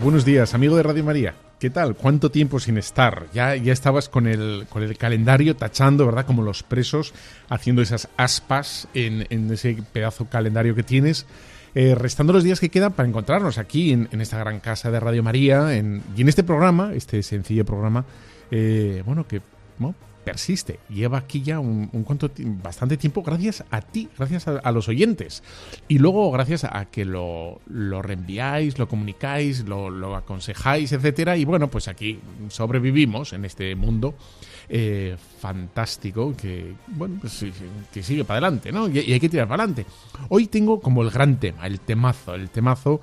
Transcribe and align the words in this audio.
Buenos 0.00 0.24
días, 0.24 0.54
amigo 0.54 0.76
de 0.76 0.82
Radio 0.82 1.04
María. 1.04 1.34
¿Qué 1.58 1.68
tal? 1.68 1.94
¿Cuánto 1.94 2.30
tiempo 2.30 2.58
sin 2.58 2.78
estar? 2.78 3.26
Ya, 3.34 3.54
ya 3.56 3.72
estabas 3.72 4.08
con 4.08 4.26
el, 4.26 4.66
con 4.70 4.82
el 4.82 4.96
calendario 4.96 5.56
tachando, 5.56 6.06
¿verdad? 6.06 6.24
Como 6.24 6.42
los 6.42 6.62
presos, 6.62 7.12
haciendo 7.50 7.82
esas 7.82 8.08
aspas 8.16 8.88
en, 8.94 9.26
ese 9.52 9.76
pedazo 9.92 10.26
calendario 10.26 10.74
que 10.74 10.82
tienes. 10.82 11.26
Eh, 11.74 11.94
restando 11.94 12.32
los 12.32 12.44
días 12.44 12.60
que 12.60 12.70
quedan 12.70 12.92
para 12.92 13.08
encontrarnos 13.08 13.58
aquí 13.58 13.92
en, 13.92 14.08
esta 14.20 14.38
gran 14.38 14.60
casa 14.60 14.90
de 14.90 15.00
Radio 15.00 15.22
María 15.22 15.76
en, 15.76 16.02
y 16.16 16.22
en 16.22 16.28
este 16.28 16.44
programa, 16.44 16.92
este 16.94 17.22
sencillo 17.22 17.64
programa, 17.64 18.04
eh, 18.50 19.02
bueno, 19.04 19.26
que 19.26 19.42
persiste. 20.24 20.80
Lleva 20.88 21.18
aquí 21.18 21.42
ya 21.42 21.60
un, 21.60 21.86
cuanto, 22.04 22.30
bastante 22.62 22.96
tiempo 22.96 23.22
gracias 23.22 23.64
a 23.70 23.80
ti, 23.80 24.08
gracias 24.16 24.48
a, 24.48 24.72
los 24.72 24.88
oyentes. 24.88 25.42
Y 25.88 25.98
luego 25.98 26.30
gracias 26.30 26.64
a 26.64 26.86
que 26.86 27.04
lo, 27.04 27.60
lo 27.66 28.02
reenviáis, 28.02 28.78
lo 28.78 28.88
comunicáis, 28.88 29.64
lo, 29.64 30.16
aconsejáis, 30.16 30.92
etcétera. 30.92 31.36
Y 31.36 31.44
bueno, 31.44 31.68
pues 31.68 31.88
aquí 31.88 32.18
sobrevivimos 32.48 33.32
en 33.32 33.44
este 33.44 33.74
mundo 33.74 34.14
eh, 34.68 35.16
fantástico 35.40 36.34
que, 36.34 36.72
bueno, 36.88 37.18
pues, 37.20 37.44
que 37.92 38.02
sigue 38.02 38.24
para 38.24 38.38
adelante, 38.38 38.72
¿no? 38.72 38.88
Y 38.88 39.12
hay 39.12 39.20
que 39.20 39.28
tirar 39.28 39.46
para 39.46 39.64
adelante. 39.64 39.86
Hoy 40.30 40.46
tengo 40.46 40.80
como 40.80 41.02
el 41.02 41.10
gran 41.10 41.38
tema, 41.38 41.66
el 41.66 41.80
temazo, 41.80 42.34
el 42.34 42.48
temazo, 42.48 43.00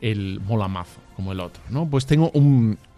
el 0.00 0.40
molamazo 0.40 1.00
como 1.16 1.32
el 1.32 1.40
otro, 1.40 1.62
¿no? 1.70 1.88
Pues 1.88 2.06
tengo 2.06 2.32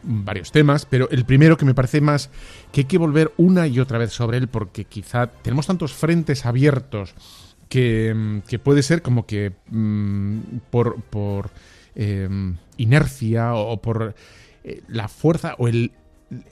varios 0.02 0.52
temas, 0.52 0.86
pero 0.86 1.08
el 1.11 1.25
primero 1.25 1.56
que 1.56 1.64
me 1.64 1.75
parece 1.75 2.00
más 2.00 2.30
que 2.72 2.83
hay 2.83 2.84
que 2.86 2.98
volver 2.98 3.33
una 3.36 3.66
y 3.66 3.78
otra 3.80 3.98
vez 3.98 4.12
sobre 4.12 4.38
él 4.38 4.48
porque 4.48 4.84
quizá 4.84 5.27
tenemos 5.27 5.66
tantos 5.66 5.92
frentes 5.92 6.47
abiertos 6.47 7.14
que, 7.69 8.14
mm, 8.14 8.58
puede 8.62 8.83
ser 8.83 9.03
como 9.03 9.27
que 9.27 9.53
mm, 9.70 10.38
por, 10.70 11.00
por 11.03 11.50
em, 11.94 12.56
inercia 12.77 13.55
o 13.55 13.81
por 13.81 14.14
eh, 14.64 14.82
la 14.88 15.09
fuerza 15.09 15.54
o 15.59 15.69
el, 15.69 15.93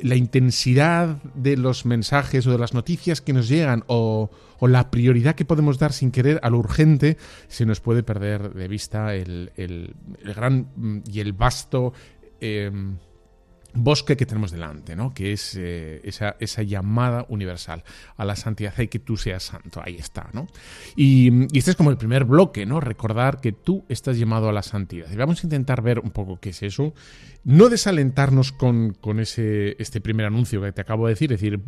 la 0.00 0.14
intensidad 0.14 1.16
de 1.34 1.56
los 1.56 1.84
mensajes 1.84 2.46
o 2.46 2.52
de 2.52 2.58
las 2.58 2.74
noticias 2.74 3.20
que 3.20 3.32
nos 3.32 3.48
llegan 3.48 3.82
o, 3.88 4.30
o, 4.58 4.68
la 4.68 4.90
prioridad 4.90 5.34
que 5.34 5.44
podemos 5.44 5.78
dar 5.78 5.92
sin 5.92 6.12
querer 6.12 6.38
a 6.42 6.50
lo 6.50 6.58
urgente, 6.58 7.16
se 7.48 7.66
nos 7.66 7.80
puede 7.80 8.02
perder 8.02 8.54
de 8.54 8.68
vista 8.68 9.14
el, 9.14 9.50
el, 9.56 9.94
el 10.22 10.34
gran 10.34 10.68
mm, 10.76 10.98
y 11.10 11.20
el 11.20 11.32
vasto 11.32 11.92
em, 12.40 12.98
bosque 13.74 14.16
que 14.16 14.26
tenemos 14.26 14.50
delante, 14.50 14.96
¿no? 14.96 15.12
que 15.12 15.32
es 15.32 15.56
eh, 15.58 16.00
esa, 16.04 16.62
llamada 16.62 17.26
universal 17.28 17.84
a 18.16 18.24
la 18.24 18.36
santidad 18.36 18.78
y 18.78 18.88
que 18.88 18.98
tú 18.98 19.16
seas 19.16 19.42
santo, 19.42 19.80
ahí 19.84 19.96
está. 19.96 20.28
¿no? 20.32 20.46
Y, 20.96 21.46
este 21.58 21.72
es 21.72 21.76
como 21.76 21.90
el 21.90 21.96
primer 21.96 22.24
bloque, 22.24 22.66
¿no? 22.66 22.80
recordar 22.80 23.40
que 23.40 23.52
tú 23.52 23.84
estás 23.88 24.18
llamado 24.18 24.48
a 24.48 24.52
la 24.52 24.62
santidad. 24.62 25.10
Y 25.10 25.16
vamos 25.16 25.42
a 25.42 25.46
intentar 25.46 25.82
ver 25.82 25.98
un 25.98 26.10
poco 26.10 26.38
qué 26.40 26.50
es 26.50 26.62
eso, 26.62 26.94
no 27.44 27.68
desalentarnos 27.68 28.52
con, 28.52 28.94
ese, 29.18 29.76
este 29.78 30.00
primer 30.00 30.26
anuncio 30.26 30.62
que 30.62 30.72
te 30.72 30.80
acabo 30.80 31.06
de 31.06 31.14
decir, 31.14 31.30
decir, 31.30 31.60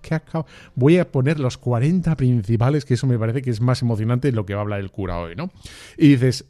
¿qué 0.00 0.14
acabo? 0.14 0.46
voy 0.74 0.98
a 0.98 1.10
poner 1.10 1.38
los 1.38 1.58
40 1.58 2.16
principales, 2.16 2.84
que 2.84 2.94
eso 2.94 3.06
me 3.06 3.18
parece 3.18 3.42
que 3.42 3.50
es 3.50 3.60
más 3.60 3.82
emocionante 3.82 4.28
de 4.28 4.32
lo 4.32 4.46
que 4.46 4.54
va 4.54 4.60
a 4.60 4.62
hablar 4.62 4.80
el 4.80 4.90
cura 4.90 5.18
hoy. 5.18 5.34
¿no? 5.36 5.50
Y 5.98 6.08
dices, 6.08 6.46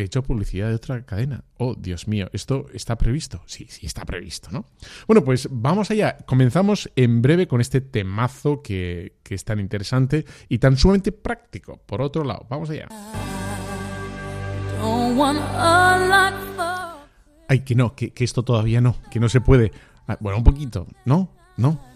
he 0.00 0.04
hecho 0.04 0.22
publicidad 0.22 0.68
de 0.68 0.74
otra 0.74 1.04
cadena. 1.04 1.44
Oh, 1.58 1.74
Dios 1.74 2.08
mío, 2.08 2.28
¿esto 2.32 2.66
está 2.72 2.96
previsto? 2.96 3.42
Sí, 3.46 3.66
sí, 3.68 3.86
está 3.86 4.04
previsto, 4.04 4.50
¿no? 4.50 4.66
Bueno, 5.06 5.24
pues 5.24 5.48
vamos 5.50 5.90
allá. 5.90 6.16
Comenzamos 6.26 6.90
en 6.96 7.22
breve 7.22 7.46
con 7.46 7.60
este 7.60 7.80
temazo 7.80 8.62
que, 8.62 9.18
es 9.28 9.44
tan 9.44 9.60
interesante 9.60 10.24
y 10.48 10.58
tan 10.58 10.76
sumamente 10.76 11.12
práctico. 11.12 11.80
Por 11.86 12.02
otro 12.02 12.24
lado, 12.24 12.46
vamos 12.50 12.68
allá. 12.70 12.88
Ay, 17.48 17.60
que 17.60 17.74
no, 17.74 17.94
que, 17.94 18.10
que 18.10 18.24
esto 18.24 18.42
todavía 18.42 18.80
no, 18.80 18.96
que 19.10 19.20
no 19.20 19.28
se 19.28 19.40
puede. 19.40 19.72
Ah, 20.08 20.16
bueno, 20.20 20.38
un 20.38 20.44
poquito, 20.44 20.86
¿no? 21.04 21.30
¿No? 21.56 21.89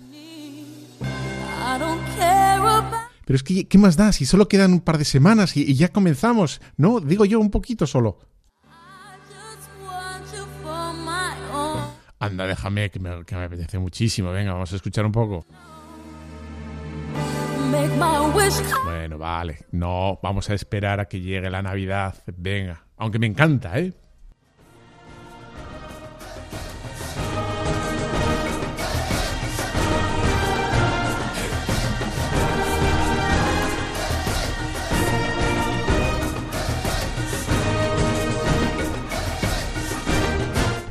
Pero 3.25 3.37
es 3.37 3.43
que, 3.43 3.67
¿qué 3.67 3.79
más 3.79 3.97
da? 3.97 4.12
Si 4.12 4.27
solo 4.27 4.49
quedan 4.49 4.73
un 4.73 4.81
par 4.81 4.99
de 4.99 5.05
semanas 5.05 5.57
y, 5.57 5.75
ya 5.75 5.89
comenzamos, 5.89 6.61
¿no? 6.77 7.01
Digo 7.01 7.25
yo 7.25 7.41
un 7.41 7.51
poquito 7.51 7.87
solo. 7.87 8.19
Anda, 12.19 12.47
déjame, 12.47 12.91
que 12.91 13.01
me, 13.01 13.25
que 13.25 13.37
me 13.37 13.45
apetece 13.45 13.79
muchísimo. 13.79 14.31
Venga, 14.31 14.53
vamos 14.53 14.73
a 14.73 14.77
escuchar 14.77 15.05
un 15.05 15.13
poco. 15.13 15.45
Bueno, 18.84 19.19
vale. 19.19 19.67
No, 19.73 20.19
vamos 20.23 20.49
a 20.49 20.55
esperar 20.55 21.01
a 21.01 21.07
que 21.07 21.21
llegue 21.21 21.51
la 21.51 21.63
Navidad. 21.63 22.23
Venga, 22.37 22.87
aunque 22.97 23.19
me 23.19 23.27
encanta, 23.27 23.79
¿eh? 23.79 23.93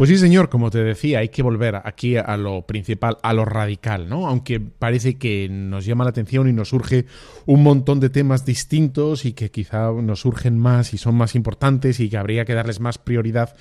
Pues 0.04 0.10
sí, 0.10 0.18
señor, 0.18 0.50
como 0.50 0.70
te 0.70 0.84
decía, 0.84 1.20
hay 1.20 1.30
que 1.30 1.42
volver 1.42 1.78
aquí 1.86 2.18
a 2.18 2.36
lo 2.36 2.64
principal, 2.64 3.20
a 3.24 3.32
lo 3.32 3.46
radical, 3.46 4.10
¿no? 4.10 4.28
Aunque 4.28 4.60
parece 4.60 5.16
que 5.16 5.48
nos 5.50 5.86
llama 5.86 6.04
la 6.04 6.10
atención 6.10 6.50
y 6.50 6.52
nos 6.52 6.68
surge 6.68 7.06
un 7.46 7.64
montón 7.64 8.02
de 8.02 8.10
temas 8.10 8.46
distintos 8.46 9.24
y 9.24 9.32
que 9.32 9.50
quizá 9.50 9.94
nos 9.94 10.20
surgen 10.20 10.58
más 10.58 10.94
y 10.94 10.98
son 10.98 11.16
más 11.16 11.36
importantes 11.36 12.02
y 12.02 12.10
que 12.10 12.18
habría 12.18 12.44
que 12.44 12.54
darles 12.54 12.82
más 12.82 12.98
prioridad, 12.98 13.56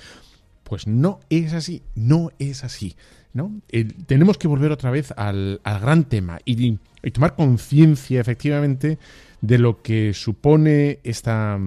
pues 0.65 0.85
no 0.85 1.21
es 1.29 1.53
así, 1.53 1.81
no 1.95 2.31
es 2.39 2.65
así, 2.65 2.97
¿no? 3.31 3.61
tenemos 4.05 4.37
que 4.37 4.49
volver 4.49 4.73
otra 4.73 4.91
vez 4.91 5.13
al, 5.15 5.61
gran 5.63 6.03
tema 6.03 6.39
y 6.43 6.77
tomar 7.13 7.35
conciencia 7.37 8.19
efectivamente 8.19 8.99
de 9.39 9.59
lo 9.59 9.81
que 9.81 10.13
supone 10.13 10.99
esta 11.05 11.57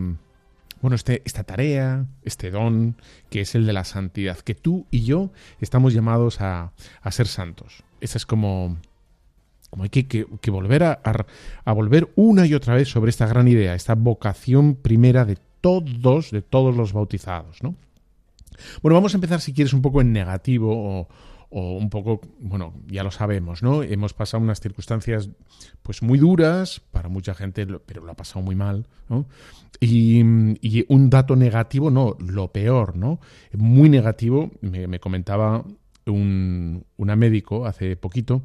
bueno, 0.80 0.94
este, 0.94 1.22
esta 1.24 1.44
tarea, 1.44 2.06
este 2.22 2.50
don, 2.50 2.96
que 3.30 3.40
es 3.40 3.54
el 3.54 3.66
de 3.66 3.72
la 3.72 3.84
santidad, 3.84 4.38
que 4.38 4.54
tú 4.54 4.86
y 4.90 5.04
yo 5.04 5.30
estamos 5.60 5.94
llamados 5.94 6.40
a, 6.40 6.72
ser 7.10 7.26
santos. 7.26 7.82
Esa 8.00 8.18
es 8.18 8.26
como, 8.26 8.76
como 9.70 9.84
hay 9.84 9.90
que, 9.90 10.26
volver 10.50 10.84
a, 10.84 11.00
a, 11.64 11.72
volver 11.72 12.12
una 12.14 12.46
y 12.46 12.54
otra 12.54 12.74
vez 12.74 12.88
sobre 12.88 13.10
esta 13.10 13.26
gran 13.26 13.48
idea, 13.48 13.74
esta 13.74 13.94
vocación 13.94 14.74
primera 14.74 15.24
de 15.24 15.38
todos, 15.60 16.30
de 16.30 16.42
todos 16.42 16.76
los 16.76 16.92
bautizados, 16.92 17.62
¿no? 17.62 17.74
Bueno, 18.82 18.94
vamos 18.94 19.14
a 19.14 19.18
empezar 19.18 19.40
si 19.40 19.52
quieres 19.52 19.72
un 19.72 19.82
poco 19.82 20.00
en 20.00 20.12
negativo 20.12 20.72
o, 20.72 21.08
o 21.58 21.72
un 21.72 21.88
poco, 21.88 22.20
bueno, 22.38 22.74
ya 22.86 23.02
lo 23.02 23.10
sabemos, 23.10 23.62
¿no? 23.62 23.82
Hemos 23.82 24.12
pasado 24.12 24.42
unas 24.42 24.60
circunstancias 24.60 25.30
pues 25.82 26.02
muy 26.02 26.18
duras 26.18 26.82
para 26.90 27.08
mucha 27.08 27.34
gente, 27.34 27.66
pero 27.66 28.04
lo 28.04 28.12
ha 28.12 28.14
pasado 28.14 28.44
muy 28.44 28.54
mal, 28.54 28.86
¿no? 29.08 29.24
Y, 29.80 30.20
un 30.88 31.08
dato 31.08 31.34
negativo, 31.34 31.90
no, 31.90 32.14
lo 32.18 32.52
peor, 32.52 32.94
¿no? 32.94 33.20
Muy 33.54 33.88
negativo, 33.88 34.50
me, 34.60 35.00
comentaba 35.00 35.64
un, 36.04 36.84
una 36.98 37.16
médico 37.16 37.64
hace 37.64 37.96
poquito 37.96 38.42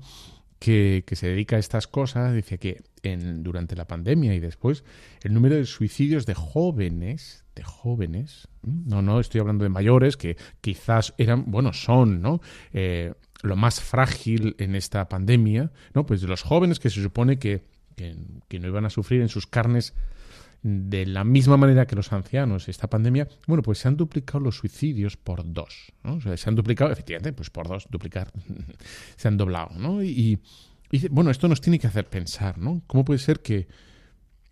que, 0.58 1.04
que, 1.06 1.18
se 1.18 1.28
dedica 1.28 1.58
a 1.58 1.60
estas 1.60 1.88
cosas, 1.88 2.34
dice 2.34 2.60
que 2.60 2.82
durante 3.04 3.76
la 3.76 3.88
pandemia 3.88 4.34
y 4.36 4.40
después 4.40 4.84
el 5.24 5.34
número 5.34 5.56
de 5.56 5.66
suicidios 5.66 6.26
de 6.26 6.36
jóvenes, 6.36 7.46
de 7.56 7.64
jóvenes, 7.64 8.48
no, 8.62 9.02
no 9.02 9.20
estoy 9.20 9.42
hablando 9.42 9.64
de 9.64 9.70
mayores, 9.70 10.18
que 10.18 10.38
quizás 10.62 11.14
eran, 11.18 11.46
bueno, 11.48 11.74
son, 11.74 12.22
¿no? 12.22 12.42
Eh, 12.74 13.14
lo 13.44 13.56
más 13.56 13.82
frágil 13.82 14.56
en 14.60 14.76
esta 14.76 15.10
pandemia, 15.10 15.72
¿no? 15.94 16.06
Pues 16.06 16.22
de 16.22 16.28
los 16.28 16.44
jóvenes 16.44 16.80
que 16.80 16.90
se 16.90 17.02
supone 17.02 17.40
que, 17.40 17.66
que, 17.96 18.60
no 18.60 18.68
iban 18.68 18.86
a 18.86 18.90
sufrir 18.90 19.22
en 19.22 19.30
sus 19.30 19.48
carnes 19.48 19.94
de 20.64 21.08
la 21.08 21.24
misma 21.24 21.58
manera 21.58 21.88
que 21.88 21.96
los 21.96 22.14
ancianos, 22.14 22.70
esta 22.70 22.88
pandemia, 22.88 23.28
bueno, 23.48 23.64
pues 23.64 23.80
se 23.80 23.88
han 23.88 23.98
duplicado 23.98 24.40
los 24.40 24.58
suicidios 24.58 25.18
por 25.18 25.42
dos. 25.52 25.92
¿no? 26.04 26.16
O 26.16 26.22
sea, 26.22 26.38
se 26.38 26.50
han 26.50 26.56
duplicado, 26.56 26.92
efectivamente, 26.92 27.34
pues 27.34 27.50
por 27.50 27.68
dos, 27.68 27.88
duplicar, 27.90 28.32
se 29.16 29.28
han 29.28 29.38
doblado. 29.38 29.72
¿no? 29.78 30.04
Y, 30.04 30.40
bueno, 31.10 31.32
esto 31.32 31.48
nos 31.48 31.62
tiene 31.62 31.80
que 31.80 31.88
hacer 31.88 32.06
pensar, 32.06 32.58
¿no? 32.58 32.82
¿Cómo 32.88 33.06
puede 33.06 33.20
ser 33.20 33.42
que, 33.42 33.68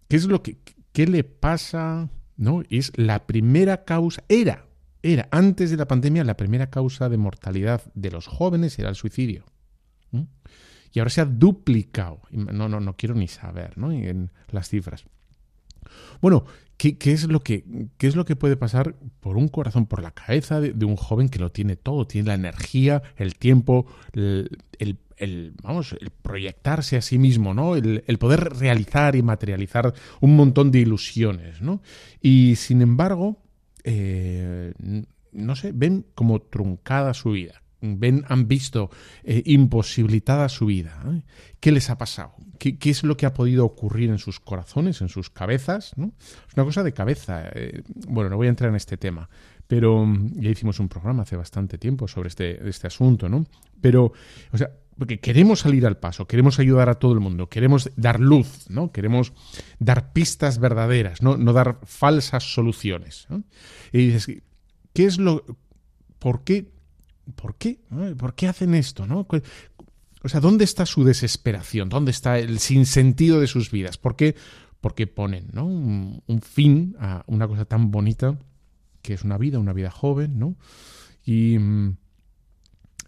qué 0.07 0.15
es 0.15 0.25
lo 0.25 0.41
que, 0.41 0.57
qué 0.91 1.07
le 1.07 1.23
pasa, 1.23 2.09
¿no? 2.37 2.63
Es 2.69 2.91
la 2.95 3.25
primera 3.27 3.83
causa, 3.83 4.23
era, 4.29 4.65
era, 5.01 5.27
antes 5.31 5.71
de 5.71 5.77
la 5.77 5.87
pandemia, 5.87 6.23
la 6.23 6.37
primera 6.37 6.69
causa 6.69 7.09
de 7.09 7.17
mortalidad 7.17 7.81
de 7.93 8.11
los 8.11 8.27
jóvenes 8.27 8.77
era 8.79 8.89
el 8.89 8.95
suicidio. 8.95 9.45
Y 10.91 10.99
ahora 10.99 11.11
se 11.11 11.21
ha 11.21 11.25
duplicado. 11.25 12.21
No, 12.31 12.67
no, 12.67 12.79
no 12.79 12.95
quiero 12.95 13.13
ni 13.13 13.27
saber, 13.27 13.77
¿no? 13.77 13.91
En 13.91 14.31
las 14.49 14.69
cifras. 14.69 15.05
Bueno, 16.21 16.45
¿qué, 16.77 16.97
es 17.03 17.27
lo 17.27 17.41
que, 17.41 17.63
¿qué, 17.97 18.07
es 18.07 18.15
lo 18.15 18.25
que, 18.25 18.35
puede 18.35 18.57
pasar 18.57 18.95
por 19.19 19.37
un 19.37 19.47
corazón, 19.47 19.85
por 19.85 20.01
la 20.01 20.11
cabeza 20.11 20.59
de, 20.59 20.85
un 20.85 20.95
joven 20.95 21.29
que 21.29 21.39
lo 21.39 21.51
tiene 21.51 21.75
todo? 21.75 22.07
Tiene 22.07 22.29
la 22.29 22.33
energía, 22.33 23.03
el 23.17 23.35
tiempo, 23.35 23.85
el, 24.13 24.97
vamos, 25.61 25.95
el 25.99 26.09
proyectarse 26.09 26.97
a 26.97 27.01
sí 27.01 27.17
mismo, 27.17 27.53
¿no? 27.53 27.75
El, 27.75 28.17
poder 28.19 28.57
realizar 28.57 29.15
y 29.15 29.21
materializar 29.21 29.93
un 30.21 30.35
montón 30.35 30.71
de 30.71 30.79
ilusiones, 30.79 31.61
¿no? 31.61 31.81
Y 32.21 32.55
sin 32.55 32.81
embargo, 32.81 33.41
eh, 33.83 34.73
no 35.31 35.55
sé, 35.55 35.71
ven 35.73 36.05
como 36.15 36.41
truncada 36.41 37.13
su 37.13 37.31
vida 37.31 37.61
ven, 37.81 38.25
han 38.27 38.47
visto 38.47 38.89
eh, 39.23 39.41
imposibilitada 39.45 40.49
su 40.49 40.65
vida. 40.65 41.01
¿eh? 41.07 41.21
¿Qué 41.59 41.71
les 41.71 41.89
ha 41.89 41.97
pasado? 41.97 42.33
¿Qué, 42.57 42.77
es 42.83 43.03
lo 43.03 43.15
que 43.15 43.25
ha 43.25 43.33
podido 43.33 43.65
ocurrir 43.65 44.09
en 44.09 44.17
sus 44.17 44.39
corazones, 44.39 45.01
en 45.01 45.09
sus 45.09 45.29
cabezas? 45.29 45.93
¿no? 45.95 46.13
Es 46.19 46.55
una 46.55 46.65
cosa 46.65 46.83
de 46.83 46.93
cabeza. 46.93 47.49
Bueno, 48.07 48.29
no 48.29 48.37
voy 48.37 48.47
a 48.47 48.49
entrar 48.49 48.69
en 48.69 48.75
este 48.75 48.97
tema, 48.97 49.29
pero 49.67 50.05
ya 50.33 50.49
hicimos 50.49 50.79
un 50.79 50.89
programa 50.89 51.23
hace 51.23 51.37
bastante 51.37 51.77
tiempo 51.77 52.07
sobre 52.07 52.27
este, 52.27 52.67
este 52.67 52.87
asunto, 52.87 53.29
¿no? 53.29 53.45
Pero, 53.79 54.11
o 54.51 54.57
sea, 54.57 54.71
porque 54.99 55.19
queremos 55.19 55.61
salir 55.61 55.87
al 55.87 55.97
paso, 55.97 56.27
queremos 56.27 56.59
ayudar 56.59 56.89
a 56.89 56.95
todo 56.95 57.13
el 57.13 57.19
mundo, 57.19 57.49
queremos 57.49 57.89
dar 57.95 58.19
luz, 58.19 58.69
¿no? 58.69 58.91
Queremos 58.91 59.33
dar 59.79 60.13
pistas 60.13 60.59
verdaderas, 60.59 61.21
no, 61.23 61.37
no 61.37 61.53
dar 61.53 61.79
falsas 61.83 62.53
soluciones. 62.53 63.27
Y 63.91 64.07
dices, 64.07 64.41
¿qué 64.93 65.05
es 65.05 65.17
lo... 65.17 65.43
¿Por 66.19 66.43
qué 66.43 66.67
¿por 67.35 67.55
qué? 67.55 67.79
¿Por 68.17 68.35
qué 68.35 68.47
hacen 68.47 68.73
esto? 68.73 69.05
¿no? 69.05 69.27
O 70.23 70.29
sea, 70.29 70.39
¿dónde 70.39 70.63
está 70.63 70.85
su 70.85 71.03
desesperación? 71.03 71.89
¿Dónde 71.89 72.11
está 72.11 72.39
el 72.39 72.59
sinsentido 72.59 73.39
de 73.39 73.47
sus 73.47 73.71
vidas? 73.71 73.97
¿Por 73.97 74.15
qué? 74.15 74.35
Porque 74.81 75.07
ponen 75.07 75.47
¿no? 75.53 75.65
un, 75.65 76.41
fin 76.41 76.95
a 76.99 77.23
una 77.27 77.47
cosa 77.47 77.65
tan 77.65 77.91
bonita 77.91 78.37
que 79.01 79.13
es 79.13 79.23
una 79.23 79.37
vida, 79.37 79.59
una 79.59 79.73
vida 79.73 79.91
joven, 79.91 80.39
¿no? 80.39 80.55
Y, 81.25 81.57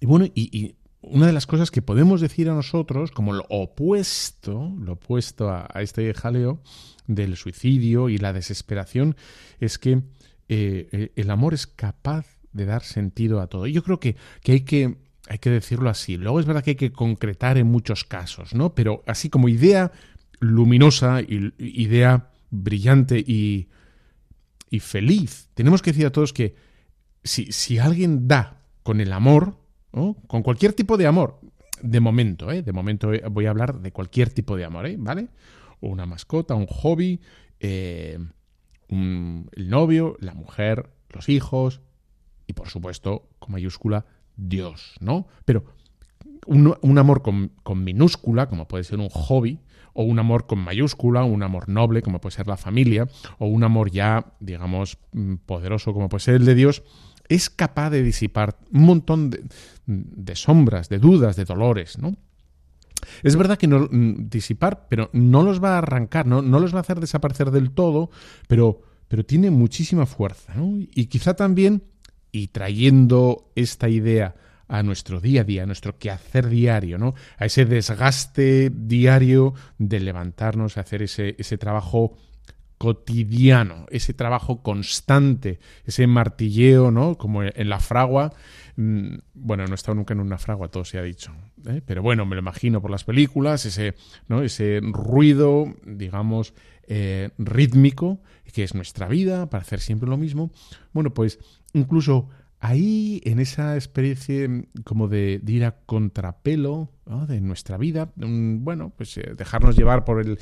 bueno, 0.02 0.26
y, 0.34 0.76
una 1.01 1.27
de 1.27 1.33
las 1.33 1.48
cosas 1.48 1.71
que 1.71 1.81
podemos 1.81 2.21
decir 2.21 2.50
a 2.50 2.53
nosotros, 2.53 3.12
como 3.12 3.33
lo 3.33 3.45
opuesto, 3.50 4.71
lo 4.80 4.94
opuesto 4.94 5.50
a, 5.50 5.68
este 5.81 6.13
jaleo 6.13 6.62
del 7.07 7.36
suicidio 7.36 8.09
y 8.09 8.18
la 8.18 8.33
desesperación, 8.33 9.15
es 9.59 9.80
que 9.80 10.03
eh, 10.48 11.12
el 11.15 11.30
amor 11.31 11.53
es 11.53 11.65
capaz 11.65 12.25
de 12.53 12.65
dar 12.65 12.83
sentido 12.83 13.42
a 13.42 13.48
todo. 13.48 13.65
Y 13.68 13.74
yo 13.74 13.83
creo 13.83 14.00
que, 14.00 14.15
hay 14.48 14.62
que 14.62 14.98
hay 15.27 15.39
que 15.39 15.50
decirlo 15.50 15.89
así. 15.89 16.18
Luego 16.18 16.39
es 16.39 16.45
verdad 16.45 16.63
que 16.63 16.71
hay 16.71 16.75
que 16.75 16.92
concretar 16.92 17.57
en 17.57 17.68
muchos 17.68 18.03
casos, 18.03 18.53
¿no? 18.53 18.75
Pero 18.75 19.03
así 19.07 19.30
como 19.30 19.50
idea 19.50 19.92
luminosa, 20.39 21.21
idea 21.21 22.31
brillante 22.50 23.19
y, 23.19 23.69
y, 24.69 24.80
feliz, 24.80 25.48
tenemos 25.53 25.81
que 25.81 25.92
decir 25.92 26.06
a 26.06 26.12
todos 26.12 26.33
que 26.33 26.56
si, 27.24 27.51
si 27.51 27.77
alguien 27.77 28.27
da 28.27 28.65
con 28.83 29.00
el 29.00 29.13
amor, 29.13 29.61
con 29.92 30.44
cualquier 30.44 30.74
tipo 30.74 30.98
de 30.98 31.08
amor, 31.08 31.40
de 31.82 32.00
momento, 32.00 32.52
¿eh? 32.52 32.62
de 32.62 32.72
momento 32.72 33.12
voy 33.30 33.46
a 33.46 33.50
hablar 33.50 33.80
de 33.80 33.92
cualquier 33.92 34.30
tipo 34.30 34.56
de 34.56 34.66
amor, 34.66 34.86
¿eh? 34.88 34.96
¿vale? 34.98 35.28
Una 35.82 36.06
mascota, 36.06 36.56
un 36.56 36.68
hobby, 36.68 37.20
eh, 37.60 38.18
el 38.90 39.70
novio, 39.70 40.18
la 40.20 40.34
mujer, 40.34 40.90
los 41.10 41.30
hijos, 41.30 41.82
y 42.48 42.54
por 42.54 42.70
supuesto, 42.70 43.30
con 43.40 43.54
mayúscula, 43.54 44.06
Dios, 44.36 44.96
¿no? 45.00 45.28
Pero 45.46 45.64
un, 46.46 46.98
amor 46.98 47.22
con, 47.22 47.52
minúscula, 47.84 48.48
como 48.50 48.68
puede 48.68 48.84
ser 48.84 49.00
un 49.00 49.10
hobby, 49.10 49.60
o 49.94 50.04
un 50.04 50.20
amor 50.20 50.48
con 50.48 50.60
mayúscula, 50.60 51.24
un 51.24 51.44
amor 51.44 51.68
noble, 51.68 52.02
como 52.02 52.22
puede 52.22 52.36
ser 52.36 52.48
la 52.48 52.58
familia, 52.58 53.08
o 53.40 53.48
un 53.48 53.64
amor 53.64 53.92
ya, 53.92 54.34
digamos, 54.40 54.98
mm, 55.12 55.36
poderoso, 55.46 55.94
como 55.94 56.10
puede 56.10 56.22
ser 56.22 56.36
el 56.36 56.46
de 56.46 56.56
Dios, 56.56 56.84
es 57.31 57.50
capaz 57.50 57.89
de 57.92 58.04
disipar 58.04 58.57
un 58.74 58.83
montón 58.83 59.30
de, 59.86 60.36
sombras, 60.36 60.89
de 60.89 61.00
dudas, 61.00 61.38
de 61.38 61.45
dolores, 61.45 61.98
¿no? 61.98 62.18
Es 63.24 63.38
verdad 63.38 63.57
que 63.57 63.68
no 63.68 63.88
mm, 63.89 64.30
disipar, 64.30 64.88
pero 64.89 65.10
no 65.13 65.42
los 65.42 65.63
va 65.63 65.75
a 65.75 65.78
arrancar, 65.78 66.28
no, 66.28 66.42
no 66.42 66.60
los 66.60 66.74
va 66.74 66.80
a 66.80 66.81
hacer 66.81 67.00
desaparecer 67.00 67.50
del 67.51 67.72
todo, 67.72 68.12
pero, 68.50 68.81
pero 69.07 69.25
tiene 69.25 69.50
muchísima 69.50 70.06
fuerza, 70.06 70.54
¿no? 70.56 70.78
Y 70.78 71.06
quizá 71.06 71.33
también 71.33 71.83
y 72.33 72.48
trayendo 72.48 73.51
esta 73.56 73.88
idea 73.88 74.36
a 74.68 74.84
nuestro 74.84 75.22
día 75.22 75.42
a 75.42 75.44
día, 75.45 75.63
a 75.63 75.66
nuestro 75.66 75.98
quehacer 75.98 76.50
diario, 76.50 76.98
¿no? 76.98 77.13
A 77.38 77.45
ese 77.45 77.66
desgaste 77.66 78.69
diario 78.69 79.54
de 79.77 80.01
levantarnos, 80.01 80.77
hacer 80.77 81.01
ese, 81.01 81.36
ese 81.39 81.57
trabajo 81.57 82.18
cotidiano, 82.81 83.86
ese 83.92 84.12
trabajo 84.12 84.63
constante, 84.63 85.60
ese 85.86 86.07
martilleo, 86.07 86.89
¿no? 86.89 87.16
Como 87.16 87.44
en 87.44 87.69
la 87.69 87.80
fragua. 87.80 88.33
Mm, 88.75 89.18
bueno, 89.36 89.68
no 89.68 89.74
he 89.74 89.75
estado 89.75 89.94
nunca 89.94 90.16
en 90.16 90.19
una 90.19 90.39
fragua, 90.39 90.69
todo 90.69 90.83
se 90.83 90.98
ha 90.98 91.04
dicho. 91.04 91.31
¿eh? 91.68 91.83
Pero 91.86 92.01
bueno, 92.01 92.25
me 92.25 92.36
lo 92.36 92.42
imagino 92.42 92.81
por 92.81 92.89
las 92.89 93.04
películas, 93.04 93.68
ese, 93.68 93.94
¿no? 94.28 94.42
ese 94.42 94.80
ruido, 94.81 95.75
digamos, 95.86 96.56
eh, 96.88 97.30
rítmico, 97.38 98.24
que 98.51 98.63
es 98.63 98.74
nuestra 98.74 99.08
vida, 99.08 99.48
para 99.48 99.62
hacer 99.62 99.79
siempre 99.79 100.10
lo 100.10 100.17
mismo. 100.17 100.51
Bueno, 100.91 101.13
pues 101.13 101.38
incluso 101.74 102.29
ahí, 102.62 103.22
en 103.25 103.38
esa 103.38 103.77
especie 103.77 104.70
como 104.84 105.08
de, 105.08 105.39
ir 105.46 105.65
a 105.65 105.75
contrapelo 105.86 106.89
de 107.27 107.41
nuestra 107.41 107.77
vida, 107.77 108.12
bueno, 108.15 108.91
pues 108.98 109.15
eh, 109.17 109.36
dejarnos 109.38 109.75
llevar 109.75 110.03
por 110.03 110.20
el, 110.20 110.39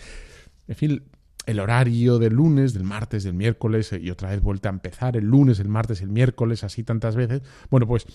en 0.69 0.75
fin, 0.75 1.03
el 1.45 1.59
horario 1.59 2.19
del 2.19 2.33
lunes, 2.33 2.73
del 2.73 2.83
martes, 2.83 3.23
del 3.23 3.33
miércoles, 3.33 3.93
eh, 3.93 3.99
y 4.01 4.09
otra 4.09 4.29
vez 4.29 4.41
vuelta 4.41 4.69
a 4.69 4.71
empezar 4.71 5.17
el 5.17 5.25
lunes, 5.25 5.59
el 5.59 5.69
martes, 5.69 6.01
el 6.01 6.09
miércoles, 6.09 6.63
así 6.63 6.83
tantas 6.83 7.15
veces. 7.15 7.41
Bueno, 7.69 7.87
pues 7.87 8.05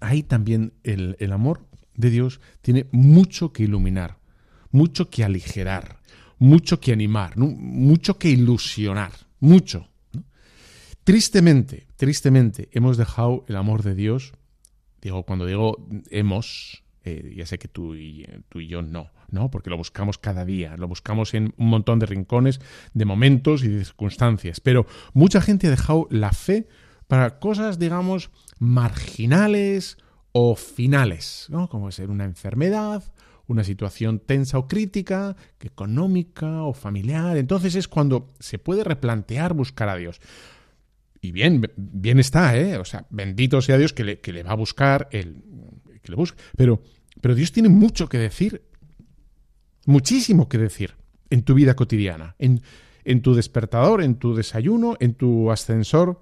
ahí 0.00 0.22
también 0.22 0.72
el, 0.82 1.16
el 1.18 1.32
amor 1.32 1.66
de 1.94 2.10
Dios 2.10 2.40
tiene 2.62 2.86
mucho 2.92 3.52
que 3.52 3.64
iluminar, 3.64 4.18
mucho 4.70 5.10
que 5.10 5.24
aligerar, 5.24 6.00
mucho 6.38 6.80
que 6.80 6.92
animar, 6.92 7.36
mucho 7.36 8.18
que 8.18 8.28
ilusionar, 8.28 9.12
mucho. 9.38 9.88
Tristemente, 11.04 11.86
tristemente, 11.96 12.68
hemos 12.72 12.96
dejado 12.96 13.44
el 13.48 13.56
amor 13.56 13.82
de 13.82 13.94
Dios, 13.94 14.32
digo, 15.00 15.24
cuando 15.24 15.46
digo 15.46 15.86
hemos, 16.10 16.82
eh, 17.04 17.34
ya 17.36 17.46
sé 17.46 17.58
que 17.58 17.68
tú 17.68 17.94
y, 17.94 18.26
tú 18.48 18.60
y 18.60 18.68
yo 18.68 18.82
no, 18.82 19.10
¿no? 19.30 19.50
Porque 19.50 19.70
lo 19.70 19.76
buscamos 19.76 20.18
cada 20.18 20.44
día, 20.44 20.76
lo 20.76 20.86
buscamos 20.88 21.34
en 21.34 21.52
un 21.56 21.68
montón 21.68 21.98
de 21.98 22.06
rincones, 22.06 22.60
de 22.94 23.04
momentos 23.04 23.64
y 23.64 23.68
de 23.68 23.84
circunstancias, 23.84 24.60
pero 24.60 24.86
mucha 25.12 25.40
gente 25.40 25.66
ha 25.66 25.70
dejado 25.70 26.06
la 26.10 26.32
fe 26.32 26.68
para 27.08 27.38
cosas, 27.40 27.78
digamos, 27.78 28.30
marginales 28.58 29.98
o 30.32 30.56
finales, 30.56 31.46
¿no? 31.50 31.68
Como 31.68 31.90
ser 31.90 32.10
una 32.10 32.24
enfermedad, 32.24 33.02
una 33.46 33.64
situación 33.64 34.18
tensa 34.18 34.58
o 34.58 34.66
crítica, 34.66 35.36
económica 35.60 36.62
o 36.62 36.72
familiar. 36.72 37.36
Entonces 37.36 37.74
es 37.74 37.88
cuando 37.88 38.28
se 38.38 38.58
puede 38.58 38.84
replantear 38.84 39.54
buscar 39.54 39.88
a 39.88 39.96
Dios. 39.96 40.20
Y 41.20 41.30
bien, 41.30 41.70
bien 41.76 42.18
está, 42.18 42.56
¿eh? 42.56 42.78
O 42.78 42.84
sea, 42.84 43.06
bendito 43.10 43.60
sea 43.62 43.78
Dios 43.78 43.92
que 43.92 44.04
le, 44.04 44.20
que 44.20 44.32
le 44.32 44.42
va 44.42 44.52
a 44.52 44.56
buscar, 44.56 45.08
el, 45.12 45.36
que 46.02 46.12
le 46.12 46.16
busque. 46.16 46.40
Pero, 46.56 46.82
pero 47.20 47.34
Dios 47.34 47.52
tiene 47.52 47.68
mucho 47.68 48.08
que 48.08 48.18
decir, 48.18 48.62
muchísimo 49.86 50.48
que 50.48 50.58
decir 50.58 50.94
en 51.30 51.42
tu 51.42 51.54
vida 51.54 51.74
cotidiana, 51.74 52.36
en, 52.38 52.62
en 53.04 53.22
tu 53.22 53.34
despertador, 53.34 54.02
en 54.02 54.16
tu 54.16 54.34
desayuno, 54.34 54.96
en 55.00 55.14
tu 55.14 55.50
ascensor, 55.50 56.20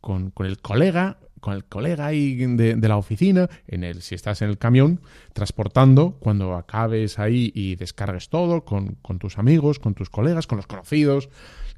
con, 0.00 0.30
con 0.30 0.46
el 0.46 0.58
colega, 0.58 1.18
con 1.40 1.54
el 1.54 1.64
colega 1.64 2.06
ahí 2.06 2.34
de, 2.34 2.76
la 2.88 2.96
oficina, 2.96 3.48
en 3.66 3.84
el, 3.84 4.02
si 4.02 4.14
estás 4.14 4.42
en 4.42 4.50
el 4.50 4.58
camión, 4.58 5.00
transportando, 5.32 6.16
cuando 6.18 6.54
acabes 6.54 7.18
ahí 7.18 7.52
y 7.54 7.76
descargues 7.76 8.28
todo, 8.28 8.64
con, 8.64 8.96
con 9.02 9.18
tus 9.18 9.38
amigos, 9.38 9.78
con 9.78 9.94
tus 9.94 10.10
colegas, 10.10 10.46
con 10.46 10.56
los 10.56 10.66
conocidos, 10.66 11.28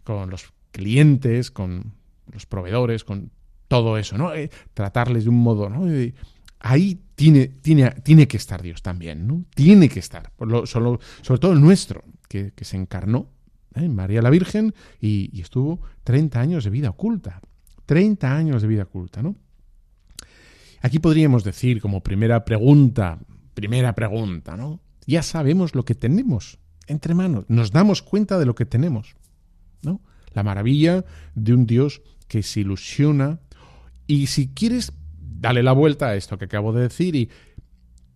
con 0.04 0.30
los 0.30 0.52
clientes, 0.72 1.50
con 1.50 1.94
los 2.32 2.46
proveedores, 2.46 3.04
con 3.04 3.30
todo 3.68 3.98
eso, 3.98 4.18
¿no? 4.18 4.34
Eh, 4.34 4.50
tratarles 4.74 5.24
de 5.24 5.30
un 5.30 5.38
modo, 5.38 5.68
¿no? 5.68 5.86
Ahí 6.60 7.02
tiene, 7.14 7.48
tiene, 7.48 7.90
tiene 8.02 8.28
que 8.28 8.36
estar 8.36 8.62
Dios 8.62 8.82
también, 8.82 9.26
¿no? 9.26 9.44
Tiene 9.54 9.88
que 9.88 9.98
estar, 9.98 10.32
solo, 10.64 11.00
sobre 11.22 11.40
todo 11.40 11.52
el 11.52 11.60
nuestro, 11.60 12.04
que, 12.28 12.52
se 12.60 12.76
encarnó 12.76 13.30
¿eh? 13.74 13.88
María 13.88 14.22
la 14.22 14.30
Virgen, 14.30 14.74
y, 15.00 15.30
y, 15.32 15.40
estuvo 15.40 15.80
30 16.04 16.40
años 16.40 16.64
de 16.64 16.70
vida 16.70 16.90
oculta. 16.90 17.40
30 17.86 18.36
años 18.36 18.62
de 18.62 18.68
vida 18.68 18.84
oculta, 18.84 19.22
¿no? 19.22 19.36
Aquí 20.82 20.98
podríamos 20.98 21.44
decir 21.44 21.80
como 21.80 22.02
primera 22.02 22.44
pregunta, 22.44 23.18
primera 23.54 23.94
pregunta, 23.94 24.56
¿no? 24.56 24.80
Ya 25.06 25.22
sabemos 25.22 25.74
lo 25.74 25.84
que 25.84 25.94
tenemos 25.94 26.58
entre 26.90 27.14
manos, 27.14 27.44
nos 27.48 27.70
damos 27.70 28.02
cuenta 28.02 28.38
de 28.38 28.46
lo 28.46 28.56
que 28.56 28.66
tenemos, 28.66 29.14
¿no? 29.82 30.00
La 30.32 30.42
maravilla 30.42 31.04
de 31.34 31.54
un 31.54 31.64
Dios 31.64 32.02
que 32.26 32.42
se 32.42 32.60
ilusiona 32.60 33.38
y 34.08 34.26
si 34.26 34.48
quieres, 34.48 34.92
dale 35.40 35.62
la 35.62 35.72
vuelta 35.72 36.08
a 36.08 36.16
esto 36.16 36.38
que 36.38 36.44
acabo 36.44 36.72
de 36.72 36.82
decir 36.82 37.16
y 37.16 37.30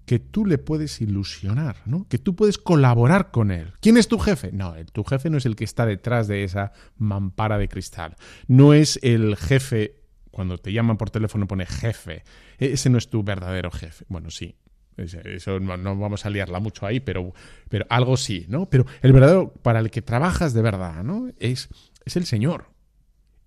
que 0.05 0.19
tú 0.19 0.45
le 0.45 0.59
puedes 0.59 1.01
ilusionar, 1.01 1.77
¿no? 1.87 2.07
Que 2.09 2.19
tú 2.19 2.37
puedes 2.37 2.59
colaborar 2.59 3.31
con 3.31 3.51
él. 3.51 3.73
¿Quién 3.81 3.97
es 3.97 4.07
tu 4.07 4.19
jefe? 4.19 4.53
No, 4.53 4.75
tu 4.93 5.03
jefe 5.03 5.31
no 5.31 5.39
es 5.39 5.47
el 5.47 5.57
que 5.57 5.65
está 5.65 5.87
detrás 5.87 6.29
de 6.29 6.45
esa 6.45 6.73
mampara 6.99 7.57
de 7.57 7.69
cristal. 7.69 8.17
No 8.47 8.75
es 8.75 8.99
el 9.03 9.37
jefe, 9.37 10.03
cuando 10.31 10.59
te 10.59 10.75
llaman 10.75 10.99
por 10.99 11.09
teléfono 11.09 11.47
pone 11.47 11.65
jefe. 11.65 12.23
E-, 12.59 12.73
ese 12.73 12.91
no 12.91 12.99
es 12.99 13.09
tu 13.09 13.23
verdadero 13.23 13.71
jefe. 13.71 14.05
Bueno, 14.09 14.31
sí. 14.31 14.57
Eso 14.97 15.59
no, 15.59 15.77
no 15.77 15.97
vamos 15.97 16.25
a 16.25 16.31
liarla 16.31 16.61
mucho 16.61 16.87
ahí, 16.87 17.01
pero, 17.01 17.33
pero 17.69 17.87
algo 17.89 18.17
sí, 18.17 18.45
¿no? 18.49 18.69
Pero 18.69 18.85
el 19.03 19.13
verdadero, 19.13 19.53
para 19.55 19.81
el 19.81 19.91
que 19.91 20.03
trabajas 20.03 20.53
de 20.53 20.63
verdad, 20.63 21.03
¿no? 21.03 21.31
Es, 21.39 21.69
es 22.05 22.17
el 22.17 22.27
Señor. 22.27 22.67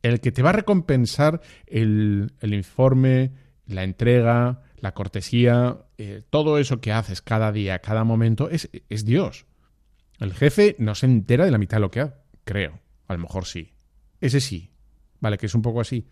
El 0.02 0.20
que 0.20 0.32
te 0.32 0.42
va 0.42 0.50
a 0.50 0.54
recompensar 0.54 1.40
el, 1.68 2.34
el 2.42 2.54
informe, 2.54 3.32
la 3.68 3.84
entrega, 3.84 4.64
la 4.80 4.94
cortesía, 4.94 5.78
eh, 5.98 6.24
todo 6.30 6.58
eso 6.58 6.80
que 6.80 6.92
haces 6.92 7.22
cada 7.22 7.52
día, 7.52 7.80
cada 7.80 8.04
momento, 8.04 8.50
es, 8.50 8.70
es, 8.90 9.06
Dios. 9.06 9.46
El 10.20 10.34
jefe 10.34 10.76
no 10.80 10.96
se 10.96 11.06
entera 11.06 11.46
de 11.46 11.52
la 11.52 11.58
mitad 11.58 11.78
de 11.78 11.82
lo 11.82 11.92
que 11.92 12.02
hace, 12.02 12.16
creo. 12.44 12.80
A 13.08 13.14
lo 13.14 13.20
mejor 13.20 13.46
sí. 13.46 13.74
Ese 14.22 14.42
sí. 14.42 14.72
Vale, 15.20 15.38
que 15.38 15.48
es 15.48 15.56
un 15.56 15.62
poco 15.62 15.82
así. 15.82 16.08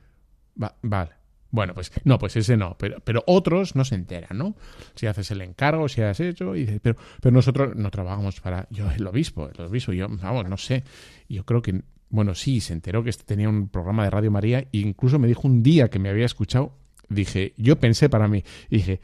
vale. 0.55 1.11
Bueno, 1.51 1.73
pues 1.73 1.91
no, 2.03 2.19
pues 2.19 2.35
ese 2.35 2.57
no, 2.57 2.75
pero, 2.77 2.99
pero 2.99 3.23
otros 3.27 3.77
no 3.77 3.85
se 3.85 3.95
enteran, 3.95 4.37
¿no? 4.37 4.57
Si 4.95 5.07
haces 5.07 5.31
el 5.31 5.39
encargo, 5.39 5.87
si 5.87 6.01
has 6.01 6.19
hecho, 6.19 6.53
y 6.53 6.61
dices, 6.61 6.81
pero, 6.83 6.97
pero 7.21 7.33
nosotros 7.33 7.77
no 7.77 7.89
trabajamos 7.91 8.41
para, 8.41 8.67
yo, 8.71 8.91
el 8.91 9.07
obispo, 9.07 9.47
el 9.47 9.61
obispo, 9.61 9.93
yo, 9.93 10.09
vamos, 10.09 10.49
no 10.49 10.57
sé, 10.57 10.83
yo 11.29 11.45
creo 11.45 11.61
que, 11.61 11.81
bueno, 12.09 12.35
sí, 12.35 12.59
se 12.59 12.73
enteró 12.73 13.05
que 13.05 13.11
tenía 13.13 13.47
un 13.47 13.69
programa 13.69 14.03
de 14.03 14.09
Radio 14.09 14.31
María 14.31 14.59
e 14.59 14.69
incluso 14.73 15.17
me 15.17 15.29
dijo 15.29 15.47
un 15.47 15.63
día 15.63 15.89
que 15.89 15.97
me 15.97 16.09
había 16.09 16.25
escuchado 16.25 16.77
dije, 17.09 17.53
yo 17.57 17.79
pensé 17.79 18.09
para 18.09 18.27
mí, 18.27 18.43
dije, 18.69 18.99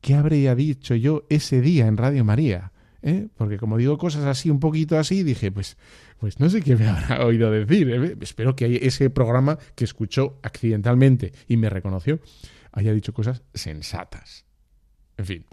¿qué 0.00 0.14
habría 0.14 0.54
dicho 0.54 0.94
yo 0.94 1.24
ese 1.28 1.60
día 1.60 1.86
en 1.86 1.96
Radio 1.96 2.24
María? 2.24 2.72
¿Eh? 3.02 3.28
Porque 3.36 3.58
como 3.58 3.76
digo 3.76 3.98
cosas 3.98 4.24
así, 4.24 4.50
un 4.50 4.58
poquito 4.58 4.98
así, 4.98 5.22
dije, 5.22 5.52
pues, 5.52 5.76
pues 6.18 6.40
no 6.40 6.50
sé 6.50 6.60
qué 6.62 6.76
me 6.76 6.86
habrá 6.88 7.24
oído 7.24 7.50
decir. 7.50 7.88
¿eh? 7.90 8.16
Espero 8.20 8.56
que 8.56 8.80
ese 8.82 9.10
programa 9.10 9.58
que 9.74 9.84
escuchó 9.84 10.38
accidentalmente 10.42 11.32
y 11.46 11.56
me 11.56 11.70
reconoció 11.70 12.20
haya 12.72 12.92
dicho 12.92 13.12
cosas 13.12 13.42
sensatas. 13.54 14.44
En 15.16 15.24
fin. 15.24 15.44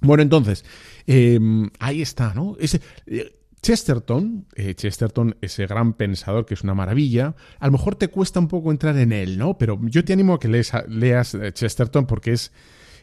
Bueno, 0.00 0.22
entonces, 0.22 0.64
em, 1.06 1.70
ahí 1.78 2.02
está, 2.02 2.34
¿no? 2.34 2.56
Ese, 2.58 2.80
eh, 3.06 3.37
Chesterton, 3.68 4.46
eh, 4.54 4.74
Chesterton, 4.74 5.36
ese 5.42 5.66
gran 5.66 5.92
pensador 5.92 6.46
que 6.46 6.54
es 6.54 6.62
una 6.62 6.72
maravilla, 6.72 7.34
a 7.58 7.66
lo 7.66 7.72
mejor 7.72 7.96
te 7.96 8.08
cuesta 8.08 8.40
un 8.40 8.48
poco 8.48 8.70
entrar 8.70 8.96
en 8.96 9.12
él, 9.12 9.36
¿no? 9.36 9.58
Pero 9.58 9.78
yo 9.82 10.02
te 10.06 10.14
animo 10.14 10.32
a 10.32 10.40
que 10.40 10.48
leas, 10.48 11.34
eh, 11.34 11.52
Chesterton 11.52 12.06
porque 12.06 12.32
es, 12.32 12.50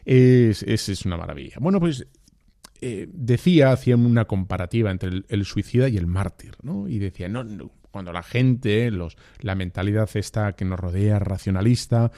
es, 0.06 0.64
es, 0.64 1.06
una 1.06 1.18
maravilla. 1.18 1.58
Bueno, 1.60 1.80
pues 1.80 2.08
eh, 2.82 3.08
decía, 3.14 3.74
hacía 3.74 3.96
una 3.96 4.26
comparativa 4.26 4.90
entre 4.90 5.22
el, 5.28 5.46
suicida 5.46 5.88
y 5.88 5.98
el 5.98 6.08
mártir, 6.08 6.56
¿no? 6.64 6.88
Y 6.88 6.98
decía, 6.98 7.30
no, 7.30 7.44
no 7.44 7.70
cuando 7.92 8.12
la 8.12 8.24
gente, 8.24 8.90
los, 8.90 9.18
la 9.42 9.54
mentalidad 9.54 10.10
esta 10.16 10.54
que 10.54 10.66
nos 10.66 10.80
rodea, 10.80 11.20
racionalista, 11.20 12.12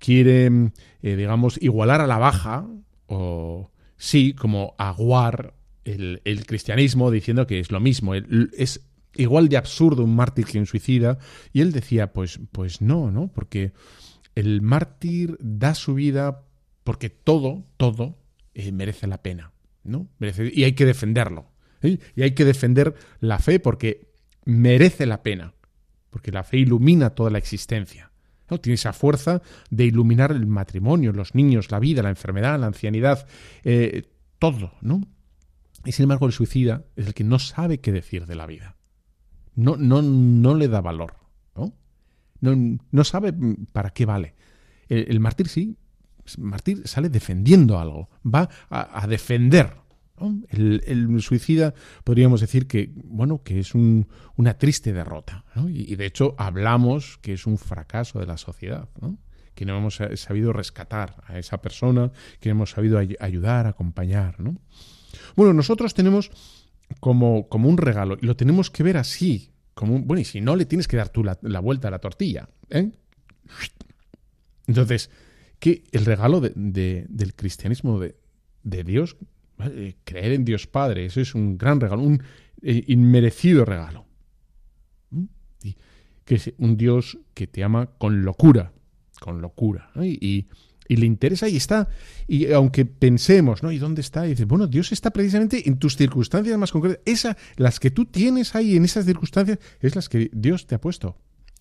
quiere, 0.00 0.72
digamos, 1.02 1.56
igualar 1.62 2.00
a 2.00 2.08
la 2.08 2.18
baja, 2.18 2.66
o 3.06 3.70
sí, 3.96 4.34
como 4.34 4.74
aguar 4.76 5.54
el, 5.86 6.46
cristianismo 6.46 7.10
diciendo 7.10 7.46
que 7.46 7.60
es 7.60 7.70
lo 7.70 7.80
mismo, 7.80 8.14
es 8.14 8.80
igual 9.14 9.48
de 9.48 9.56
absurdo 9.56 10.04
un 10.04 10.14
mártir 10.14 10.46
que 10.46 10.58
un 10.58 10.66
suicida, 10.66 11.18
y 11.52 11.60
él 11.60 11.72
decía, 11.72 12.12
pues, 12.12 12.40
pues 12.52 12.80
no, 12.80 13.10
¿no? 13.10 13.28
Porque 13.28 13.72
el 14.34 14.62
mártir 14.62 15.36
da 15.40 15.74
su 15.74 15.94
vida 15.94 16.42
porque 16.84 17.10
todo, 17.10 17.64
todo 17.76 18.18
eh, 18.54 18.70
merece 18.70 19.06
la 19.06 19.22
pena, 19.22 19.52
¿no? 19.82 20.08
y 20.20 20.64
hay 20.64 20.72
que 20.74 20.84
defenderlo. 20.84 21.50
¿eh? 21.82 21.98
Y 22.14 22.22
hay 22.22 22.32
que 22.32 22.44
defender 22.44 22.94
la 23.20 23.38
fe 23.38 23.58
porque 23.58 24.12
merece 24.44 25.06
la 25.06 25.22
pena, 25.22 25.54
porque 26.10 26.30
la 26.30 26.44
fe 26.44 26.58
ilumina 26.58 27.10
toda 27.10 27.30
la 27.30 27.38
existencia. 27.38 28.12
¿no? 28.48 28.60
Tiene 28.60 28.74
esa 28.74 28.92
fuerza 28.92 29.42
de 29.70 29.84
iluminar 29.84 30.30
el 30.30 30.46
matrimonio, 30.46 31.12
los 31.12 31.34
niños, 31.34 31.72
la 31.72 31.80
vida, 31.80 32.02
la 32.02 32.10
enfermedad, 32.10 32.60
la 32.60 32.66
ancianidad, 32.66 33.26
eh, 33.64 34.04
todo, 34.38 34.72
¿no? 34.80 35.00
Y 35.86 35.92
sin 35.92 36.02
embargo, 36.02 36.26
el 36.26 36.32
suicida 36.32 36.84
es 36.96 37.06
el 37.06 37.14
que 37.14 37.24
no 37.24 37.38
sabe 37.38 37.80
qué 37.80 37.92
decir 37.92 38.26
de 38.26 38.34
la 38.34 38.46
vida. 38.46 38.76
No, 39.54 39.76
no, 39.76 40.02
no 40.02 40.54
le 40.54 40.68
da 40.68 40.80
valor. 40.80 41.14
¿no? 41.54 41.72
No, 42.90 43.04
sabe 43.04 43.32
para 43.72 43.90
qué 43.90 44.04
vale. 44.04 44.34
El, 44.88 45.20
mártir 45.20 45.48
sí. 45.48 45.78
El 46.36 46.44
mártir 46.44 46.86
sale 46.88 47.08
defendiendo 47.08 47.78
algo. 47.78 48.10
Va 48.22 48.48
a, 48.68 49.06
defender. 49.06 49.76
El, 50.48 51.20
suicida 51.20 51.72
podríamos 52.02 52.40
decir 52.40 52.66
que, 52.66 52.92
bueno, 52.96 53.42
que 53.44 53.60
es 53.60 53.74
una 53.74 54.58
triste 54.58 54.92
derrota. 54.92 55.44
Y, 55.68 55.94
de 55.94 56.06
hecho 56.06 56.34
hablamos 56.36 57.18
que 57.18 57.34
es 57.34 57.46
un 57.46 57.58
fracaso 57.58 58.18
de 58.18 58.26
la 58.26 58.38
sociedad. 58.38 58.88
que 59.54 59.64
no 59.64 59.78
hemos 59.78 60.00
sabido 60.16 60.52
rescatar 60.52 61.22
a 61.28 61.38
esa 61.38 61.62
persona, 61.62 62.10
que 62.40 62.48
no 62.48 62.56
hemos 62.56 62.72
sabido 62.72 62.98
ayudar, 62.98 63.66
acompañar. 63.68 64.40
¿no? 64.40 64.60
Bueno, 65.36 65.52
nosotros 65.52 65.94
tenemos 65.94 66.30
como, 67.00 67.48
como 67.48 67.68
un 67.68 67.76
regalo 67.76 68.16
y 68.20 68.26
lo 68.26 68.36
tenemos 68.36 68.70
que 68.70 68.82
ver 68.82 68.96
así. 68.96 69.50
Como 69.74 69.98
bueno, 70.00 70.20
y 70.20 70.24
si 70.24 70.40
no, 70.40 70.56
le 70.56 70.64
tienes 70.64 70.88
que 70.88 70.96
dar 70.96 71.10
tú 71.10 71.22
la, 71.22 71.60
vuelta 71.60 71.88
a 71.88 71.90
la 71.90 71.98
tortilla. 71.98 72.48
¿eh? 72.70 72.90
Entonces, 74.66 75.10
que 75.58 75.84
el 75.92 76.06
regalo 76.06 76.40
del 76.40 77.34
cristianismo 77.36 78.00
de, 78.00 78.84
Dios, 78.84 79.16
creer 80.04 80.32
en 80.32 80.44
Dios 80.46 80.66
Padre, 80.66 81.04
eso 81.04 81.20
es 81.20 81.34
un 81.34 81.58
gran 81.58 81.80
regalo, 81.80 82.02
un 82.02 82.22
eh, 82.62 82.84
inmerecido 82.88 83.66
regalo. 83.66 84.06
Y, 85.62 85.76
que 86.24 86.36
es 86.36 86.52
un 86.58 86.76
Dios 86.78 87.18
que 87.34 87.46
te 87.46 87.62
ama 87.62 87.86
con 87.98 88.24
locura, 88.24 88.72
con 89.20 89.42
locura. 89.42 89.90
y, 90.02 90.46
y 90.88 90.96
le 90.96 91.06
interesa 91.06 91.48
y 91.48 91.56
está. 91.56 91.88
Y 92.26 92.52
aunque 92.52 92.84
pensemos, 92.84 93.62
¿no? 93.62 93.72
¿Y 93.72 93.78
dónde 93.78 94.00
está? 94.00 94.26
Y 94.26 94.30
dices, 94.30 94.46
bueno, 94.46 94.66
Dios 94.66 94.92
está 94.92 95.10
precisamente 95.10 95.68
en 95.68 95.78
tus 95.78 95.96
circunstancias 95.96 96.56
más 96.58 96.72
concretas. 96.72 97.00
Esa, 97.04 97.36
las 97.56 97.80
que 97.80 97.90
tú 97.90 98.04
tienes 98.06 98.54
ahí 98.54 98.76
en 98.76 98.84
esas 98.84 99.04
circunstancias, 99.04 99.58
es 99.80 99.94
las 99.94 100.08
que 100.08 100.30
Dios 100.32 100.66
te 100.66 100.74
ha 100.74 100.80
puesto. 100.80 101.16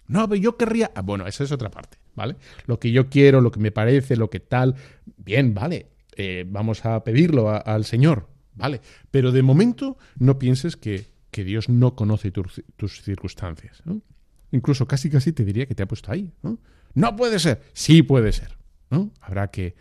No, 0.08 0.28
pero 0.30 0.42
yo 0.42 0.58
querría. 0.58 0.92
Ah, 0.96 1.02
bueno, 1.02 1.26
esa 1.28 1.44
es 1.44 1.52
otra 1.52 1.72
parte, 1.72 1.98
¿vale? 2.16 2.36
Lo 2.68 2.80
que 2.80 2.92
yo 2.92 3.10
quiero, 3.10 3.42
lo 3.42 3.52
que 3.52 3.60
me 3.60 3.72
parece, 3.72 4.16
lo 4.16 4.30
que 4.30 4.40
tal. 4.40 4.76
Bien, 5.18 5.54
vale. 5.54 5.88
Eh, 6.16 6.46
vamos 6.48 6.86
a 6.86 7.04
pedirlo 7.04 7.50
al 7.50 7.86
Señor, 7.86 8.30
¿vale? 8.54 8.80
Pero 9.12 9.32
de 9.32 9.44
momento 9.44 9.98
no 10.18 10.40
pienses 10.40 10.78
que, 10.78 11.08
que 11.32 11.44
Dios 11.44 11.68
no 11.68 11.96
conoce 11.96 12.32
tus 12.32 13.02
circunstancias, 13.02 13.82
¿no? 13.84 14.02
Incluso 14.52 14.88
casi 14.88 15.10
casi 15.10 15.34
te 15.34 15.44
diría 15.44 15.66
que 15.66 15.76
te 15.76 15.84
ha 15.84 15.88
puesto 15.88 16.12
ahí, 16.12 16.32
¿no? 16.42 16.60
No 16.94 17.16
puede 17.16 17.40
ser. 17.40 17.62
Sí 17.74 18.04
puede 18.04 18.32
ser. 18.32 18.58
Habrá 19.20 19.50
que, 19.50 19.76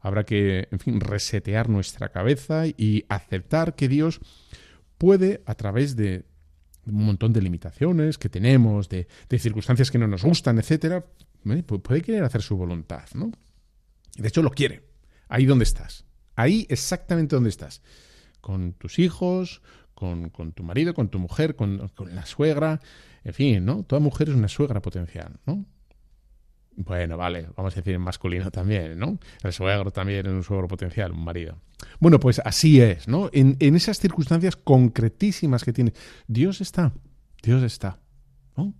habrá 0.00 0.24
que, 0.24 0.68
en 0.70 0.78
fin, 0.78 1.00
resetear 1.00 1.68
nuestra 1.68 2.10
cabeza 2.10 2.66
y 2.66 3.04
aceptar 3.08 3.74
que 3.74 3.88
Dios 3.88 4.20
puede, 4.98 5.42
a 5.46 5.54
través 5.54 5.96
de 5.96 6.24
un 6.86 7.04
montón 7.04 7.32
de 7.32 7.42
limitaciones 7.42 8.18
que 8.18 8.28
tenemos, 8.28 8.88
de, 8.88 9.06
circunstancias 9.38 9.90
que 9.90 9.98
no 9.98 10.06
nos 10.06 10.24
gustan, 10.24 10.58
etcétera, 10.58 11.04
¿eh? 11.46 11.62
puede 11.62 12.02
querer 12.02 12.24
hacer 12.24 12.42
su 12.42 12.56
voluntad, 12.56 13.04
¿no? 13.14 13.30
De 14.16 14.28
hecho, 14.28 14.42
lo 14.42 14.50
quiere. 14.50 14.82
Ahí 15.28 15.46
donde 15.46 15.64
estás. 15.64 16.04
Ahí 16.34 16.66
exactamente 16.68 17.36
donde 17.36 17.50
estás. 17.50 17.82
Con 18.40 18.72
tus 18.72 18.98
hijos, 18.98 19.62
con, 19.94 20.30
tu 20.52 20.62
marido, 20.62 20.94
con 20.94 21.08
tu 21.08 21.18
mujer, 21.18 21.54
con, 21.54 21.88
con, 21.94 22.14
la 22.14 22.26
suegra. 22.26 22.80
En 23.22 23.34
fin, 23.34 23.64
¿no? 23.64 23.84
Toda 23.84 24.00
mujer 24.00 24.30
es 24.30 24.34
una 24.34 24.48
suegra 24.48 24.80
potencial, 24.80 25.38
¿no? 25.46 25.64
Bueno, 26.84 27.18
vale, 27.18 27.46
vamos 27.56 27.74
a 27.74 27.76
decir 27.76 27.94
en 27.94 28.00
masculino 28.00 28.50
también, 28.50 28.98
¿no? 28.98 29.18
El 29.42 29.52
suegro 29.52 29.90
también 29.90 30.24
es 30.24 30.32
un 30.32 30.42
suegro 30.42 30.66
potencial, 30.66 31.12
un 31.12 31.22
marido. 31.22 31.58
Bueno, 31.98 32.18
pues 32.18 32.40
así 32.42 32.80
es, 32.80 33.06
¿no? 33.06 33.28
En, 33.34 33.56
esas 33.76 33.98
circunstancias 33.98 34.56
concretísimas 34.56 35.62
que 35.62 35.74
tiene, 35.74 35.92
Dios 36.26 36.62
está, 36.62 36.94
Dios 37.42 37.62
está, 37.62 37.98
¿no? 38.56 38.72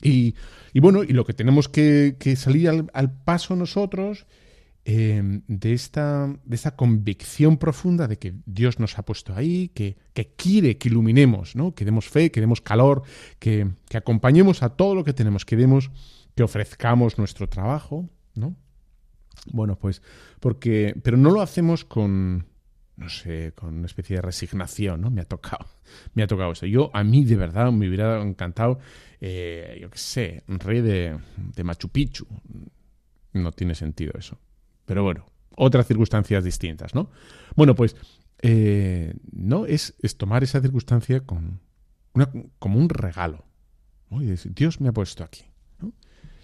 Y, 0.00 0.34
bueno, 0.74 1.02
y 1.02 1.08
lo 1.08 1.24
que 1.24 1.32
tenemos 1.32 1.68
que, 1.68 2.14
salir 2.36 2.68
al, 2.68 3.12
paso 3.24 3.56
nosotros 3.56 4.26
eh, 4.84 5.40
de, 5.48 5.72
esta, 5.72 6.32
de 6.44 6.58
convicción 6.76 7.56
profunda 7.58 8.06
de 8.06 8.18
que 8.18 8.34
Dios 8.46 8.78
nos 8.78 9.00
ha 9.00 9.02
puesto 9.04 9.34
ahí, 9.34 9.70
que, 9.70 9.96
que 10.12 10.28
quiere 10.36 10.78
que 10.78 10.88
iluminemos, 10.88 11.56
¿no? 11.56 11.74
que 11.74 11.84
demos 11.84 12.08
fe, 12.08 12.30
que 12.30 12.40
demos 12.40 12.60
calor, 12.60 13.02
que, 13.40 13.68
que 13.88 13.96
acompañemos 13.96 14.62
a 14.62 14.76
todo 14.76 14.94
lo 14.94 15.02
que 15.02 15.12
tenemos, 15.12 15.44
que 15.44 15.56
demos, 15.56 15.90
que 16.38 16.44
ofrezcamos 16.44 17.18
nuestro 17.18 17.48
trabajo, 17.48 18.08
¿no? 18.36 18.54
Bueno, 19.46 19.76
pues, 19.76 20.02
porque, 20.38 20.94
pero 21.02 21.16
no 21.16 21.32
lo 21.32 21.42
hacemos 21.42 21.84
con, 21.84 22.46
no 22.94 23.08
sé, 23.08 23.54
con 23.56 23.74
una 23.74 23.86
especie 23.86 24.14
de 24.14 24.22
resignación, 24.22 25.00
¿no? 25.00 25.10
Me 25.10 25.20
ha 25.20 25.24
tocado, 25.24 25.66
me 26.14 26.22
ha 26.22 26.28
tocado 26.28 26.52
eso. 26.52 26.64
Yo, 26.66 26.92
a 26.94 27.02
mí, 27.02 27.24
de 27.24 27.34
verdad, 27.34 27.72
me 27.72 27.88
hubiera 27.88 28.22
encantado, 28.22 28.78
eh, 29.20 29.78
yo 29.82 29.90
qué 29.90 29.98
sé, 29.98 30.44
un 30.46 30.60
rey 30.60 30.80
de, 30.80 31.18
de 31.56 31.64
Machu 31.64 31.88
Picchu. 31.88 32.24
No 33.32 33.50
tiene 33.50 33.74
sentido 33.74 34.12
eso. 34.16 34.38
Pero 34.84 35.02
bueno, 35.02 35.26
otras 35.56 35.88
circunstancias 35.88 36.44
distintas, 36.44 36.94
¿no? 36.94 37.10
Bueno, 37.56 37.74
pues 37.74 37.96
eh, 38.42 39.12
no 39.32 39.66
es, 39.66 39.96
tomar 40.16 40.44
esa 40.44 40.60
circunstancia 40.60 41.18
con 41.18 41.58
una, 42.12 42.30
como 42.60 42.78
un 42.78 42.90
regalo. 42.90 43.44
Dios 44.54 44.80
me 44.80 44.90
ha 44.90 44.92
puesto 44.92 45.24
aquí. 45.24 45.47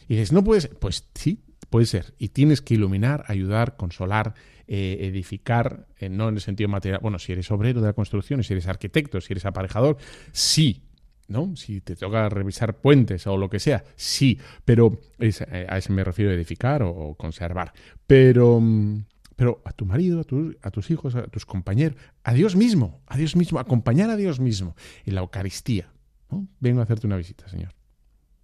Y 0.08 0.14
dices, 0.14 0.32
no 0.32 0.44
puedes, 0.44 0.68
pues 0.68 1.08
sí, 1.14 1.44
puede 1.70 1.86
ser. 1.86 2.14
Y 2.18 2.28
tienes 2.28 2.60
que 2.60 2.74
iluminar, 2.74 3.24
ayudar, 3.28 3.76
consolar, 3.76 4.34
eh, 4.66 4.98
edificar, 5.00 5.86
eh, 5.98 6.08
no 6.08 6.28
en 6.28 6.36
el 6.36 6.40
sentido 6.40 6.68
material. 6.68 7.00
Bueno, 7.02 7.18
si 7.18 7.32
eres 7.32 7.50
obrero 7.50 7.80
de 7.80 7.88
la 7.88 7.92
construcción, 7.92 8.42
si 8.42 8.52
eres 8.52 8.66
arquitecto, 8.66 9.20
si 9.20 9.32
eres 9.32 9.44
aparejador, 9.44 9.98
sí, 10.32 10.84
¿no? 11.28 11.54
Si 11.56 11.80
te 11.80 11.96
toca 11.96 12.28
revisar 12.28 12.76
puentes 12.78 13.26
o 13.26 13.36
lo 13.36 13.50
que 13.50 13.58
sea, 13.58 13.84
sí, 13.96 14.38
pero 14.64 15.00
es, 15.18 15.40
eh, 15.40 15.66
a 15.68 15.78
eso 15.78 15.92
me 15.92 16.04
refiero 16.04 16.32
edificar 16.32 16.82
o, 16.82 16.90
o 16.90 17.14
conservar. 17.14 17.72
Pero, 18.06 18.60
mm, 18.60 19.04
pero 19.36 19.60
a 19.64 19.72
tu 19.72 19.84
marido, 19.84 20.20
a, 20.20 20.24
tu, 20.24 20.54
a, 20.62 20.70
tus 20.70 20.90
hijos, 20.90 21.14
a 21.14 21.26
tus 21.26 21.44
compañeros, 21.44 21.98
a 22.22 22.32
Dios 22.32 22.56
mismo, 22.56 23.02
a 23.06 23.16
Dios 23.16 23.36
mismo, 23.36 23.58
acompañar 23.58 24.10
a 24.10 24.16
Dios 24.16 24.40
mismo 24.40 24.76
en 25.04 25.14
la 25.14 25.22
Eucaristía. 25.22 25.92
¿no? 26.30 26.46
Vengo 26.60 26.80
a 26.80 26.84
hacerte 26.84 27.06
una 27.06 27.16
visita, 27.16 27.48
Señor. 27.48 27.74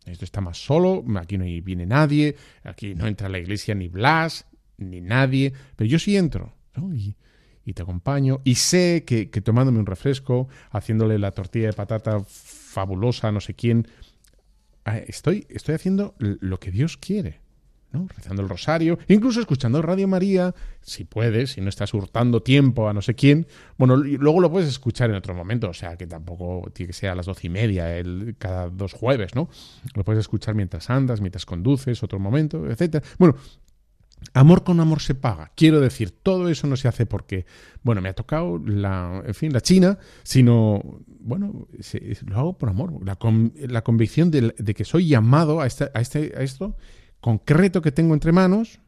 Esto 0.07 0.25
está 0.25 0.40
más 0.40 0.59
solo, 0.59 1.04
aquí 1.16 1.38
no 1.38 1.45
viene 1.45 1.87
nadie, 1.87 2.37
aquí 2.64 2.95
no 2.95 3.07
entra 3.07 3.26
a 3.26 3.30
la 3.30 3.38
iglesia 3.38 3.75
ni 3.75 3.88
Blas, 3.88 4.47
ni 4.78 5.00
nadie, 5.00 5.52
pero 5.76 5.88
yo 5.88 5.99
sí 5.99 6.16
entro. 6.16 6.54
Y, 7.64 7.73
te 7.73 7.83
acompaño, 7.83 8.40
y 8.42 8.57
sé 8.57 9.04
que, 9.07 9.30
que, 9.30 9.40
tomándome 9.40 9.78
un 9.78 9.87
refresco, 9.87 10.49
haciéndole 10.73 11.19
la 11.21 11.30
tortilla 11.30 11.66
de 11.66 11.73
patata 11.73 12.19
fabulosa 12.25 13.30
no 13.30 13.40
sé 13.40 13.54
quién, 13.54 13.87
ah, 14.85 14.99
estoy, 14.99 15.47
estoy 15.49 15.76
haciendo 15.76 16.14
lo 16.19 16.59
que 16.59 16.73
Dios 16.73 16.97
quiere. 16.97 17.40
Rezando 17.92 18.42
el 18.42 18.49
rosario, 18.49 18.99
incluso 19.09 19.40
escuchando 19.40 19.82
Radio 19.82 20.06
María, 20.06 20.54
si 20.80 21.04
puedes, 21.04 21.52
si 21.52 21.61
no 21.61 21.68
estás 21.68 21.92
hurtando 21.94 22.42
tiempo 22.42 22.88
a 22.88 22.92
no 22.92 23.02
sé 23.02 23.14
quién. 23.14 23.47
Bueno, 23.76 23.97
luego 23.97 24.40
lo 24.40 24.50
puedes 24.50 24.68
escuchar 24.68 25.11
en 25.11 25.16
otro 25.16 25.35
momento, 25.35 25.68
o 25.68 25.75
sea 25.75 25.97
que 25.97 26.06
tampoco 26.06 26.70
tiene 26.73 26.88
que 26.88 26.92
ser 26.92 27.11
a 27.11 27.14
las 27.14 27.26
doce 27.26 27.47
y 27.49 27.50
media 27.50 27.97
el, 27.97 28.37
cada 28.38 28.68
dos 28.68 28.92
jueves, 28.92 29.35
¿no? 29.35 29.49
Lo 29.94 30.04
puedes 30.04 30.20
escuchar 30.20 30.54
mientras 30.54 30.90
andas, 30.90 31.20
mientras 31.20 31.47
conduces, 31.47 32.02
otro 32.02 32.18
momento, 32.18 32.70
etcétera. 32.70 33.04
Bueno, 33.18 33.37
Amor 34.35 34.64
con 34.64 34.78
amor 34.80 35.00
se 35.00 35.14
paga. 35.14 35.50
Quiero 35.56 35.80
decir, 35.80 36.11
todo 36.11 36.49
eso 36.49 36.66
no 36.66 36.76
se 36.76 36.88
hace 36.88 37.06
porque, 37.06 37.47
bueno, 37.82 38.00
me 38.00 38.11
ha 38.11 38.12
tocado 38.12 38.59
la, 38.64 39.23
en 39.26 39.35
fin, 39.35 39.52
la 39.52 39.61
China, 39.61 39.99
sino, 40.23 41.00
bueno, 41.20 41.66
lo 42.26 42.38
hago 42.38 42.59
por 42.59 42.68
amor. 42.68 43.04
La, 43.04 43.16
con, 43.16 43.52
la 43.56 43.82
convicción 43.82 44.30
de, 44.30 44.54
de, 44.56 44.75
que 44.75 44.85
soy 44.85 45.09
llamado 45.09 45.61
a, 45.61 45.66
este, 45.66 45.90
a, 45.94 46.00
este, 46.00 46.35
a 46.37 46.42
esto 46.42 46.76
concreto 47.21 47.83
que 47.83 47.93
tengo 47.93 48.15
entre 48.15 48.33
manos 48.33 48.80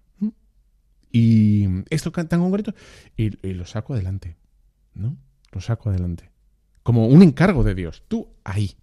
y 1.10 1.66
esto 1.90 2.10
tan 2.12 2.40
concreto 2.40 2.74
y, 3.16 3.46
y 3.46 3.54
lo 3.54 3.66
saco 3.66 3.94
adelante, 3.94 4.36
¿no? 4.94 5.16
Lo 5.52 5.60
saco 5.60 5.90
adelante. 5.90 6.30
Como 6.82 7.06
un 7.06 7.22
encargo 7.22 7.62
de 7.62 7.74
Dios. 7.74 8.02
Tú 8.08 8.28
ahí. 8.44 8.74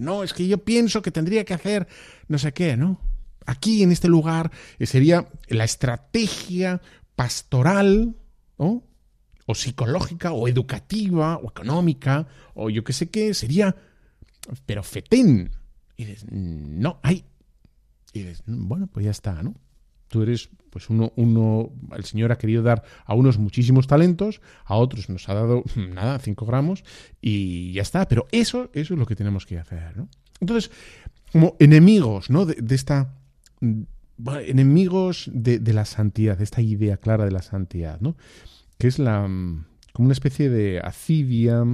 No, 0.00 0.24
es 0.24 0.32
que 0.32 0.48
yo 0.48 0.58
pienso 0.58 1.00
que 1.00 1.12
tendría 1.12 1.44
que 1.44 1.54
hacer 1.54 1.86
no 2.26 2.38
sé 2.38 2.52
qué, 2.52 2.76
¿no? 2.76 3.00
aquí 3.46 3.82
en 3.82 3.92
este 3.92 4.08
lugar 4.08 4.50
sería 4.80 5.28
la 5.48 5.64
estrategia 5.64 6.82
pastoral, 7.14 8.16
o 8.58 9.54
psicológica, 9.54 10.32
o 10.32 10.48
educativa, 10.48 11.36
o 11.36 11.50
económica, 11.50 12.26
o 12.54 12.68
yo 12.68 12.84
qué 12.84 12.92
sé 12.92 13.08
qué, 13.08 13.32
sería, 13.32 13.74
pero 14.66 14.82
fetén. 14.82 15.52
Y 15.96 16.04
dices, 16.04 16.26
no, 16.30 16.98
hay. 17.02 17.24
Y 18.16 18.22
dices, 18.22 18.42
bueno, 18.46 18.86
pues 18.86 19.04
ya 19.04 19.10
está, 19.10 19.42
¿no? 19.42 19.54
Tú 20.08 20.22
eres, 20.22 20.50
pues 20.70 20.88
uno, 20.88 21.12
uno, 21.16 21.72
el 21.96 22.04
Señor 22.04 22.30
ha 22.30 22.38
querido 22.38 22.62
dar 22.62 22.84
a 23.04 23.14
unos 23.14 23.38
muchísimos 23.38 23.86
talentos, 23.86 24.40
a 24.64 24.76
otros 24.76 25.08
nos 25.08 25.28
ha 25.28 25.34
dado, 25.34 25.64
nada, 25.76 26.18
cinco 26.18 26.46
gramos, 26.46 26.84
y 27.20 27.72
ya 27.72 27.82
está. 27.82 28.06
Pero 28.06 28.26
eso, 28.30 28.70
eso 28.72 28.94
es 28.94 29.00
lo 29.00 29.06
que 29.06 29.16
tenemos 29.16 29.46
que 29.46 29.58
hacer, 29.58 29.96
¿no? 29.96 30.08
Entonces, 30.40 30.70
como 31.32 31.56
enemigos, 31.58 32.30
¿no? 32.30 32.46
de, 32.46 32.74
esta 32.74 33.14
enemigos 34.46 35.30
de, 35.32 35.58
de, 35.58 35.72
la 35.72 35.84
santidad, 35.84 36.38
de 36.38 36.44
esta 36.44 36.62
idea 36.62 36.98
clara 36.98 37.24
de 37.24 37.32
la 37.32 37.42
santidad, 37.42 38.00
¿no? 38.00 38.16
Que 38.78 38.88
es 38.88 38.98
la 38.98 39.22
como 39.96 40.08
una 40.08 40.12
especie 40.12 40.50
de 40.50 40.78
acidia, 40.80 41.64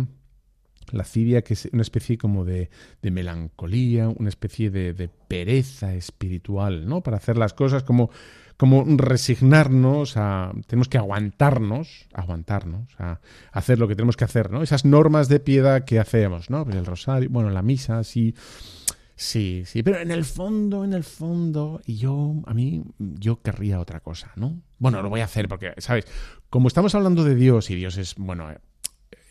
la 0.91 1.03
acidia 1.03 1.43
que 1.43 1.55
es 1.55 1.69
una 1.73 1.83
especie 1.83 2.19
como 2.19 2.45
de, 2.45 2.71
melancolía, 3.03 4.09
una 4.09 4.29
especie 4.29 4.71
de, 4.71 4.93
de, 4.93 5.09
pereza 5.09 5.95
espiritual, 5.95 6.87
¿no? 6.87 7.03
Para 7.03 7.17
hacer 7.17 7.39
las 7.39 7.55
cosas 7.55 7.83
como, 7.83 8.11
como 8.57 8.85
resignarnos 8.87 10.17
a... 10.17 10.53
Tenemos 10.67 10.89
que 10.89 10.99
aguantarnos, 10.99 12.07
aguantarnos, 12.13 12.89
a 12.99 13.21
hacer 13.51 13.79
lo 13.79 13.89
que 13.89 13.97
tenemos 13.97 14.17
que 14.17 14.25
hacer, 14.25 14.51
¿no? 14.51 14.63
Esas 14.63 14.85
normas 14.85 15.29
de 15.29 15.41
piedad 15.41 15.85
que 15.85 15.99
hacemos, 15.99 16.51
¿no? 16.51 16.65
Pues 16.65 16.77
el 16.77 16.87
rosario, 16.87 17.29
bueno, 17.31 17.51
la 17.51 17.63
misa, 17.63 18.05
sí... 18.05 18.35
Sí, 19.15 19.63
sí, 19.67 19.83
pero 19.83 20.01
en 20.01 20.11
el 20.11 20.25
fondo, 20.25 20.85
en 20.85 20.95
el 20.95 21.05
fondo, 21.05 21.81
y 21.87 21.97
yo, 21.97 22.43
a 22.45 22.55
mí, 22.55 22.83
yo 22.99 23.41
querría 23.41 23.79
otra 23.79 24.01
cosa, 24.01 24.33
¿no? 24.35 24.61
Bueno, 24.79 25.01
lo 25.01 25.11
voy 25.11 25.21
a 25.21 25.27
hacer 25.27 25.49
porque, 25.49 25.75
¿sabes? 25.79 26.07
Como 26.51 26.67
estamos 26.67 26.95
hablando 26.97 27.23
de 27.23 27.37
Dios 27.37 27.71
y 27.71 27.77
Dios 27.77 27.99
es, 27.99 28.17
bueno, 28.17 28.49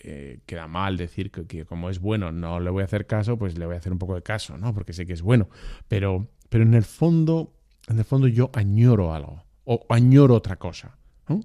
eh, 0.04 0.40
queda 0.46 0.68
mal 0.68 0.98
decir 0.98 1.32
que, 1.32 1.66
como 1.66 1.90
es 1.90 2.00
bueno 2.00 2.32
no 2.32 2.60
le 2.60 2.70
voy 2.70 2.82
a 2.82 2.86
hacer 2.86 3.06
caso, 3.06 3.38
pues 3.38 3.58
le 3.58 3.66
voy 3.66 3.76
a 3.76 3.78
hacer 3.78 3.92
un 3.92 4.00
poco 4.00 4.16
de 4.16 4.24
caso, 4.24 4.58
¿no? 4.58 4.74
Porque 4.74 4.94
sé 4.94 5.06
que 5.06 5.14
es 5.14 5.22
bueno, 5.22 5.50
pero, 5.88 6.28
pero 6.50 6.64
en 6.64 6.74
el 6.74 6.84
fondo, 6.84 7.54
en 7.88 8.00
el 8.00 8.06
fondo 8.06 8.28
yo 8.28 8.50
añoro 8.54 9.14
algo, 9.14 9.44
o 9.64 9.86
añoro 9.90 10.36
otra 10.36 10.58
cosa, 10.58 10.98
¿no? 11.28 11.42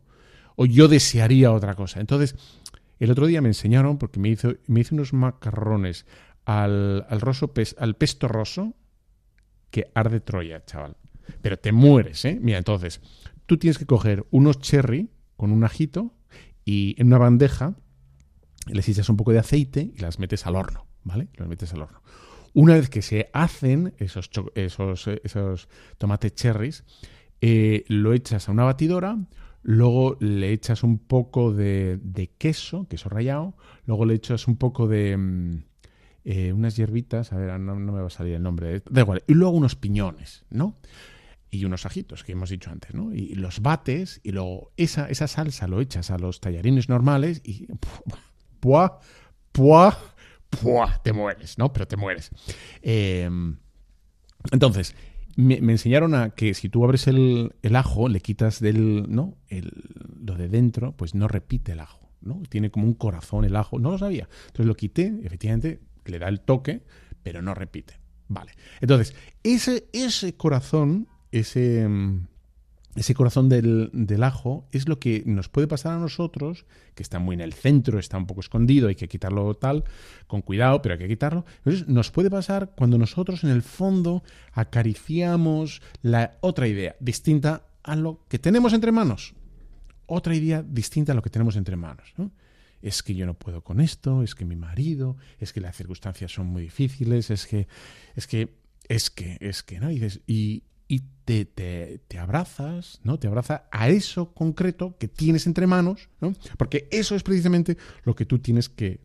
O 0.56 0.64
yo 0.64 0.88
desearía 0.88 1.52
otra 1.52 1.74
cosa. 1.74 2.00
Entonces, 2.00 2.34
el 2.98 3.10
otro 3.10 3.26
día 3.26 3.42
me 3.42 3.48
enseñaron, 3.48 3.98
porque 3.98 4.20
me 4.20 4.30
hizo, 4.30 4.54
me 4.66 4.80
hizo 4.80 4.94
unos 4.94 5.12
macarrones 5.12 6.06
al, 6.46 7.04
al, 7.10 7.20
roso 7.20 7.52
al 7.78 7.96
pesto 7.96 8.26
roso 8.26 8.74
que 9.70 9.90
arde 9.94 10.20
Troya, 10.20 10.64
chaval. 10.64 10.96
Pero 11.42 11.58
te 11.58 11.72
mueres, 11.72 12.24
¿eh? 12.24 12.38
Mira, 12.40 12.56
entonces, 12.56 13.02
tú 13.44 13.58
tienes 13.58 13.76
que 13.76 13.84
coger 13.84 14.24
unos 14.30 14.60
cherry 14.60 15.10
con 15.36 15.52
un 15.52 15.64
ajito 15.64 16.14
y 16.64 16.94
en 16.98 17.08
una 17.08 17.18
bandeja 17.18 17.76
les 18.66 18.88
echas 18.88 19.08
un 19.08 19.16
poco 19.16 19.32
de 19.32 19.38
aceite 19.38 19.92
y 19.94 19.98
las 20.00 20.18
metes 20.18 20.46
al 20.46 20.56
horno, 20.56 20.86
¿vale? 21.04 21.28
Los 21.34 21.48
metes 21.48 21.72
al 21.72 21.82
horno. 21.82 22.02
Una 22.52 22.74
vez 22.74 22.88
que 22.88 23.02
se 23.02 23.28
hacen 23.32 23.94
esos, 23.98 24.30
esos, 24.54 25.08
esos 25.22 25.68
tomates 25.98 26.34
cherries, 26.34 26.84
eh, 27.40 27.84
lo 27.88 28.14
echas 28.14 28.48
a 28.48 28.52
una 28.52 28.64
batidora, 28.64 29.18
luego 29.62 30.16
le 30.20 30.52
echas 30.52 30.82
un 30.82 30.98
poco 30.98 31.52
de, 31.52 32.00
queso, 32.38 32.88
queso 32.88 33.08
rallado, 33.08 33.56
luego 33.84 34.06
le 34.06 34.14
echas 34.14 34.48
un 34.48 34.56
poco 34.56 34.88
de 34.88 35.60
eh, 36.24 36.52
unas 36.52 36.76
hierbitas, 36.76 37.32
a 37.32 37.36
ver, 37.36 37.60
no, 37.60 37.78
no, 37.78 37.92
me 37.92 38.00
va 38.00 38.06
a 38.06 38.10
salir 38.10 38.34
el 38.34 38.42
nombre, 38.42 38.82
da 38.88 39.02
igual, 39.02 39.22
y 39.26 39.34
luego 39.34 39.56
unos 39.56 39.76
piñones, 39.76 40.44
¿no? 40.50 40.78
Y 41.50 41.64
unos 41.64 41.84
ajitos 41.84 42.24
que 42.24 42.32
hemos 42.32 42.50
dicho 42.50 42.70
antes, 42.70 42.94
¿no? 42.94 43.12
Y 43.12 43.34
los 43.34 43.60
bates 43.60 44.20
y 44.24 44.32
luego 44.32 44.72
esa, 44.76 45.08
esa 45.08 45.28
salsa 45.28 45.68
lo 45.68 45.80
echas 45.80 46.10
a 46.10 46.18
los 46.18 46.40
tallarines 46.40 46.88
normales 46.88 47.42
y 47.44 47.66
¡pua! 48.60 49.00
¡pua! 49.52 49.98
¡pua! 50.50 51.00
Te 51.02 51.12
mueres, 51.12 51.58
¿no? 51.58 51.72
Pero 51.72 51.86
te 51.86 51.96
mueres. 51.96 52.30
Eh, 52.82 53.28
entonces, 54.52 54.94
me, 55.36 55.60
me, 55.60 55.72
enseñaron 55.72 56.14
a 56.14 56.30
que 56.30 56.54
si 56.54 56.68
tú 56.68 56.84
abres 56.84 57.06
el, 57.06 57.54
el 57.62 57.76
ajo, 57.76 58.08
le 58.08 58.20
quitas 58.20 58.60
del, 58.60 59.06
¿no? 59.08 59.36
El, 59.48 59.70
lo 60.24 60.34
de 60.34 60.48
dentro, 60.48 60.92
pues 60.92 61.14
no 61.14 61.28
repite 61.28 61.72
el 61.72 61.80
ajo, 61.80 62.10
¿no? 62.20 62.42
Tiene 62.48 62.70
como 62.70 62.86
un 62.86 62.94
corazón 62.94 63.44
el 63.44 63.56
ajo, 63.56 63.78
no 63.78 63.90
lo 63.90 63.98
sabía. 63.98 64.28
Entonces 64.46 64.66
lo 64.66 64.74
quité, 64.74 65.14
efectivamente, 65.22 65.80
le 66.04 66.18
da 66.18 66.28
el 66.28 66.40
toque, 66.40 66.82
pero 67.22 67.42
no 67.42 67.54
repite. 67.54 67.94
Vale. 68.28 68.52
Entonces, 68.80 69.14
ese, 69.42 69.88
ese 69.92 70.36
corazón, 70.36 71.08
ese, 71.30 71.86
ese 72.96 73.14
corazón 73.14 73.48
del, 73.48 73.90
del, 73.92 74.22
ajo, 74.22 74.66
es 74.72 74.88
lo 74.88 74.98
que 74.98 75.22
nos 75.26 75.48
puede 75.48 75.66
pasar 75.66 75.92
a 75.92 75.98
nosotros, 75.98 76.64
que 76.94 77.02
está 77.02 77.18
muy 77.18 77.34
en 77.34 77.40
el 77.40 77.52
centro, 77.52 77.98
está 77.98 78.16
un 78.16 78.26
poco 78.26 78.40
escondido, 78.40 78.88
hay 78.88 78.94
que 78.94 79.08
quitarlo 79.08 79.54
tal, 79.54 79.84
con 80.26 80.42
cuidado, 80.42 80.82
pero 80.82 80.94
hay 80.94 80.98
que 80.98 81.08
quitarlo. 81.08 81.44
Entonces, 81.58 81.88
nos 81.88 82.10
puede 82.10 82.30
pasar 82.30 82.72
cuando 82.76 82.98
nosotros 82.98 83.44
en 83.44 83.50
el 83.50 83.62
fondo 83.62 84.22
acariciamos 84.52 85.82
la 86.02 86.38
otra 86.40 86.68
idea, 86.68 86.96
distinta 87.00 87.66
a 87.82 87.96
lo 87.96 88.24
que 88.28 88.38
tenemos 88.38 88.72
entre 88.72 88.92
manos. 88.92 89.34
Otra 90.06 90.34
idea 90.34 90.62
distinta 90.62 91.12
a 91.12 91.14
lo 91.14 91.22
que 91.22 91.30
tenemos 91.30 91.56
entre 91.56 91.76
manos. 91.76 92.14
Es 92.82 93.02
que 93.02 93.14
yo 93.14 93.26
no 93.26 93.34
puedo 93.34 93.62
con 93.62 93.80
esto, 93.80 94.22
es 94.22 94.34
que 94.34 94.44
mi 94.44 94.56
marido, 94.56 95.16
es 95.38 95.52
que 95.52 95.60
las 95.60 95.76
circunstancias 95.76 96.32
son 96.32 96.46
muy 96.46 96.62
difíciles, 96.62 97.30
es 97.30 97.46
que, 97.46 97.66
es 98.14 98.26
que, 98.26 98.56
es 98.88 99.10
que, 99.10 99.38
es 99.40 99.62
que, 99.62 99.80
¿no? 99.80 99.88
Dices, 99.88 100.20
y, 100.26 100.62
y 100.88 101.00
te, 101.24 101.44
te, 101.44 102.00
te, 102.06 102.18
abrazas, 102.18 103.00
¿no? 103.02 103.18
Te 103.18 103.26
abraza 103.26 103.66
a 103.70 103.88
eso 103.88 104.32
concreto 104.32 104.96
que 104.98 105.08
tienes 105.08 105.46
entre 105.46 105.66
manos, 105.66 106.08
¿no? 106.20 106.32
Porque 106.56 106.88
eso 106.90 107.16
es 107.16 107.22
precisamente 107.22 107.76
lo 108.04 108.14
que 108.14 108.26
tú 108.26 108.38
tienes 108.38 108.68
que, 108.68 109.00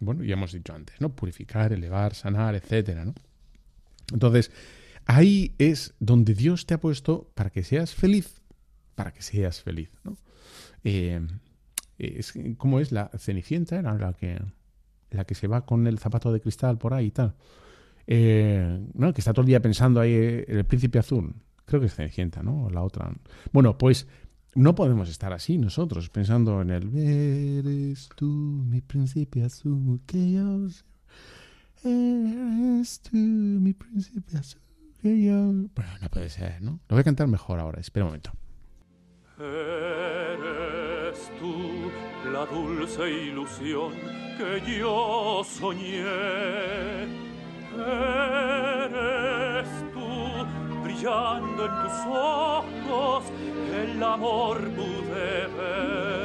bueno, 0.00 0.22
ya 0.22 0.34
hemos 0.34 0.52
dicho 0.52 0.74
antes, 0.74 1.00
¿no? 1.00 1.14
Purificar, 1.14 1.72
elevar, 1.72 2.14
sanar, 2.14 2.54
etcétera, 2.54 3.04
¿no? 3.04 3.14
Entonces, 4.12 4.50
ahí 5.06 5.54
es 5.58 5.94
donde 5.98 6.34
Dios 6.34 6.66
te 6.66 6.74
ha 6.74 6.80
puesto 6.80 7.30
para 7.34 7.50
que 7.50 7.64
seas 7.64 7.94
feliz, 7.94 8.42
para 8.94 9.12
que 9.12 9.22
seas 9.22 9.62
feliz, 9.62 9.90
¿no? 10.04 10.16
Eh, 10.84 11.26
es, 11.98 12.34
¿Cómo 12.58 12.80
es? 12.80 12.92
La 12.92 13.10
Cenicienta 13.18 13.78
era 13.78 13.94
la 13.94 14.12
que, 14.12 14.40
la 15.10 15.24
que 15.24 15.34
se 15.34 15.46
va 15.46 15.64
con 15.64 15.86
el 15.86 15.98
zapato 15.98 16.32
de 16.32 16.40
cristal 16.40 16.78
por 16.78 16.92
ahí 16.92 17.06
y 17.06 17.10
tal. 17.10 17.34
Eh, 18.06 18.86
¿no? 18.94 19.12
que 19.12 19.20
está 19.20 19.32
todo 19.32 19.42
el 19.42 19.48
día 19.48 19.60
pensando 19.60 20.00
ahí 20.00 20.44
el 20.46 20.64
príncipe 20.64 20.98
azul. 20.98 21.34
Creo 21.64 21.80
que 21.80 21.86
es 21.86 21.94
Cenicienta, 21.94 22.42
¿no? 22.42 22.64
O 22.64 22.70
la 22.70 22.82
otra. 22.82 23.10
Bueno, 23.52 23.78
pues 23.78 24.06
no 24.54 24.74
podemos 24.74 25.08
estar 25.08 25.32
así 25.32 25.58
nosotros, 25.58 26.10
pensando 26.10 26.60
en 26.62 26.70
el 26.70 26.96
Eres 26.96 28.08
tú, 28.14 28.26
mi 28.26 28.80
príncipe 28.80 29.42
azul, 29.42 30.00
que 30.06 30.32
yo 30.32 30.68
Eres 31.82 33.00
tú, 33.00 33.16
mi 33.16 33.72
príncipe 33.72 34.38
azul, 34.38 34.60
que 35.02 35.22
yo... 35.22 35.68
Pero 35.74 35.88
no 36.00 36.08
puede 36.08 36.30
ser, 36.30 36.62
¿no? 36.62 36.80
Lo 36.88 36.96
voy 36.96 37.00
a 37.00 37.04
cantar 37.04 37.26
mejor 37.26 37.58
ahora, 37.58 37.80
espera 37.80 38.04
un 38.04 38.10
momento. 38.10 38.30
Eres 39.38 41.30
tú 41.40 41.90
la 42.30 42.46
dulce 42.46 43.10
ilusión 43.10 43.92
que 44.38 44.78
yo 44.78 45.42
soñé 45.44 46.04
Eres 47.76 49.68
tú, 49.92 50.46
brillando 50.82 51.64
en 51.64 51.74
tus 51.82 51.98
ojos, 52.06 53.24
el 53.74 54.02
amor 54.02 54.60
pude 54.70 55.46
ver. 55.56 56.23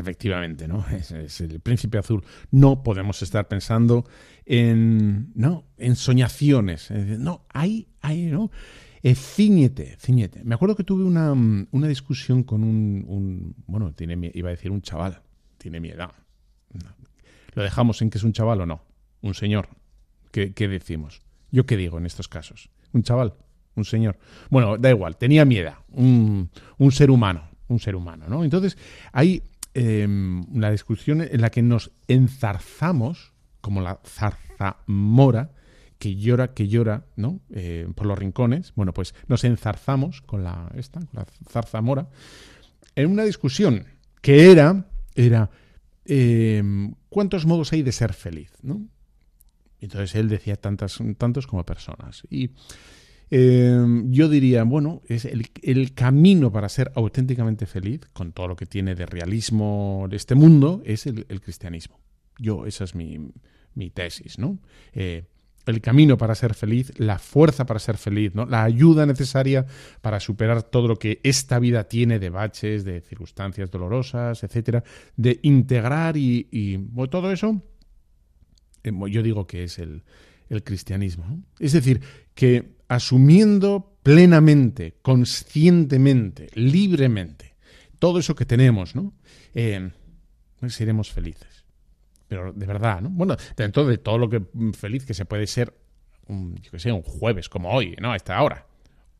Efectivamente, 0.00 0.66
¿no? 0.66 0.84
Es, 0.88 1.40
el 1.40 1.60
príncipe 1.60 1.98
azul. 1.98 2.24
No 2.50 2.82
podemos 2.82 3.22
estar 3.22 3.48
pensando 3.48 4.04
en, 4.44 5.32
¿no? 5.34 5.66
En 5.76 5.96
soñaciones. 5.96 6.90
No, 6.90 7.46
hay, 7.52 7.88
hay, 8.00 8.26
¿no? 8.26 8.50
Eh, 9.02 9.14
ciñete, 9.14 9.96
ciñete. 9.98 10.44
Me 10.44 10.54
acuerdo 10.54 10.76
que 10.76 10.84
tuve 10.84 11.04
una, 11.04 11.32
una 11.32 11.88
discusión 11.88 12.42
con 12.42 12.64
un, 12.64 13.54
bueno, 13.66 13.92
tiene, 13.94 14.30
iba 14.34 14.48
a 14.48 14.50
decir 14.50 14.70
un 14.70 14.82
chaval, 14.82 15.22
tiene 15.56 15.80
mi 15.80 15.88
edad. 15.88 16.12
¿Lo 17.54 17.62
dejamos 17.62 18.02
en 18.02 18.10
que 18.10 18.18
es 18.18 18.24
un 18.24 18.32
chaval 18.32 18.60
o 18.60 18.66
no? 18.66 18.82
Un 19.22 19.34
señor. 19.34 19.68
¿Qué, 20.32 20.52
qué 20.52 20.68
decimos? 20.68 21.22
¿Yo 21.50 21.66
qué 21.66 21.76
digo 21.76 21.98
en 21.98 22.06
estos 22.06 22.28
casos? 22.28 22.70
¿Un 22.92 23.02
chaval? 23.02 23.34
¿Un 23.74 23.84
señor? 23.84 24.18
Bueno, 24.50 24.76
da 24.76 24.90
igual, 24.90 25.16
tenía 25.16 25.44
mi 25.44 25.56
edad, 25.56 25.76
un, 25.90 26.50
un 26.78 26.92
ser 26.92 27.10
humano, 27.10 27.48
un 27.68 27.78
ser 27.78 27.96
humano, 27.96 28.26
¿no? 28.28 28.44
Entonces, 28.44 28.76
hay 29.12 29.42
una 29.74 30.70
discusión 30.70 31.22
en 31.22 31.40
la 31.40 31.50
que 31.50 31.62
nos 31.62 31.92
enzarzamos, 32.08 33.32
como 33.60 33.80
la 33.80 34.00
zarzamora, 34.04 35.52
que 35.98 36.16
llora, 36.16 36.54
que 36.54 36.66
llora, 36.66 37.04
¿no? 37.16 37.40
Eh, 37.50 37.86
por 37.94 38.06
los 38.06 38.18
rincones. 38.18 38.72
Bueno, 38.74 38.94
pues 38.94 39.14
nos 39.28 39.44
enzarzamos 39.44 40.22
con 40.22 40.42
la, 40.42 40.72
esta, 40.74 41.00
con 41.00 41.10
la 41.12 41.26
zarzamora, 41.48 42.08
en 42.96 43.10
una 43.10 43.24
discusión 43.24 43.84
que 44.22 44.50
era, 44.50 44.86
era 45.14 45.50
eh, 46.04 46.62
¿cuántos 47.08 47.46
modos 47.46 47.72
hay 47.72 47.82
de 47.82 47.92
ser 47.92 48.14
feliz? 48.14 48.50
¿no? 48.62 48.86
Entonces 49.80 50.14
él 50.14 50.28
decía 50.28 50.56
tantas, 50.56 50.98
tantos 51.18 51.46
como 51.46 51.64
personas. 51.64 52.22
Y 52.30 52.50
eh, 53.30 54.02
yo 54.06 54.28
diría, 54.28 54.64
bueno, 54.64 55.02
es 55.06 55.24
el, 55.24 55.46
el, 55.62 55.94
camino 55.94 56.50
para 56.50 56.68
ser 56.68 56.90
auténticamente 56.96 57.66
feliz, 57.66 58.00
con 58.12 58.32
todo 58.32 58.48
lo 58.48 58.56
que 58.56 58.66
tiene 58.66 58.94
de 58.94 59.06
realismo 59.06 60.06
de 60.10 60.16
este 60.16 60.34
mundo, 60.34 60.82
es 60.84 61.06
el, 61.06 61.24
cristianismo. 61.40 62.00
Yo, 62.38 62.66
esa 62.66 62.84
es 62.84 62.94
mi, 62.94 63.30
mi 63.74 63.90
tesis, 63.90 64.38
¿no? 64.38 64.58
Eh, 64.92 65.24
el 65.66 65.80
camino 65.80 66.16
para 66.16 66.34
ser 66.34 66.54
feliz, 66.54 66.92
la 66.98 67.18
fuerza 67.18 67.66
para 67.66 67.78
ser 67.78 67.96
feliz, 67.96 68.34
¿no? 68.34 68.46
la 68.46 68.64
ayuda 68.64 69.06
necesaria 69.06 69.66
para 70.00 70.18
superar 70.18 70.62
todo 70.62 70.88
lo 70.88 70.96
que 70.96 71.20
esta 71.22 71.58
vida 71.58 71.84
tiene 71.84 72.18
de 72.18 72.30
baches, 72.30 72.82
de 72.82 73.02
circunstancias 73.02 73.70
dolorosas, 73.70 74.42
etcétera, 74.42 74.82
de 75.16 75.38
integrar 75.42 76.16
y, 76.16 76.48
y 76.50 76.76
bueno, 76.76 77.10
todo 77.10 77.30
eso, 77.30 77.62
eh, 78.82 78.90
yo 79.10 79.22
digo 79.22 79.46
que 79.46 79.64
es 79.64 79.78
el, 79.78 80.02
el 80.48 80.64
cristianismo. 80.64 81.26
¿no? 81.28 81.42
Es 81.58 81.72
decir, 81.72 82.00
que 82.34 82.79
asumiendo 82.90 83.96
plenamente, 84.02 84.96
conscientemente, 85.00 86.48
libremente, 86.54 87.54
todo 88.00 88.18
eso 88.18 88.34
que 88.34 88.44
tenemos, 88.44 88.96
¿no? 88.96 89.14
Eh, 89.54 89.92
seremos 90.66 91.12
felices. 91.12 91.64
Pero 92.26 92.52
de 92.52 92.66
verdad, 92.66 93.00
¿no? 93.00 93.08
Bueno, 93.10 93.36
dentro 93.56 93.86
de 93.86 93.98
todo 93.98 94.18
lo 94.18 94.28
que 94.28 94.42
feliz 94.76 95.04
que 95.04 95.14
se 95.14 95.24
puede 95.24 95.46
ser, 95.46 95.72
un, 96.26 96.56
yo 96.56 96.72
que 96.72 96.80
sé, 96.80 96.90
un 96.90 97.02
jueves 97.02 97.48
como 97.48 97.70
hoy, 97.70 97.94
¿no? 98.00 98.10
A 98.10 98.16
esta 98.16 98.42
hora. 98.42 98.66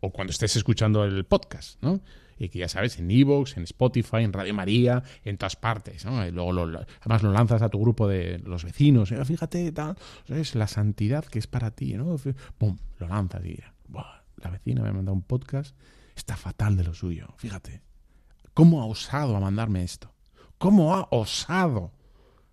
O 0.00 0.10
cuando 0.10 0.30
estés 0.30 0.56
escuchando 0.56 1.04
el 1.04 1.24
podcast, 1.24 1.82
¿no? 1.82 2.00
y 2.40 2.48
que 2.48 2.58
ya 2.58 2.68
sabes, 2.68 2.98
en 2.98 3.10
Evox, 3.10 3.58
en 3.58 3.64
Spotify, 3.64 4.18
en 4.18 4.32
Radio 4.32 4.54
María, 4.54 5.02
en 5.24 5.36
todas 5.36 5.56
partes, 5.56 6.06
¿no? 6.06 6.26
Y 6.26 6.30
luego 6.30 6.52
lo, 6.52 6.80
además 7.02 7.22
lo 7.22 7.32
lanzas 7.32 7.60
a 7.60 7.68
tu 7.68 7.78
grupo 7.78 8.08
de 8.08 8.38
los 8.38 8.64
vecinos, 8.64 9.12
fíjate, 9.26 9.70
tal, 9.72 9.94
es 10.26 10.54
la 10.54 10.66
santidad 10.66 11.26
que 11.26 11.38
es 11.38 11.46
para 11.46 11.70
ti, 11.70 11.92
¿no? 11.92 12.16
Pum, 12.56 12.78
lo 12.98 13.08
lanzas 13.08 13.44
y 13.44 13.58
la 13.92 14.50
vecina 14.50 14.82
me 14.82 14.88
ha 14.88 14.92
mandado 14.92 15.14
un 15.14 15.22
podcast, 15.22 15.76
está 16.16 16.34
fatal 16.34 16.78
de 16.78 16.84
lo 16.84 16.94
suyo, 16.94 17.28
fíjate. 17.36 17.82
¿Cómo 18.54 18.80
ha 18.80 18.86
osado 18.86 19.36
a 19.36 19.40
mandarme 19.40 19.82
esto? 19.84 20.12
¿Cómo 20.56 20.94
ha 20.94 21.08
osado? 21.10 21.92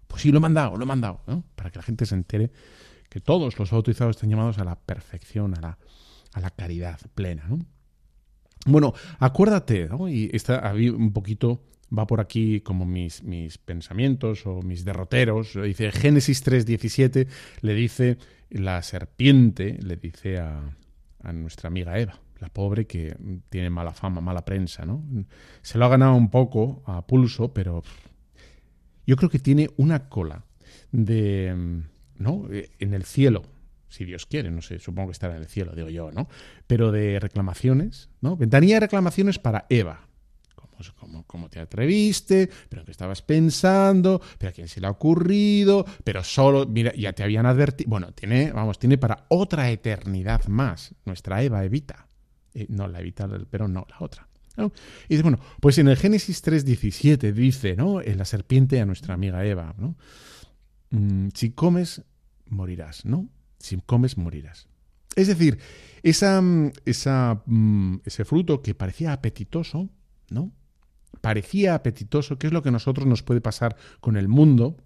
Pues 0.08 0.22
sí, 0.22 0.32
lo 0.32 0.40
he 0.40 0.42
mandado, 0.42 0.76
lo 0.76 0.84
he 0.84 0.88
mandado, 0.88 1.22
¿no? 1.28 1.46
Para 1.56 1.72
que 1.72 1.80
la 1.80 1.84
gente 1.84 2.06
se 2.06 2.16
entere 2.16 2.52
que 3.10 3.22
todos 3.22 3.58
los 3.58 3.72
bautizados 3.72 4.18
están 4.18 4.30
llamados 4.30 4.58
a 4.58 4.66
la 4.66 4.76
perfección, 4.76 5.58
a 5.58 5.62
la, 5.62 5.78
a 6.34 6.40
la 6.40 6.50
caridad 6.50 7.00
plena, 7.16 7.46
¿no? 7.48 7.60
Bueno, 8.66 8.94
acuérdate, 9.20 9.88
¿no? 9.88 10.10
Y 10.10 10.30
está 10.34 10.74
un 10.74 11.14
poquito, 11.14 11.64
va 11.96 12.06
por 12.06 12.20
aquí 12.20 12.62
como 12.62 12.86
mis, 12.86 13.24
mis 13.24 13.58
pensamientos 13.58 14.46
o 14.46 14.62
mis 14.62 14.84
derroteros. 14.84 15.54
Dice 15.54 15.92
Génesis 15.92 16.46
3.17, 16.46 17.28
le 17.62 17.74
dice 17.74 18.18
la 18.50 18.82
serpiente, 18.82 19.78
le 19.82 19.96
dice 19.96 20.40
a, 20.40 20.76
a 21.24 21.34
nuestra 21.34 21.68
amiga 21.68 21.98
Eva, 21.98 22.20
la 22.40 22.50
pobre 22.50 22.88
que 22.88 23.16
tiene 23.50 23.70
mala 23.70 23.94
fama, 23.94 24.22
mala 24.22 24.44
prensa, 24.44 24.86
¿no? 24.86 25.04
Se 25.62 25.78
lo 25.78 25.86
ha 25.86 25.90
ganado 25.90 26.16
un 26.16 26.30
poco 26.30 26.84
a 26.86 27.06
pulso, 27.06 27.54
pero 27.54 27.84
yo 29.06 29.16
creo 29.16 29.30
que 29.30 29.40
tiene 29.40 29.70
una 29.78 30.10
cola 30.10 30.44
de, 30.92 31.84
¿no? 32.18 32.48
En 32.80 32.94
el 32.94 33.06
cielo, 33.06 33.44
si 33.90 34.06
Dios 34.06 34.26
quiere, 34.26 34.52
no 34.52 34.62
sé, 34.62 34.80
supongo 34.80 35.10
que 35.10 35.14
estará 35.14 35.36
en 35.36 35.42
el 35.42 35.48
cielo, 35.48 35.74
digo 35.74 35.90
yo, 35.90 36.12
¿no? 36.12 36.28
Pero 36.68 36.92
de 36.92 37.20
reclamaciones, 37.20 38.10
¿no? 38.22 38.36
Ventanilla 38.38 38.76
de 38.76 38.82
reclamaciones 38.82 39.40
para 39.40 39.66
Eva. 39.70 40.08
¿Cómo, 41.00 41.24
cómo, 41.26 41.50
te 41.50 41.60
atreviste? 41.60 42.50
¿Pero 42.70 42.86
qué 42.86 42.92
estabas 42.92 43.24
pensando? 43.24 44.22
¿Pero 44.38 44.50
a 44.52 44.54
quién 44.54 44.68
se 44.68 44.80
le 44.80 44.88
ha 44.88 44.92
ocurrido? 44.92 45.86
Pero 46.04 46.24
solo, 46.24 46.68
mira, 46.68 46.94
ya 46.96 47.14
te 47.14 47.24
habían 47.24 47.48
advertido. 47.48 47.90
Bueno, 47.90 48.12
tiene, 48.14 48.52
vamos, 48.52 48.78
tiene 48.78 49.00
para 49.00 49.26
otra 49.30 49.72
eternidad 49.72 50.46
más. 50.46 50.94
Nuestra 51.06 51.42
Eva 51.42 51.66
Evita. 51.66 52.08
Eh, 52.54 52.68
no, 52.70 52.88
la 52.88 53.00
Evita, 53.00 53.28
pero 53.50 53.68
no, 53.68 53.88
la 53.90 53.98
otra. 54.02 54.28
Y 54.58 55.10
dice, 55.10 55.22
bueno, 55.22 55.40
pues 55.60 55.78
en 55.78 55.88
el 55.88 55.98
Génesis 55.98 56.44
3.17 56.44 57.32
dice, 57.32 57.76
¿no? 57.76 58.02
En 58.02 58.18
la 58.18 58.26
serpiente 58.26 58.82
a 58.82 58.86
nuestra 58.86 59.14
amiga 59.14 59.46
Eva, 59.46 59.76
¿no? 59.78 59.96
Mm, 60.90 61.30
si 61.34 61.52
comes, 61.52 62.04
morirás, 62.48 63.06
¿no? 63.06 63.30
Si 63.68 63.78
comes, 63.86 64.18
morirás. 64.18 64.68
Es 65.16 65.28
decir, 65.28 65.60
esa, 66.04 66.42
esa, 66.86 67.42
mm, 67.46 67.98
ese 68.06 68.26
fruto 68.26 68.62
que 68.62 68.76
parecía 68.76 69.14
apetitoso, 69.14 69.90
¿no? 70.30 70.52
Parecía 71.22 71.74
apetitoso, 71.76 72.38
que 72.38 72.48
es 72.48 72.54
lo 72.54 72.62
que 72.62 72.70
a 72.70 72.72
nosotros 72.72 73.08
nos 73.08 73.24
puede 73.24 73.42
pasar 73.42 73.76
con 74.00 74.18
el 74.18 74.28
mundo, 74.28 74.78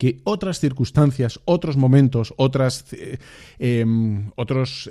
que 0.00 0.22
otras 0.24 0.60
circunstancias, 0.60 1.40
otros 1.44 1.76
momentos, 1.76 2.32
otras, 2.38 2.86
eh, 2.94 3.18
em, 3.58 4.30
otras 4.34 4.88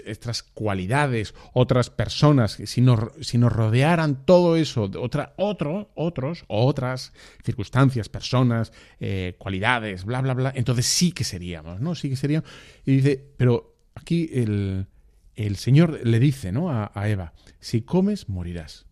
cualidades, 0.54 1.34
otras 1.54 1.89
personas, 1.89 2.60
si 2.63 2.80
nos, 2.82 3.00
si 3.22 3.39
nos 3.39 3.52
rodearan 3.52 4.24
todo 4.24 4.56
eso, 4.56 4.84
otra, 4.84 5.34
otro, 5.38 5.89
otros 5.95 6.43
otras 6.48 7.12
circunstancias, 7.43 8.08
personas, 8.08 8.72
eh, 9.00 9.34
cualidades, 9.39 10.06
bla, 10.06 10.22
bla, 10.22 10.36
bla, 10.36 10.54
entonces 10.56 10.86
sí 10.86 11.12
que 11.12 11.24
seríamos, 11.24 11.82
¿no? 11.82 11.95
Sí 11.95 12.08
que 12.12 12.15
seríamos. 12.15 12.48
Y 12.86 12.98
dice, 12.98 13.34
pero 13.36 13.78
aquí 13.95 14.30
el, 14.32 14.86
el 15.34 15.56
Señor 15.56 16.02
le 16.04 16.19
dice, 16.19 16.52
¿no? 16.52 16.69
A, 16.69 16.91
a 16.93 17.10
Eva, 17.10 17.34
si 17.60 17.82
comes, 17.82 18.30
morirás. 18.30 18.86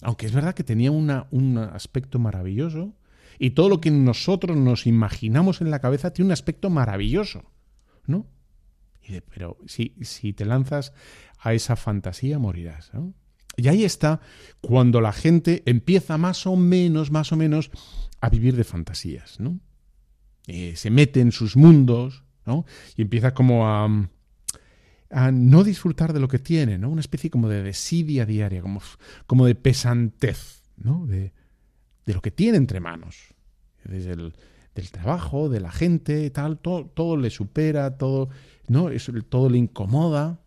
Aunque 0.00 0.24
es 0.24 0.32
verdad 0.32 0.54
que 0.54 0.64
tenía 0.64 0.90
una, 0.90 1.26
un 1.30 1.58
aspecto 1.58 2.18
maravilloso, 2.18 2.94
y 3.42 3.50
todo 3.50 3.68
lo 3.68 3.80
que 3.80 3.90
nosotros 3.90 4.56
nos 4.56 4.86
imaginamos 4.86 5.60
en 5.60 5.72
la 5.72 5.80
cabeza 5.80 6.12
tiene 6.12 6.26
un 6.26 6.32
aspecto 6.32 6.70
maravilloso, 6.70 7.50
¿no? 8.06 8.28
Pero 9.34 9.58
si, 9.66 9.96
si 10.02 10.32
te 10.32 10.44
lanzas 10.44 10.92
a 11.40 11.52
esa 11.52 11.74
fantasía, 11.74 12.38
morirás. 12.38 12.92
Y 13.56 13.66
ahí 13.66 13.82
está 13.82 14.20
cuando 14.60 15.00
la 15.00 15.12
gente 15.12 15.64
empieza 15.66 16.18
más 16.18 16.46
o 16.46 16.54
menos, 16.54 17.10
más 17.10 17.32
o 17.32 17.36
menos, 17.36 17.72
a 18.20 18.28
vivir 18.28 18.54
de 18.54 18.62
fantasías, 18.62 19.40
¿no? 19.40 19.58
Eh, 20.46 20.74
se 20.76 20.90
mete 20.90 21.20
en 21.20 21.32
sus 21.32 21.56
mundos, 21.56 22.22
¿no? 22.46 22.64
Y 22.96 23.02
empieza 23.02 23.34
como 23.34 23.66
a, 23.66 24.08
a 25.10 25.32
no 25.32 25.64
disfrutar 25.64 26.12
de 26.12 26.20
lo 26.20 26.28
que 26.28 26.38
tiene, 26.38 26.78
¿no? 26.78 26.90
Una 26.90 27.00
especie 27.00 27.28
como 27.28 27.48
de 27.48 27.64
desidia 27.64 28.24
diaria, 28.24 28.62
como, 28.62 28.80
como 29.26 29.46
de 29.46 29.56
pesantez, 29.56 30.62
¿no? 30.76 31.06
De, 31.08 31.32
de 32.06 32.14
lo 32.14 32.20
que 32.20 32.30
tiene 32.30 32.58
entre 32.58 32.80
manos. 32.80 33.34
Desde 33.84 34.12
el 34.12 34.34
del 34.74 34.90
trabajo, 34.90 35.48
de 35.48 35.60
la 35.60 35.70
gente, 35.70 36.30
tal, 36.30 36.58
todo, 36.58 36.86
todo 36.86 37.16
le 37.16 37.30
supera, 37.30 37.96
todo, 37.96 38.30
¿no? 38.68 38.88
todo 39.28 39.50
le 39.50 39.58
incomoda, 39.58 40.40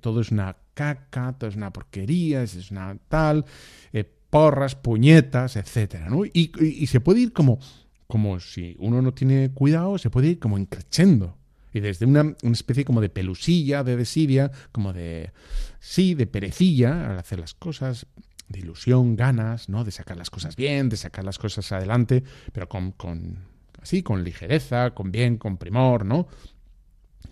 todo 0.00 0.20
es 0.20 0.30
una 0.30 0.56
caca, 0.74 1.34
todo 1.38 1.50
es 1.50 1.56
una 1.56 1.72
porquería, 1.72 2.42
es 2.42 2.70
una 2.70 2.96
tal, 3.08 3.44
eh, 3.92 4.04
porras, 4.30 4.74
puñetas, 4.74 5.56
etcétera, 5.56 6.08
¿no? 6.08 6.24
Y, 6.24 6.50
y, 6.60 6.86
se 6.86 7.00
puede 7.00 7.20
ir 7.20 7.32
como, 7.32 7.58
como 8.06 8.40
si 8.40 8.74
uno 8.78 9.02
no 9.02 9.12
tiene 9.12 9.50
cuidado, 9.50 9.98
se 9.98 10.10
puede 10.10 10.28
ir 10.28 10.38
como 10.38 10.58
increchendo. 10.58 11.36
Y 11.72 11.80
desde 11.80 12.06
una, 12.06 12.22
una, 12.42 12.52
especie 12.52 12.86
como 12.86 13.02
de 13.02 13.10
pelusilla, 13.10 13.84
de 13.84 13.96
desidia, 13.96 14.50
como 14.72 14.94
de, 14.94 15.30
sí, 15.78 16.14
de 16.14 16.26
perecilla 16.26 17.10
al 17.10 17.18
hacer 17.18 17.38
las 17.38 17.52
cosas, 17.52 18.06
de 18.48 18.60
ilusión, 18.60 19.16
ganas, 19.16 19.68
¿no? 19.68 19.84
De 19.84 19.90
sacar 19.90 20.16
las 20.16 20.30
cosas 20.30 20.56
bien, 20.56 20.88
de 20.88 20.96
sacar 20.96 21.24
las 21.24 21.38
cosas 21.38 21.70
adelante, 21.72 22.22
pero 22.52 22.68
con, 22.68 22.92
con 22.92 23.38
así, 23.80 24.02
con 24.02 24.24
ligereza, 24.24 24.92
con 24.92 25.10
bien, 25.10 25.36
con 25.36 25.56
primor, 25.56 26.04
¿no? 26.04 26.28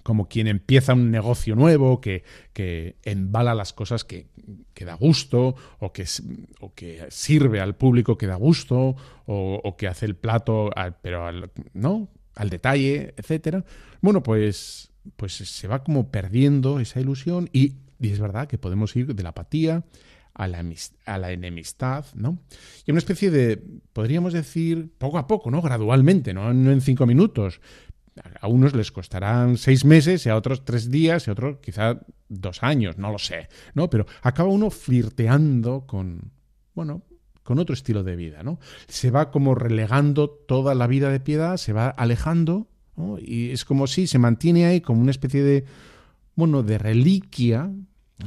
Como 0.03 0.29
quien 0.29 0.49
empieza 0.49 0.93
un 0.93 1.11
negocio 1.11 1.57
nuevo, 1.57 2.01
que, 2.01 2.25
que 2.53 2.97
embala 3.05 3.55
las 3.55 3.73
cosas 3.73 4.05
que, 4.05 4.27
que 4.75 4.85
da 4.85 4.95
gusto, 4.95 5.55
o 5.79 5.93
que, 5.93 6.05
o 6.61 6.75
que, 6.75 7.07
sirve 7.11 7.61
al 7.61 7.77
público 7.77 8.19
que 8.19 8.27
da 8.27 8.35
gusto, 8.35 8.97
o, 9.27 9.61
o 9.63 9.77
que 9.77 9.89
hace 9.89 10.07
el 10.07 10.17
plato, 10.17 10.71
al, 10.77 10.97
pero 10.97 11.27
al, 11.27 11.51
¿no? 11.73 12.09
al 12.35 12.51
detalle, 12.51 13.15
etcétera. 13.17 13.65
Bueno, 14.01 14.23
pues, 14.23 14.91
pues 15.17 15.35
se 15.35 15.69
va 15.69 15.85
como 15.85 16.11
perdiendo 16.11 16.81
esa 16.81 17.01
ilusión 17.01 17.49
y 17.53 17.77
es 18.01 18.19
verdad 18.19 18.49
que 18.49 18.59
podemos 18.59 18.95
ir 18.97 19.15
de 19.15 19.23
la 19.23 19.31
apatía 19.31 19.85
a 20.35 20.49
la, 20.49 21.33
enemistad, 21.33 22.07
¿no? 22.15 22.39
Y 22.85 22.91
una 22.91 22.99
especie 22.99 23.31
de, 23.31 23.63
podríamos 23.93 24.33
decir, 24.33 24.93
poco 24.99 25.19
a 25.19 25.27
poco, 25.27 25.51
¿no? 25.51 25.63
Gradualmente, 25.63 26.35
¿no? 26.35 26.51
En 26.51 26.81
cinco 26.81 27.07
minutos. 27.07 27.61
A 28.41 28.47
unos 28.47 28.75
les 28.75 28.93
costarán 28.93 29.57
seis 29.57 29.85
meses 29.85 30.27
y 30.27 30.29
a 30.29 30.37
otros 30.37 30.65
tres 30.65 30.91
días 30.91 31.27
y 31.27 31.31
a 31.31 31.33
otros 31.33 31.59
quizá 31.59 32.01
dos 32.29 32.63
años, 32.63 32.97
no 32.97 33.11
lo 33.11 33.19
sé, 33.19 33.49
¿no? 33.75 33.91
Pero 33.91 34.07
acaba 34.23 34.49
uno 34.49 34.71
flirteando 34.71 35.85
con, 35.87 36.33
bueno, 36.75 37.03
con 37.43 37.59
otro 37.59 37.75
estilo 37.75 38.03
de 38.03 38.17
vida, 38.17 38.43
¿no? 38.43 38.59
Se 38.89 39.11
va 39.11 39.31
como 39.31 39.55
relegando 39.55 40.31
toda 40.31 40.75
la 40.75 40.87
vida 40.87 41.11
de 41.11 41.21
piedad, 41.21 41.57
se 41.57 41.73
va 41.73 41.89
alejando. 41.89 42.69
Y 43.19 43.51
es 43.51 43.65
como 43.65 43.89
si 43.89 44.07
se 44.07 44.19
mantiene 44.19 44.67
ahí 44.67 44.81
como 44.81 45.01
una 45.01 45.11
especie 45.11 45.43
de, 45.43 45.65
bueno, 46.37 46.63
de 46.63 46.79
reliquia, 46.79 47.73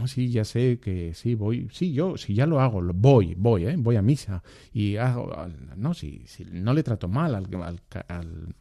sí, 0.05 0.29
ya 0.29 0.43
sé 0.43 0.79
que 0.79 1.13
sí, 1.13 1.35
voy, 1.35 1.67
sí, 1.71 1.93
yo, 1.93 2.17
si 2.17 2.33
ya 2.33 2.45
lo 2.45 2.59
hago, 2.59 2.81
voy, 2.93 3.35
voy, 3.35 3.65
¿eh? 3.65 3.75
voy 3.77 3.95
a 3.95 4.01
misa 4.01 4.43
y 4.73 4.97
hago, 4.97 5.31
no, 5.75 5.93
si, 5.93 6.23
si 6.25 6.45
no 6.45 6.73
le 6.73 6.83
trato 6.83 7.07
mal 7.07 7.35
al, 7.35 7.47
al, 7.63 7.81
al, 8.07 8.55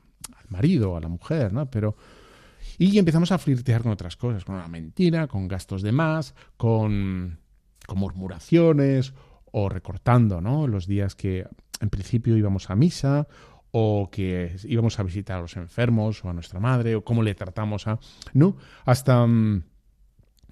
marido, 0.49 0.97
a 0.97 1.01
la 1.01 1.09
mujer, 1.09 1.53
¿no? 1.53 1.69
Pero, 1.71 1.97
y 2.79 2.99
empezamos 2.99 3.33
a 3.33 3.39
flirtear 3.39 3.83
con 3.83 3.93
otras 3.93 4.17
cosas, 4.17 4.45
con 4.45 4.57
la 4.57 4.69
mentira, 4.69 5.27
con 5.27 5.49
gastos 5.49 5.83
de 5.83 5.93
más, 5.93 6.35
con, 6.57 7.39
con 7.87 7.99
murmuraciones 7.99 9.13
o 9.51 9.69
recortando, 9.69 10.41
¿no? 10.41 10.67
Los 10.67 10.87
días 10.87 11.15
que 11.15 11.47
en 11.81 11.91
principio 11.91 12.37
íbamos 12.37 12.71
a 12.71 12.77
misa 12.77 13.27
o 13.73 14.09
que 14.11 14.57
íbamos 14.65 14.99
a 15.01 15.03
visitar 15.03 15.39
a 15.39 15.43
los 15.43 15.57
enfermos 15.57 16.25
o 16.25 16.31
a 16.31 16.33
nuestra 16.33 16.61
madre 16.61 16.95
o 16.95 17.05
cómo 17.05 17.23
le 17.23 17.35
tratamos 17.35 17.87
a, 17.87 17.99
¿no? 18.33 18.57
Hasta... 18.85 19.27
Mm, 19.27 19.65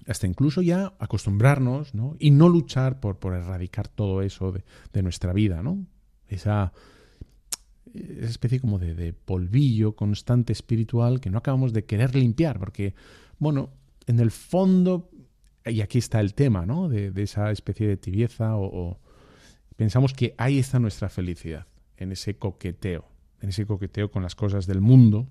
hasta 0.07 0.27
incluso 0.27 0.61
ya 0.61 0.93
acostumbrarnos 0.99 1.93
¿no? 1.95 2.15
y 2.19 2.31
no 2.31 2.49
luchar 2.49 2.99
por, 2.99 3.17
por 3.17 3.33
erradicar 3.33 3.87
todo 3.87 4.21
eso 4.21 4.51
de, 4.51 4.63
de 4.93 5.03
nuestra 5.03 5.33
vida, 5.33 5.63
¿no? 5.63 5.85
Esa, 6.27 6.73
especie 7.93 8.59
como 8.59 8.77
de, 8.77 8.93
de, 8.93 9.13
polvillo 9.13 9.95
constante 9.95 10.51
espiritual 10.51 11.21
que 11.21 11.29
no 11.29 11.37
acabamos 11.37 11.71
de 11.71 11.85
querer 11.85 12.13
limpiar, 12.13 12.59
porque, 12.59 12.93
bueno, 13.39 13.69
en 14.05 14.19
el 14.19 14.31
fondo, 14.31 15.09
y 15.65 15.79
aquí 15.81 15.99
está 15.99 16.19
el 16.19 16.33
tema, 16.33 16.65
¿no? 16.65 16.89
De, 16.89 17.11
de 17.11 17.23
esa 17.23 17.51
especie 17.51 17.87
de 17.87 17.95
tibieza 17.95 18.57
o, 18.57 18.99
pensamos 19.77 20.13
que 20.13 20.35
ahí 20.37 20.59
está 20.59 20.79
nuestra 20.79 21.09
felicidad, 21.09 21.67
en 21.95 22.11
ese 22.11 22.37
coqueteo, 22.37 23.05
en 23.39 23.49
ese 23.49 23.65
coqueteo 23.65 24.11
con 24.11 24.23
las 24.23 24.35
cosas 24.35 24.67
del 24.67 24.81
mundo. 24.81 25.27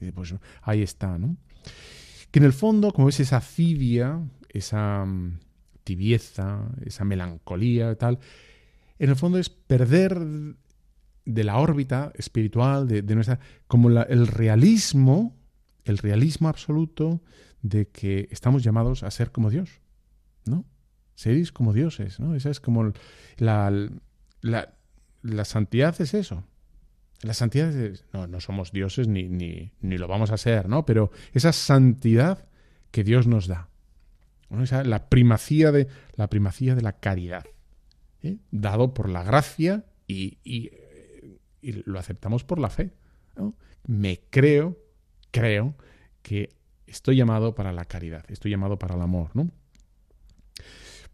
Y 0.00 0.10
pues 0.10 0.34
ahí 0.62 0.82
está, 0.82 1.18
¿no? 1.18 1.36
Que 2.32 2.38
en 2.38 2.46
el 2.46 2.52
fondo, 2.52 2.92
como 2.92 3.10
es 3.10 3.20
esa 3.20 3.40
cibia, 3.40 4.20
esa 4.48 5.04
mm, 5.04 5.38
tibieza, 5.84 6.66
esa 6.84 7.04
melancolía, 7.04 7.94
tal, 7.96 8.18
en 8.98 9.10
el 9.10 9.16
fondo 9.16 9.38
es 9.38 9.50
perder 9.50 10.18
de 11.24 11.44
la 11.44 11.58
órbita 11.58 12.10
espiritual, 12.14 12.88
de, 12.88 13.02
nuestra, 13.14 13.38
como 13.68 13.90
el 13.90 14.26
realismo, 14.26 15.36
el 15.84 15.98
realismo 15.98 16.48
absoluto 16.48 17.22
de 17.60 17.88
que 17.88 18.28
estamos 18.30 18.62
llamados 18.62 19.02
a 19.02 19.10
ser 19.10 19.30
como 19.30 19.50
Dios, 19.50 19.80
¿no? 20.46 20.64
Seréis 21.14 21.52
como 21.52 21.72
dioses, 21.72 22.18
¿no? 22.18 22.34
Esa 22.34 22.50
es 22.50 22.60
como 22.60 22.92
la, 23.36 23.88
la, 24.40 24.74
la 25.22 25.44
santidad 25.44 26.00
es 26.00 26.14
eso, 26.14 26.44
la 27.22 27.34
santidad 27.34 27.72
no, 28.12 28.26
no 28.26 28.40
somos 28.40 28.72
dioses 28.72 29.06
ni, 29.08 29.28
ni, 29.28 29.72
ni, 29.80 29.96
lo 29.96 30.08
vamos 30.08 30.30
a 30.30 30.36
ser, 30.36 30.68
¿no? 30.68 30.84
Pero 30.84 31.10
esa 31.32 31.52
santidad 31.52 32.46
que 32.90 33.04
Dios 33.04 33.26
nos 33.26 33.46
da. 33.46 33.68
Esa, 34.60 34.84
la, 34.84 35.08
primacía 35.08 35.72
de, 35.72 35.86
la 36.16 36.28
primacía 36.28 36.74
de 36.74 36.82
la 36.82 36.92
caridad. 36.98 37.44
¿eh? 38.22 38.38
Dado 38.50 38.92
por 38.92 39.08
la 39.08 39.22
gracia 39.22 39.86
y, 40.06 40.38
y, 40.44 40.72
y, 41.62 41.82
lo 41.84 41.98
aceptamos 41.98 42.44
por 42.44 42.58
la 42.58 42.68
fe. 42.68 42.92
¿no? 43.36 43.54
Me 43.86 44.20
creo, 44.28 44.78
creo 45.30 45.76
que 46.22 46.54
estoy 46.86 47.16
llamado 47.16 47.54
para 47.54 47.72
la 47.72 47.84
caridad, 47.84 48.24
estoy 48.28 48.50
llamado 48.50 48.78
para 48.78 48.96
el 48.96 49.00
amor, 49.00 49.30
¿no? 49.34 49.50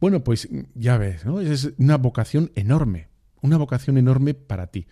Bueno, 0.00 0.22
pues 0.22 0.48
ya 0.74 0.96
ves, 0.96 1.24
¿no? 1.26 1.40
Es 1.40 1.72
una 1.76 1.96
vocación 1.96 2.52
enorme, 2.54 3.08
una 3.40 3.56
vocación 3.56 3.98
enorme 3.98 4.32
para 4.32 4.68
ti 4.68 4.86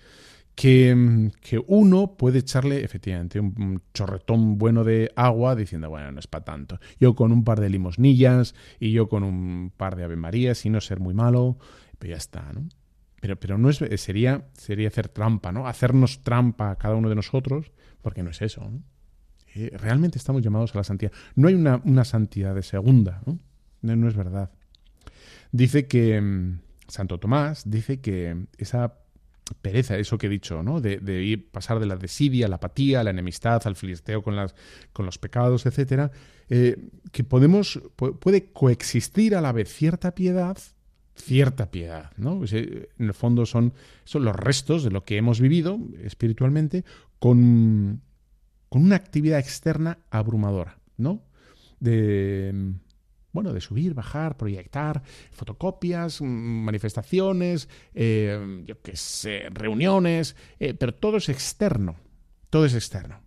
que, 0.57 1.31
que, 1.43 1.63
uno 1.67 2.17
puede 2.17 2.39
echarle 2.39 2.83
efectivamente 2.83 3.39
un, 3.39 3.83
chorretón 3.93 4.57
bueno 4.57 4.85
de 4.85 5.13
agua 5.15 5.55
diciendo, 5.55 5.91
bueno, 5.91 6.11
no 6.11 6.19
es 6.19 6.27
para 6.27 6.47
tanto. 6.47 6.81
Yo 6.99 7.15
con 7.15 7.31
un 7.31 7.45
par 7.45 7.61
de 7.61 7.69
limosnillas 7.69 8.55
y 8.81 8.91
yo 8.91 9.09
con 9.09 9.23
un 9.23 9.71
par 9.77 9.97
de 9.97 10.05
Ave 10.05 10.17
Marías 10.17 10.65
y 10.65 10.71
no 10.71 10.81
ser 10.81 10.99
muy 10.99 11.13
malo, 11.13 11.59
pero 11.99 12.13
ya 12.13 12.17
está, 12.17 12.53
¿no? 12.55 12.69
Pero, 13.21 13.39
pero 13.39 13.59
no 13.59 13.69
es, 13.69 13.85
sería, 14.01 14.49
sería 14.55 14.89
hacer 14.89 15.11
trampa, 15.11 15.53
¿no? 15.53 15.69
Hacernos 15.69 16.23
trampa 16.23 16.77
cada 16.77 16.95
uno 16.95 17.11
de 17.11 17.17
nosotros, 17.17 17.71
porque 18.01 18.23
no 18.23 18.31
es 18.31 18.41
eso, 18.41 18.63
¿no? 18.63 18.83
Eh, 19.55 19.77
realmente 19.77 20.17
estamos 20.17 20.43
llamados 20.43 20.75
a 20.75 20.79
la 20.79 20.85
santidad. 20.85 21.13
No 21.35 21.49
hay 21.49 21.55
una, 21.55 21.83
una 21.85 22.05
santidad 22.05 22.55
de 22.55 22.63
segunda, 22.63 23.23
¿no? 23.27 23.39
¿no? 23.83 23.97
No 23.97 24.09
es 24.09 24.17
verdad. 24.17 24.51
Dice 25.53 25.87
que 25.87 26.19
mm, 26.19 26.61
Santo 26.89 27.19
Tomás 27.19 27.69
dice 27.69 28.01
que 28.01 28.47
esa 28.57 28.95
pereza, 29.63 29.97
eso 29.97 30.19
que 30.19 30.27
he 30.27 30.31
dicho, 30.31 30.63
¿no? 30.63 30.81
De, 30.81 30.99
de, 30.99 31.23
ir, 31.23 31.51
pasar 31.51 31.79
de 31.79 31.87
la 31.87 31.97
desidia 31.97 32.49
la 32.49 32.57
apatía, 32.57 33.05
la 33.05 33.11
enemistad, 33.11 33.63
al 33.67 33.77
filisteo 33.77 34.23
con, 34.23 34.37
las, 34.37 34.55
con 34.93 35.07
los 35.07 35.19
pecados, 35.19 35.67
etcétera, 35.67 36.11
eh, 36.49 36.77
que 37.13 37.25
podemos, 37.25 37.81
puede 37.97 38.53
coexistir 38.53 39.35
a 39.37 39.41
la 39.41 39.53
vez 39.53 39.73
cierta 39.73 40.15
piedad 40.15 40.59
cierta 41.19 41.71
piedad, 41.71 42.13
¿no? 42.19 42.43
En 42.45 42.87
el 42.99 43.15
fondo 43.15 43.47
son, 43.47 43.73
son 44.05 44.25
los 44.27 44.37
restos 44.37 44.85
de 44.85 44.91
lo 44.91 45.05
que 45.05 45.17
hemos 45.17 45.41
vivido 45.41 45.79
espiritualmente 46.03 46.85
con, 47.19 48.03
con 48.69 48.85
una 48.85 48.97
actividad 48.97 49.39
externa 49.39 49.99
abrumadora, 50.11 50.79
¿no? 50.99 51.23
De, 51.81 52.75
bueno, 53.37 53.53
de 53.53 53.61
subir, 53.61 53.93
bajar, 53.93 54.39
proyectar, 54.39 55.03
fotocopias, 55.31 56.23
manifestaciones, 56.23 57.69
eh, 57.95 58.65
yo 58.65 58.81
qué 58.81 58.97
sé, 58.97 59.51
reuniones, 59.51 60.37
eh, 60.59 60.73
pero 60.73 60.95
todo 60.95 61.19
es 61.19 61.29
externo, 61.29 61.97
todo 62.49 62.65
es 62.65 62.75
externo. 62.75 63.21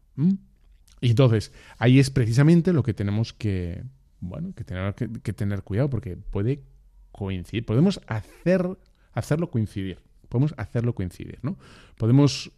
Y 0.99 1.11
entonces, 1.11 1.53
ahí 1.77 1.99
es 1.99 2.09
precisamente 2.09 2.73
lo 2.73 2.81
que 2.81 2.95
tenemos 2.95 3.33
que, 3.33 3.83
bueno, 4.19 4.51
que 4.55 4.63
tener, 4.63 4.95
que 4.95 5.33
tener 5.33 5.61
cuidado, 5.61 5.91
porque 5.91 6.17
puede 6.17 6.63
coincidir, 7.11 7.63
podemos 7.67 8.01
hacer, 8.07 8.67
hacerlo 9.13 9.51
coincidir, 9.51 9.99
podemos 10.27 10.55
hacerlo 10.57 10.95
coincidir, 10.95 11.37
¿no? 11.43 11.59
Podemos 11.97 12.51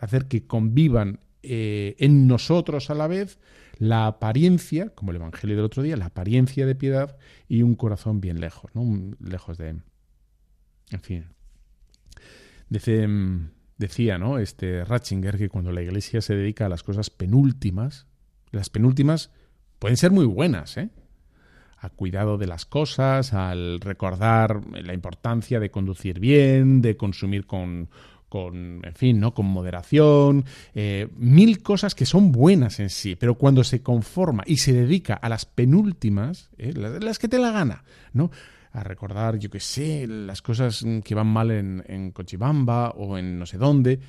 hacer 0.00 0.26
que 0.26 0.44
convivan 0.44 1.20
eh, 1.46 1.96
en 1.98 2.26
nosotros 2.26 2.90
a 2.90 2.94
la 2.94 3.06
vez 3.06 3.38
la 3.78 4.06
apariencia, 4.06 4.90
como 4.90 5.10
el 5.10 5.16
Evangelio 5.16 5.56
del 5.56 5.64
otro 5.64 5.82
día, 5.82 5.96
la 5.96 6.06
apariencia 6.06 6.66
de 6.66 6.74
piedad 6.74 7.16
y 7.48 7.62
un 7.62 7.74
corazón 7.74 8.20
bien 8.20 8.40
lejos, 8.40 8.70
¿no? 8.74 9.14
lejos 9.20 9.58
de... 9.58 9.76
En 10.90 11.00
fin. 11.00 11.26
Dice, 12.68 13.06
decía, 13.76 14.18
¿no? 14.18 14.38
Este 14.38 14.84
Ratzinger 14.84 15.36
que 15.36 15.48
cuando 15.48 15.72
la 15.72 15.82
iglesia 15.82 16.20
se 16.20 16.34
dedica 16.34 16.66
a 16.66 16.68
las 16.68 16.82
cosas 16.82 17.10
penúltimas, 17.10 18.06
las 18.50 18.70
penúltimas 18.70 19.30
pueden 19.78 19.96
ser 19.96 20.10
muy 20.10 20.26
buenas, 20.26 20.76
¿eh? 20.76 20.90
a 21.78 21.90
cuidado 21.90 22.38
de 22.38 22.46
las 22.46 22.64
cosas, 22.64 23.34
al 23.34 23.80
recordar 23.80 24.62
la 24.82 24.94
importancia 24.94 25.60
de 25.60 25.70
conducir 25.70 26.18
bien, 26.20 26.80
de 26.80 26.96
consumir 26.96 27.46
con, 27.46 27.90
con 28.28 28.80
en 28.84 28.94
fin, 28.94 29.20
¿no? 29.20 29.34
con 29.34 29.46
moderación, 29.46 30.44
eh, 30.74 31.08
mil 31.16 31.62
cosas 31.62 31.94
que 31.94 32.06
son 32.06 32.32
buenas 32.32 32.80
en 32.80 32.90
sí, 32.90 33.16
pero 33.16 33.36
cuando 33.36 33.64
se 33.64 33.82
conforma 33.82 34.42
y 34.46 34.58
se 34.58 34.72
dedica 34.72 35.14
a 35.14 35.28
las 35.28 35.46
penúltimas, 35.46 36.50
¿eh? 36.58 36.72
las, 36.74 37.18
que 37.18 37.28
te 37.28 37.38
la 37.38 37.52
gana, 37.52 37.84
¿no? 38.12 38.30
a 38.72 38.82
recordar, 38.82 39.38
yo 39.38 39.48
qué 39.48 39.60
sé, 39.60 40.06
las 40.06 40.42
cosas 40.42 40.84
que 41.02 41.14
van 41.14 41.28
mal 41.28 41.50
en, 41.50 42.10
Cochibamba 42.10 42.90
o 42.90 43.16
en 43.16 43.38
no 43.38 43.46
sé 43.46 43.56
dónde, 43.56 44.00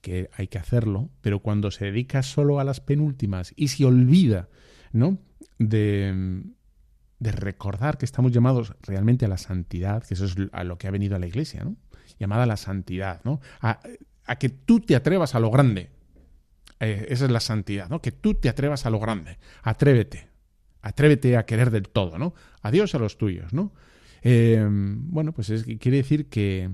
que 0.00 0.30
hay 0.36 0.48
que 0.48 0.58
hacerlo, 0.58 1.10
pero 1.20 1.40
cuando 1.40 1.70
se 1.70 1.86
dedica 1.86 2.24
solo 2.24 2.58
a 2.58 2.64
las 2.64 2.80
penúltimas 2.80 3.52
y 3.54 3.68
se 3.68 3.84
olvida, 3.84 4.48
¿no? 4.92 5.18
De, 5.58 6.42
de 7.20 7.32
recordar 7.32 7.98
que 7.98 8.04
estamos 8.04 8.32
llamados 8.32 8.74
realmente 8.82 9.24
a 9.24 9.28
la 9.28 9.38
santidad, 9.38 10.02
que 10.04 10.14
eso 10.14 10.24
es 10.24 10.34
a 10.50 10.64
lo 10.64 10.76
que 10.76 10.88
ha 10.88 10.90
venido 10.90 11.14
a 11.14 11.18
la 11.20 11.26
iglesia, 11.28 11.62
¿no? 11.64 11.76
Llamada 12.18 12.46
la 12.46 12.56
santidad, 12.56 13.20
¿no? 13.24 13.40
A, 13.60 13.80
que 14.38 14.48
tú 14.48 14.80
te 14.80 14.96
atrevas 14.96 15.34
a 15.34 15.40
lo 15.40 15.50
grande. 15.50 15.90
Eh, 16.80 17.06
esa 17.10 17.24
es 17.24 17.30
la 17.30 17.40
santidad, 17.40 17.88
¿no? 17.88 18.02
Que 18.02 18.12
tú 18.12 18.34
te 18.34 18.48
atrevas 18.48 18.86
a 18.86 18.90
lo 18.90 18.98
grande. 18.98 19.38
Atrévete. 19.62 20.28
Atrévete 20.82 21.36
a 21.36 21.46
querer 21.46 21.70
del 21.70 21.88
todo, 21.88 22.18
¿no? 22.18 22.34
A 22.62 22.70
Dios 22.70 22.94
a 22.94 22.98
los 22.98 23.18
tuyos, 23.18 23.52
¿no? 23.52 23.72
Eh, 24.22 24.66
bueno, 24.68 25.32
pues 25.32 25.50
es, 25.50 25.64
quiere 25.64 25.98
decir 25.98 26.28
que, 26.28 26.70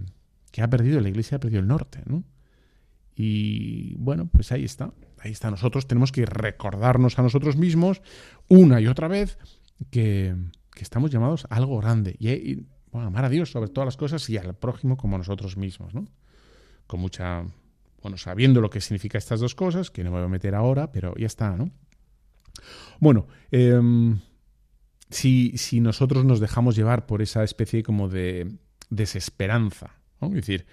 que 0.51 0.63
ha 0.63 0.69
perdido, 0.69 1.01
la 1.01 1.09
iglesia 1.09 1.37
ha 1.37 1.41
perdido 1.41 1.61
el 1.61 1.69
norte, 1.69 2.03
¿no? 2.07 2.25
Y 3.15 3.95
bueno, 3.97 4.27
pues 4.27 4.53
ahí 4.53 4.65
está. 4.65 4.93
Ahí 5.19 5.33
está. 5.33 5.51
Nosotros 5.51 5.87
tenemos 5.87 6.13
que 6.13 6.27
recordarnos 6.27 7.19
a 7.19 7.23
nosotros 7.23 7.57
mismos 7.57 8.03
una 8.49 8.81
y 8.81 8.87
otra 8.87 9.09
vez 9.09 9.39
que, 9.91 10.35
estamos 10.77 11.13
llamados 11.13 11.47
a 11.49 11.57
algo 11.57 11.79
grande 11.79 12.17
y, 12.19 12.67
amar 12.93 13.25
a 13.25 13.29
Dios 13.29 13.51
sobre 13.51 13.71
todas 13.71 13.87
las 13.87 13.97
cosas 13.97 14.29
y 14.29 14.37
al 14.37 14.55
prójimo 14.55 14.97
como 14.97 15.19
nosotros 15.19 15.57
mismos, 15.57 15.95
¿no? 15.95 16.07
Con 16.87 17.01
mucha, 17.01 17.45
bueno, 18.03 18.19
sabiendo 18.19 18.61
lo 18.61 18.71
que 18.71 18.81
significa 18.81 19.19
estas 19.19 19.41
dos 19.41 19.55
cosas, 19.55 19.91
que 19.91 20.05
no 20.05 20.11
me 20.11 20.19
voy 20.19 20.27
a 20.27 20.29
meter 20.29 20.55
ahora, 20.55 20.93
pero 20.93 21.15
ya 21.17 21.27
está, 21.27 21.57
¿no? 21.57 21.71
Bueno, 23.01 23.27
em, 23.51 24.19
si, 25.11 25.57
si, 25.57 25.81
nosotros 25.81 26.25
nos 26.25 26.41
dejamos 26.41 26.77
llevar 26.77 27.07
por 27.07 27.23
esa 27.23 27.43
especie 27.45 27.83
como 27.83 28.09
de 28.09 28.59
desesperanza, 28.91 29.97
¿no? 30.21 30.29
Es 30.29 30.35
decir, 30.35 30.67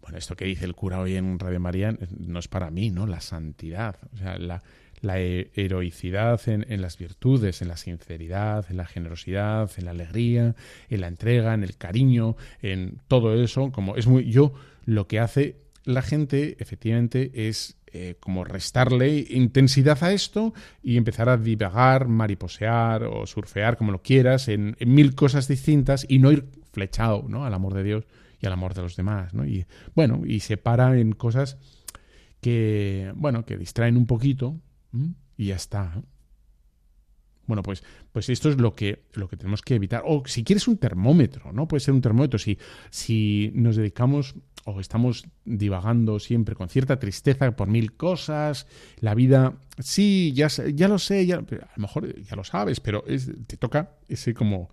bueno, 0.00 0.18
esto 0.18 0.36
que 0.36 0.44
dice 0.44 0.64
el 0.64 0.74
cura 0.74 1.00
hoy 1.00 1.16
en 1.16 1.38
Radio 1.38 1.58
María 1.58 1.96
no 2.16 2.38
es 2.38 2.48
para 2.48 2.70
mí, 2.70 2.90
¿no? 2.90 3.06
La 3.06 3.20
santidad, 3.20 3.96
o 4.12 4.16
sea, 4.16 4.38
la, 4.38 4.62
la 5.00 5.18
heroicidad 5.18 6.40
en, 6.48 6.80
las 6.80 6.98
virtudes, 6.98 7.62
en 7.62 7.68
la 7.68 7.76
sinceridad, 7.76 8.66
en 8.70 8.76
la 8.76 8.86
generosidad, 8.86 9.70
en 9.76 9.84
la 9.84 9.90
alegría, 9.90 10.54
en 10.88 11.00
la 11.00 11.08
entrega, 11.08 11.54
en 11.54 11.62
el 11.62 11.76
cariño, 11.76 12.36
en 12.62 13.00
todo 13.08 13.40
eso, 13.42 13.70
como 13.72 13.96
es 13.96 14.06
muy 14.06 14.30
yo 14.30 14.52
lo 14.84 15.06
que 15.06 15.20
hace 15.20 15.66
la 15.84 16.02
gente 16.02 16.56
efectivamente 16.58 17.48
es 17.48 17.78
eh, 17.92 18.16
como 18.20 18.44
restarle 18.44 19.24
intensidad 19.30 20.02
a 20.02 20.12
esto 20.12 20.52
y 20.82 20.96
empezar 20.96 21.28
a 21.28 21.36
divagar, 21.36 22.08
mariposear 22.08 23.04
o 23.04 23.26
surfear, 23.26 23.76
como 23.76 23.92
lo 23.92 24.02
quieras, 24.02 24.48
en, 24.48 24.76
mil 24.84 25.14
cosas 25.14 25.48
distintas 25.48 26.04
y 26.08 26.18
no 26.18 26.32
ir 26.32 26.46
flechado 26.72 27.24
¿no? 27.28 27.46
al 27.46 27.54
amor 27.54 27.74
de 27.74 27.84
Dios 27.84 28.04
y 28.40 28.46
al 28.46 28.52
amor 28.52 28.74
de 28.74 28.82
los 28.82 28.96
demás. 28.96 29.32
¿no? 29.32 29.46
Y 29.46 29.64
bueno, 29.94 30.22
y 30.26 30.40
se 30.40 30.56
para 30.56 30.98
en 30.98 31.12
cosas 31.12 31.56
que, 32.40 33.12
bueno, 33.14 33.46
que 33.46 33.56
distraen 33.56 33.96
un 33.96 34.06
poquito 34.06 34.60
y 35.36 35.46
ya 35.46 35.56
está. 35.56 36.02
Bueno, 37.46 37.62
pues, 37.62 37.84
pues 38.12 38.28
esto 38.28 38.50
es 38.50 38.58
lo 38.58 38.74
que, 38.74 39.04
lo 39.14 39.28
que 39.28 39.36
tenemos 39.36 39.62
que 39.62 39.76
evitar. 39.76 40.02
O 40.04 40.24
si 40.26 40.42
quieres 40.42 40.66
un 40.66 40.78
termómetro, 40.78 41.52
¿no? 41.52 41.68
Puede 41.68 41.80
ser 41.80 41.94
un 41.94 42.00
termómetro. 42.00 42.38
Si, 42.38 42.58
si 42.90 43.52
nos 43.54 43.76
dedicamos 43.76 44.34
o 44.64 44.80
estamos 44.80 45.26
divagando 45.44 46.18
siempre 46.18 46.56
con 46.56 46.68
cierta 46.68 46.98
tristeza 46.98 47.54
por 47.54 47.68
mil 47.68 47.92
cosas, 47.92 48.66
la 48.98 49.14
vida, 49.14 49.54
sí, 49.78 50.32
ya, 50.34 50.48
ya 50.48 50.88
lo 50.88 50.98
sé, 50.98 51.24
ya, 51.24 51.36
a 51.36 51.40
lo 51.40 51.82
mejor 51.82 52.20
ya 52.20 52.34
lo 52.34 52.42
sabes, 52.42 52.80
pero 52.80 53.04
te 53.46 53.56
toca 53.56 53.92
ese 54.08 54.34
como, 54.34 54.70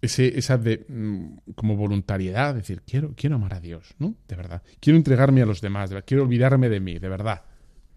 ese, 0.00 0.38
esa 0.38 0.56
de, 0.56 0.86
mm, 0.88 1.52
como 1.54 1.76
voluntariedad, 1.76 2.54
decir, 2.54 2.82
quiero, 2.86 3.12
quiero 3.14 3.36
amar 3.36 3.52
a 3.54 3.60
Dios, 3.60 3.94
¿no? 3.98 4.14
De 4.26 4.36
verdad. 4.36 4.62
Quiero 4.80 4.96
entregarme 4.96 5.42
a 5.42 5.46
los 5.46 5.60
demás, 5.60 5.90
quiero 6.06 6.22
olvidarme 6.22 6.70
de 6.70 6.80
mí, 6.80 6.98
de 6.98 7.08
verdad. 7.10 7.42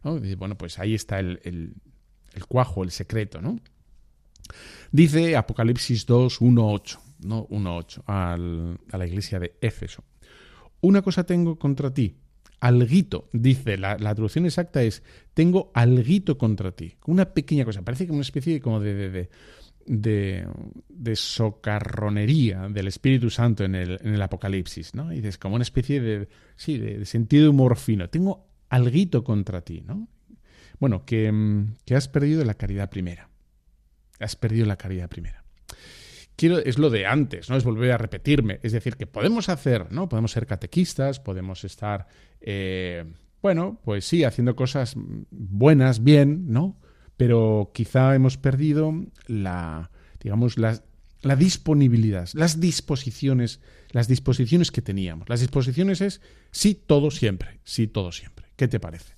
Bueno, 0.04 0.58
pues 0.58 0.80
ahí 0.80 0.96
está 0.96 1.20
el, 1.20 1.76
cuajo, 2.48 2.84
el 2.84 2.92
secreto, 2.92 3.42
¿no? 3.42 3.60
Dice 4.92 5.36
Apocalipsis 5.36 6.06
2, 6.06 6.42
1, 6.42 6.72
8, 6.72 7.02
¿no? 7.26 7.46
1, 7.50 7.78
8, 7.78 8.04
a 8.08 8.38
la 8.38 9.08
iglesia 9.08 9.40
de 9.40 9.56
Éfeso. 9.62 10.04
Una 10.82 11.02
cosa 11.02 11.24
tengo 11.24 11.58
contra 11.60 11.94
ti, 11.94 12.18
alguito, 12.62 13.28
dice, 13.34 13.78
la, 13.78 13.98
traducción 13.98 14.46
exacta 14.46 14.82
es, 14.84 15.04
tengo 15.34 15.72
alguito 15.74 16.38
contra 16.38 16.72
ti, 16.72 16.96
una 17.06 17.26
pequeña 17.34 17.66
cosa, 17.66 17.82
parece 17.82 18.06
como 18.08 18.18
una 18.18 18.24
especie 18.24 18.62
como 18.62 18.80
de, 18.80 19.30
de, 19.86 20.48
de, 20.90 21.16
socarronería 21.16 22.68
del 22.70 22.88
Espíritu 22.88 23.30
Santo 23.32 23.64
en 23.64 23.76
el, 23.76 24.00
en 24.02 24.14
el 24.14 24.22
Apocalipsis, 24.22 24.94
¿no? 24.94 25.12
Y 25.12 25.18
dices, 25.18 25.40
como 25.40 25.56
una 25.56 25.64
especie 25.64 26.00
de, 26.02 26.30
sí, 26.56 26.78
de, 26.78 27.00
de 27.00 27.06
sentido 27.06 27.44
de 27.44 27.50
humor 27.50 27.78
fino, 27.78 28.10
tengo 28.10 28.51
alguito 28.72 29.24
contra 29.24 29.62
ti, 29.62 29.84
¿no? 29.86 30.08
Bueno, 30.80 31.04
mm, 31.06 31.74
que, 31.86 31.96
has 31.96 32.08
perdido 32.08 32.44
la 32.44 32.56
caridad 32.56 32.90
primera. 32.90 33.30
Has 34.20 34.36
perdido 34.36 34.66
la 34.66 34.78
caridad 34.78 35.10
primera. 35.10 35.44
Quiero, 36.36 36.58
es 36.58 36.80
lo 36.80 36.90
de 36.90 37.06
antes, 37.06 37.50
¿no? 37.50 37.58
Es 37.58 37.64
volver 37.64 37.92
a 37.92 37.98
repetirme. 37.98 38.60
Es 38.64 38.72
decir, 38.72 38.96
que 38.96 39.06
podemos 39.06 39.50
hacer, 39.50 39.92
¿no? 39.92 40.10
Podemos 40.10 40.32
ser 40.32 40.48
catequistas, 40.48 41.20
podemos 41.20 41.66
estar, 41.66 42.08
eh, 42.40 43.04
bueno, 43.42 43.80
pues 43.84 44.06
sí, 44.06 44.24
haciendo 44.24 44.56
cosas 44.56 44.96
buenas, 45.30 46.04
bien, 46.04 46.46
¿no? 46.48 46.80
Pero 47.18 47.72
quizá 47.74 48.16
hemos 48.16 48.38
perdido 48.38 48.94
la, 49.28 49.92
digamos, 50.22 50.58
la, 50.58 50.82
la 51.22 51.36
disponibilidad, 51.36 52.30
las 52.34 52.60
disposiciones, 52.60 53.60
las 53.92 54.08
disposiciones 54.08 54.72
que 54.72 54.82
teníamos. 54.82 55.28
Las 55.30 55.42
disposiciones 55.42 56.00
es 56.02 56.22
sí, 56.52 56.74
todo 56.74 57.12
siempre, 57.12 57.60
sí, 57.64 57.88
todo 57.88 58.12
siempre. 58.12 58.41
¿Qué 58.62 58.68
te 58.68 58.80
parece? 58.80 59.16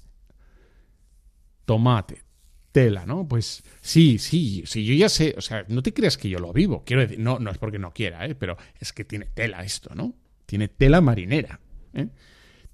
Tomate, 1.65 2.23
tela, 2.71 3.05
¿no? 3.05 3.27
Pues 3.27 3.61
sí, 3.81 4.17
sí, 4.17 4.63
sí, 4.65 4.85
yo 4.85 4.93
ya 4.93 5.09
sé, 5.09 5.35
o 5.37 5.41
sea, 5.41 5.65
no 5.67 5.83
te 5.83 5.93
creas 5.93 6.17
que 6.17 6.29
yo 6.29 6.39
lo 6.39 6.53
vivo, 6.53 6.85
quiero 6.85 7.01
decir, 7.01 7.19
no, 7.19 7.39
no 7.39 7.51
es 7.51 7.57
porque 7.57 7.77
no 7.77 7.91
quiera, 7.91 8.25
¿eh? 8.25 8.35
pero 8.35 8.55
es 8.79 8.93
que 8.93 9.03
tiene 9.03 9.25
tela 9.25 9.61
esto, 9.65 9.93
¿no? 9.95 10.15
Tiene 10.45 10.69
tela 10.69 11.01
marinera, 11.01 11.59
¿eh? 11.93 12.07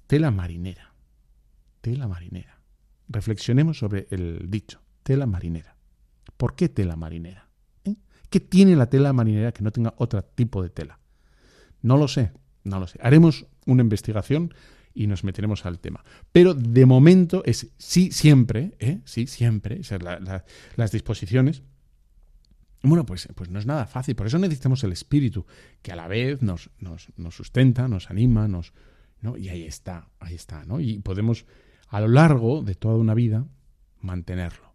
Tela 0.06 0.30
marinera, 0.30 0.94
tela 1.80 2.06
marinera. 2.06 2.60
Reflexionemos 3.08 3.76
sobre 3.78 4.06
el 4.12 4.48
dicho, 4.48 4.80
tela 5.02 5.26
marinera. 5.26 5.74
¿Por 6.36 6.54
qué 6.54 6.68
tela 6.68 6.94
marinera? 6.94 7.48
¿Eh? 7.82 7.96
¿Qué 8.28 8.38
tiene 8.38 8.76
la 8.76 8.88
tela 8.88 9.12
marinera 9.12 9.50
que 9.50 9.64
no 9.64 9.72
tenga 9.72 9.92
otro 9.96 10.22
tipo 10.22 10.62
de 10.62 10.70
tela? 10.70 11.00
No 11.82 11.96
lo 11.96 12.06
sé, 12.06 12.30
no 12.62 12.78
lo 12.78 12.86
sé. 12.86 13.00
Haremos 13.02 13.48
una 13.66 13.82
investigación 13.82 14.54
y 14.94 15.06
nos 15.06 15.24
meteremos 15.24 15.66
al 15.66 15.78
tema. 15.78 16.04
Pero 16.32 16.54
de 16.54 16.86
momento 16.86 17.42
es 17.44 17.68
sí 17.78 18.10
siempre, 18.12 18.74
¿eh? 18.78 19.00
sí 19.04 19.26
siempre, 19.26 19.80
las 20.76 20.92
disposiciones 20.92 21.62
Bueno, 22.82 23.04
pues, 23.04 23.28
pues 23.34 23.50
no 23.50 23.58
es 23.58 23.66
nada 23.66 23.86
fácil. 23.86 24.16
Por 24.16 24.26
eso 24.26 24.38
necesitamos 24.38 24.82
el 24.84 24.92
Espíritu, 24.92 25.46
que 25.82 25.92
a 25.92 25.96
la 25.96 26.08
vez 26.08 26.42
nos, 26.42 26.70
nos, 26.78 27.08
nos 27.16 27.34
sustenta, 27.34 27.88
nos 27.88 28.10
anima, 28.10 28.48
nos, 28.48 28.72
¿no? 29.20 29.36
Y 29.36 29.48
ahí 29.48 29.64
está, 29.64 30.08
ahí 30.18 30.34
está, 30.34 30.64
¿no? 30.64 30.80
Y 30.80 30.98
podemos 31.00 31.44
a 31.88 32.00
lo 32.00 32.08
largo 32.08 32.62
de 32.62 32.74
toda 32.74 32.96
una 32.96 33.14
vida 33.14 33.46
mantenerlo. 34.00 34.72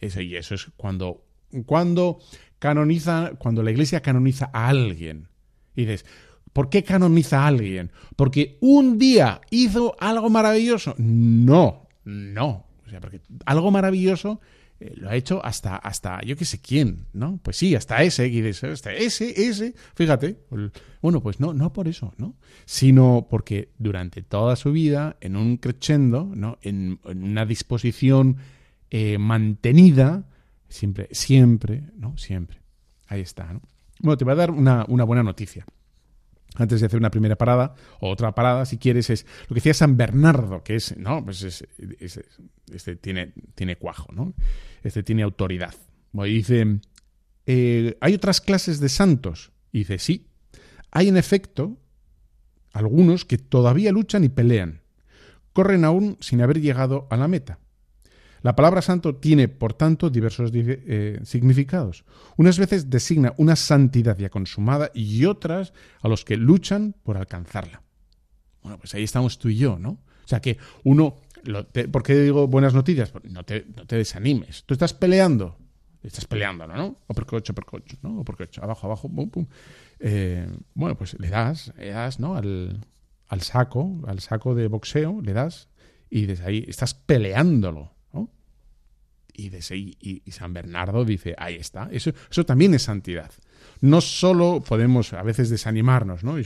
Eso, 0.00 0.20
y 0.20 0.36
eso 0.36 0.54
es 0.54 0.70
cuando, 0.76 1.24
cuando 1.66 2.20
canoniza, 2.58 3.32
cuando 3.38 3.62
la 3.62 3.70
iglesia 3.70 4.00
canoniza 4.00 4.50
a 4.52 4.68
alguien. 4.68 5.28
Y 5.74 5.82
dices, 5.82 6.06
¿por 6.52 6.68
qué 6.68 6.82
canoniza 6.82 7.42
a 7.42 7.46
alguien? 7.46 7.90
¿Porque 8.16 8.58
un 8.60 8.98
día 8.98 9.40
hizo 9.50 9.96
algo 9.98 10.30
maravilloso? 10.30 10.94
No, 10.98 11.88
no. 12.04 12.66
O 12.86 12.90
sea, 12.90 13.00
porque 13.00 13.20
algo 13.44 13.70
maravilloso 13.70 14.40
eh, 14.80 14.94
lo 14.96 15.10
ha 15.10 15.16
hecho 15.16 15.44
hasta, 15.44 15.76
hasta 15.76 16.20
yo 16.22 16.36
qué 16.36 16.44
sé 16.44 16.60
quién, 16.60 17.06
¿no? 17.12 17.40
Pues 17.42 17.56
sí, 17.56 17.74
hasta 17.74 18.02
ese, 18.02 18.48
hasta 18.70 18.92
ese, 18.92 19.48
ese, 19.48 19.74
fíjate. 19.94 20.38
Bueno, 21.02 21.20
pues 21.20 21.40
no, 21.40 21.52
no 21.52 21.72
por 21.72 21.88
eso, 21.88 22.14
¿no? 22.16 22.36
Sino 22.64 23.26
porque 23.28 23.70
durante 23.78 24.22
toda 24.22 24.56
su 24.56 24.72
vida, 24.72 25.16
en 25.20 25.36
un 25.36 25.56
crescendo, 25.56 26.30
¿no? 26.34 26.58
En, 26.62 27.00
una 27.04 27.44
disposición 27.44 28.36
eh, 28.90 29.18
mantenida, 29.18 30.28
siempre, 30.68 31.08
siempre, 31.10 31.82
¿no? 31.96 32.16
Siempre. 32.16 32.58
Ahí 33.08 33.20
está, 33.20 33.52
¿no? 33.52 33.62
Bueno, 34.00 34.16
te 34.16 34.24
voy 34.24 34.32
a 34.32 34.36
dar 34.36 34.50
una, 34.52 34.84
una 34.88 35.02
buena 35.02 35.24
noticia 35.24 35.66
antes 36.56 36.80
de 36.80 36.86
hacer 36.86 36.98
una 36.98 37.10
primera 37.10 37.36
parada, 37.36 37.74
o 38.00 38.10
otra 38.10 38.34
parada, 38.34 38.64
si 38.66 38.78
quieres, 38.78 39.10
es 39.10 39.26
lo 39.42 39.48
que 39.48 39.56
decía 39.56 39.74
San 39.74 39.96
Bernardo, 39.96 40.62
que 40.62 40.76
es, 40.76 40.96
no, 40.96 41.24
pues 41.24 41.42
es, 41.42 41.64
este 42.72 42.96
tiene, 42.96 43.32
tiene 43.54 43.76
cuajo, 43.76 44.12
¿no? 44.12 44.34
Este 44.82 45.02
tiene 45.02 45.22
autoridad. 45.22 45.74
Dice, 46.12 46.80
eh, 47.46 47.96
¿hay 48.00 48.14
otras 48.14 48.40
clases 48.40 48.80
de 48.80 48.88
santos? 48.88 49.52
Dice, 49.72 49.98
sí, 49.98 50.26
hay 50.90 51.08
en 51.08 51.16
efecto 51.16 51.78
algunos 52.72 53.24
que 53.24 53.38
todavía 53.38 53.92
luchan 53.92 54.24
y 54.24 54.28
pelean, 54.28 54.82
corren 55.52 55.84
aún 55.84 56.16
sin 56.20 56.40
haber 56.40 56.60
llegado 56.60 57.06
a 57.10 57.16
la 57.16 57.28
meta. 57.28 57.58
La 58.42 58.54
palabra 58.54 58.82
santo 58.82 59.16
tiene, 59.16 59.48
por 59.48 59.74
tanto, 59.74 60.10
diversos 60.10 60.50
eh, 60.54 61.20
significados. 61.24 62.04
Unas 62.36 62.58
veces 62.58 62.90
designa 62.90 63.34
una 63.36 63.56
santidad 63.56 64.16
ya 64.18 64.30
consumada 64.30 64.90
y 64.94 65.24
otras 65.24 65.72
a 66.00 66.08
los 66.08 66.24
que 66.24 66.36
luchan 66.36 66.94
por 67.02 67.16
alcanzarla. 67.16 67.82
Bueno, 68.62 68.78
pues 68.78 68.94
ahí 68.94 69.04
estamos 69.04 69.38
tú 69.38 69.48
y 69.48 69.56
yo, 69.56 69.78
¿no? 69.78 69.90
O 69.90 70.28
sea 70.28 70.40
que 70.40 70.58
uno, 70.84 71.16
¿por 71.90 72.02
qué 72.02 72.14
digo 72.20 72.46
buenas 72.46 72.74
noticias? 72.74 73.12
No 73.24 73.44
te, 73.44 73.66
no 73.74 73.86
te 73.86 73.96
desanimes. 73.96 74.64
Tú 74.64 74.74
estás 74.74 74.92
peleando, 74.92 75.56
estás 76.02 76.26
peleando, 76.26 76.66
¿no? 76.66 76.98
O 77.06 77.14
por 77.14 77.26
coche, 77.26 77.52
por 77.54 77.64
coche, 77.64 77.98
¿no? 78.02 78.20
O 78.20 78.24
por 78.24 78.36
coche, 78.36 78.60
abajo, 78.62 78.86
abajo, 78.86 79.08
pum, 79.08 79.30
pum. 79.30 79.46
Eh, 79.98 80.46
bueno, 80.74 80.96
pues 80.96 81.18
le 81.18 81.28
das, 81.28 81.72
le 81.78 81.90
das, 81.90 82.20
¿no? 82.20 82.36
Al 82.36 83.40
saco, 83.40 84.02
al 84.06 84.20
saco 84.20 84.54
de 84.54 84.68
boxeo, 84.68 85.20
le 85.22 85.32
das 85.32 85.68
y 86.10 86.26
desde 86.26 86.44
ahí 86.44 86.64
estás 86.68 86.94
peleándolo 86.94 87.97
y, 89.38 90.22
y, 90.24 90.30
San 90.32 90.52
Bernardo 90.52 91.04
dice, 91.04 91.34
ahí 91.38 91.54
está, 91.54 91.88
eso, 91.92 92.12
eso 92.30 92.44
también 92.44 92.74
es 92.74 92.82
santidad. 92.82 93.30
No 93.80 94.00
solo 94.00 94.62
podemos 94.66 95.12
a 95.12 95.22
veces 95.22 95.48
desanimarnos, 95.48 96.24
¿no? 96.24 96.36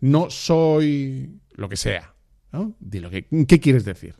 no 0.00 0.30
soy 0.30 1.40
lo 1.52 1.68
que 1.68 1.76
sea, 1.76 2.14
¿no? 2.52 2.74
lo 2.80 3.10
que, 3.10 3.26
¿Qué 3.46 3.60
quieres 3.60 3.84
decir? 3.84 4.16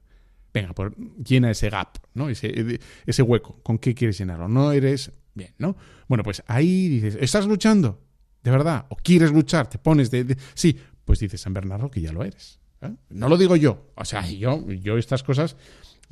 Venga, 0.54 0.72
pues 0.72 0.92
llena 1.24 1.50
ese 1.50 1.70
gap, 1.70 1.98
¿no? 2.14 2.28
Ese, 2.28 2.80
ese 3.06 3.22
hueco, 3.22 3.60
¿con 3.62 3.78
qué 3.78 3.94
quieres 3.94 4.18
llenarlo? 4.18 4.48
No 4.48 4.72
eres 4.72 5.12
bien, 5.34 5.54
¿no? 5.58 5.76
Bueno, 6.08 6.24
pues 6.24 6.42
ahí 6.46 6.88
dices, 6.88 7.16
¿estás 7.20 7.46
luchando? 7.46 8.02
¿De 8.42 8.50
verdad? 8.50 8.86
¿O 8.88 8.96
quieres 8.96 9.32
luchar? 9.32 9.68
¿Te 9.68 9.78
pones 9.78 10.10
de...? 10.10 10.36
Sí, 10.54 10.76
pues 11.04 11.20
dice 11.20 11.38
San 11.38 11.52
Bernardo 11.52 11.90
que 11.90 12.00
ya 12.00 12.12
lo 12.12 12.24
eres. 12.24 12.60
¿eh? 12.80 12.94
No 13.10 13.28
lo 13.28 13.36
digo 13.36 13.56
yo. 13.56 13.92
O 13.94 14.04
sea, 14.04 14.26
yo, 14.28 14.68
yo 14.70 14.98
estas 14.98 15.22
cosas 15.22 15.56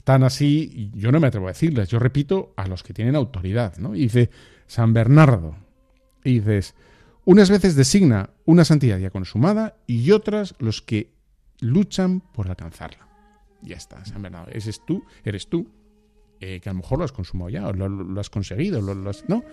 tan 0.05 0.23
así, 0.23 0.91
yo 0.95 1.13
no 1.13 1.21
me 1.21 1.27
atrevo 1.27 1.47
a 1.47 1.51
decirles, 1.51 1.89
yo 1.89 1.99
repito 1.99 2.53
a 2.57 2.67
los 2.67 2.83
que 2.83 2.95
tienen 2.95 3.17
autoridad, 3.17 3.77
¿no? 3.79 3.95
Y 3.95 4.01
dice 4.03 4.31
San 4.67 4.93
Bernardo, 4.93 5.57
dices, 6.25 6.75
unas 7.25 7.51
veces 7.51 7.75
designa 7.75 8.31
una 8.45 8.65
santidad 8.65 8.99
ya 8.99 9.11
consumada 9.11 9.77
y 9.87 10.11
otras 10.13 10.55
los 10.59 10.83
que 10.83 11.13
luchan 11.61 12.21
por 12.21 12.49
alcanzarla. 12.49 13.07
Ya 13.63 13.77
está, 13.77 14.05
San 14.05 14.23
Bernardo, 14.23 14.51
ese 14.53 14.71
es 14.71 14.85
tú, 14.85 15.05
eres 15.25 15.49
tú, 15.49 15.69
eh, 16.41 16.61
que 16.61 16.69
a 16.69 16.73
lo 16.73 16.79
mejor 16.79 16.99
lo 16.99 17.05
has 17.05 17.13
consumado 17.13 17.51
ya, 17.51 17.67
o 17.67 17.73
lo, 17.73 18.21
has 18.21 18.31
conseguido, 18.31 18.81
lo, 18.81 18.95
¿no? 18.95 19.45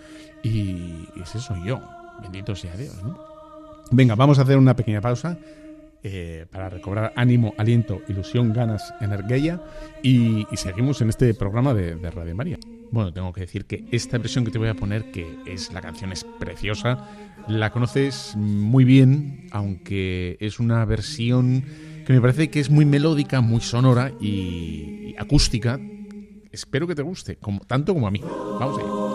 Y 0.42 1.08
ese 1.20 1.40
soy 1.40 1.66
yo, 1.66 1.82
bendito 2.22 2.54
sea 2.54 2.76
Dios, 2.76 3.02
¿no? 3.02 3.18
Venga, 3.90 4.14
vamos 4.14 4.38
a 4.38 4.42
hacer 4.42 4.56
una 4.56 4.76
pequeña 4.76 5.00
pausa 5.00 5.38
eh, 6.08 6.46
para 6.52 6.68
recobrar 6.68 7.12
ánimo, 7.16 7.52
aliento, 7.58 8.00
ilusión, 8.06 8.52
ganas, 8.52 8.94
energía 9.00 9.60
y, 10.04 10.46
seguimos 10.54 11.00
en 11.00 11.08
este 11.08 11.34
programa 11.34 11.74
de, 11.74 11.96
Radio 12.12 12.32
María. 12.36 12.58
Bueno, 12.92 13.12
tengo 13.12 13.32
que 13.32 13.40
decir 13.40 13.64
que 13.64 13.84
esta 13.90 14.16
versión 14.18 14.44
que 14.44 14.52
te 14.52 14.58
voy 14.58 14.68
a 14.68 14.74
poner, 14.74 15.10
que 15.10 15.26
es 15.46 15.72
la 15.72 15.80
canción 15.80 16.12
es 16.12 16.22
preciosa, 16.38 17.08
la 17.48 17.72
conoces 17.72 18.34
muy 18.36 18.84
bien, 18.84 19.48
aunque 19.50 20.36
es 20.38 20.60
una 20.60 20.84
versión 20.84 21.64
que 22.06 22.12
me 22.12 22.20
parece 22.20 22.50
que 22.50 22.60
es 22.60 22.70
muy 22.70 22.84
melódica, 22.84 23.40
muy 23.40 23.60
sonora 23.60 24.12
y, 24.20 25.08
y 25.08 25.16
acústica. 25.18 25.80
Espero 26.52 26.86
que 26.86 26.94
te 26.94 27.02
guste, 27.02 27.34
como, 27.34 27.58
tanto 27.60 27.94
como 27.94 28.06
a 28.06 28.12
mí. 28.12 28.20
Vamos 28.20 28.78
allá. 28.78 29.05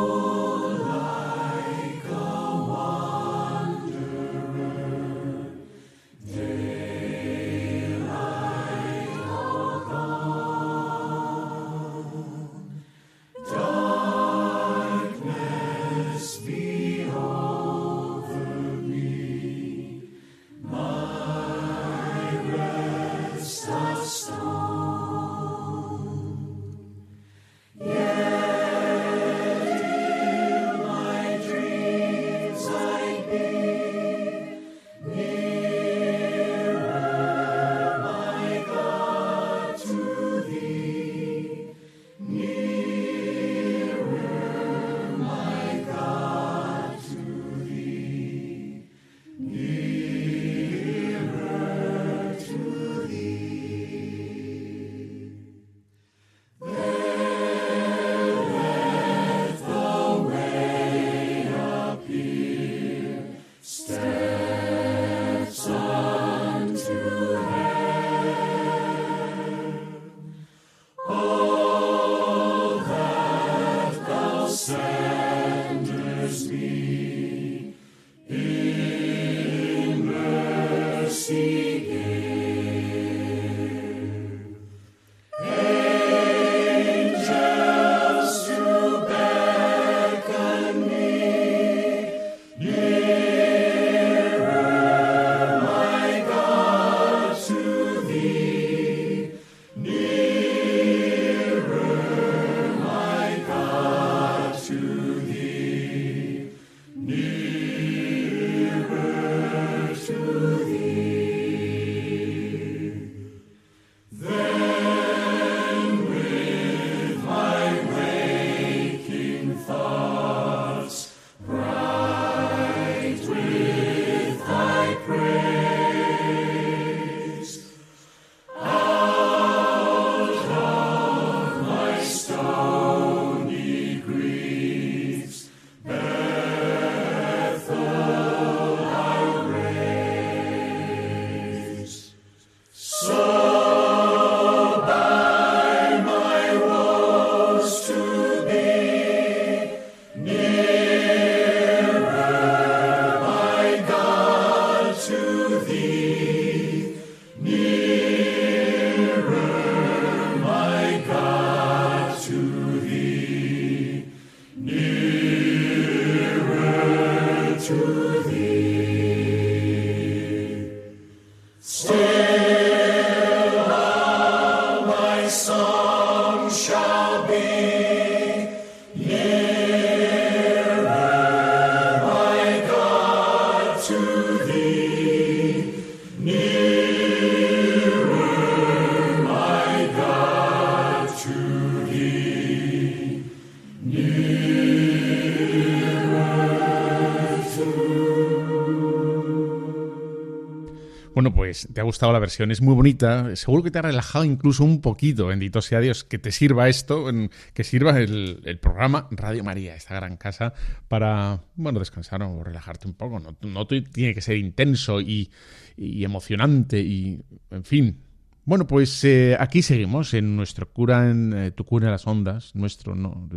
Bueno, 201.13 201.33
pues 201.33 201.67
te 201.73 201.81
ha 201.81 201.83
gustado 201.83 202.13
la 202.13 202.19
versión, 202.19 202.51
es 202.51 202.61
muy 202.61 202.73
bonita, 202.73 203.35
seguro 203.35 203.63
que 203.63 203.71
te 203.71 203.79
ha 203.79 203.81
relajado 203.81 204.23
incluso 204.23 204.63
un 204.63 204.79
poquito, 204.79 205.27
bendito 205.27 205.61
sea 205.61 205.81
Dios, 205.81 206.05
que 206.05 206.19
te 206.19 206.31
sirva 206.31 206.69
esto, 206.69 207.05
que 207.53 207.63
sirva 207.65 207.99
el, 207.99 208.59
programa 208.61 209.09
Radio 209.11 209.43
María, 209.43 209.75
esta 209.75 209.95
gran 209.95 210.15
casa, 210.15 210.53
para, 210.87 211.41
bueno, 211.55 211.79
descansar 211.79 212.23
o 212.23 212.41
relajarte 212.43 212.87
un 212.87 212.93
poco. 212.93 213.19
No, 213.19 213.35
no 213.41 213.67
tiene 213.67 214.13
que 214.13 214.21
ser 214.21 214.37
intenso 214.37 215.01
y, 215.01 215.29
emocionante 215.77 216.79
y, 216.79 217.21
en 217.49 217.63
fin. 217.65 217.97
Bueno, 218.45 218.65
pues 218.65 219.03
eh, 219.03 219.35
aquí 219.37 219.61
seguimos 219.61 220.13
en 220.13 220.35
nuestro 220.35 220.71
cura 220.71 221.09
en 221.09 221.33
eh, 221.33 221.51
tu 221.51 221.65
cura 221.65 221.87
en 221.87 221.91
las 221.91 222.07
ondas, 222.07 222.55
nuestro, 222.55 222.95
no, 222.95 223.29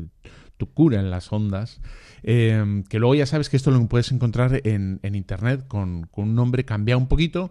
tu 0.57 0.73
cura 0.73 1.01
en 1.01 1.11
las 1.11 1.33
ondas. 1.33 1.81
Em, 2.23 2.85
que 2.85 2.99
luego 2.99 3.15
ya 3.15 3.27
sabes 3.27 3.51
que 3.51 3.57
esto 3.57 3.71
lo 3.71 3.87
puedes 3.87 4.11
encontrar 4.11 4.61
en, 4.65 5.01
internet 5.03 5.67
con, 5.69 6.09
un 6.15 6.35
nombre 6.35 6.65
cambiado 6.65 6.99
un 6.99 7.09
poquito, 7.09 7.51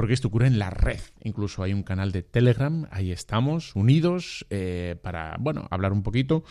porque 0.00 0.14
esto 0.14 0.28
ocurre 0.28 0.46
en 0.46 0.58
la 0.58 0.70
red. 0.70 0.98
Incluso 1.24 1.62
hay 1.62 1.74
un 1.74 1.82
canal 1.82 2.10
de 2.10 2.22
Telegram, 2.22 2.86
ahí 2.90 3.12
estamos, 3.12 3.76
unidos, 3.76 4.46
eh, 4.48 4.96
para, 5.02 5.36
bueno, 5.38 5.68
hablar 5.70 5.92
un 5.92 6.02
poquito. 6.02 6.42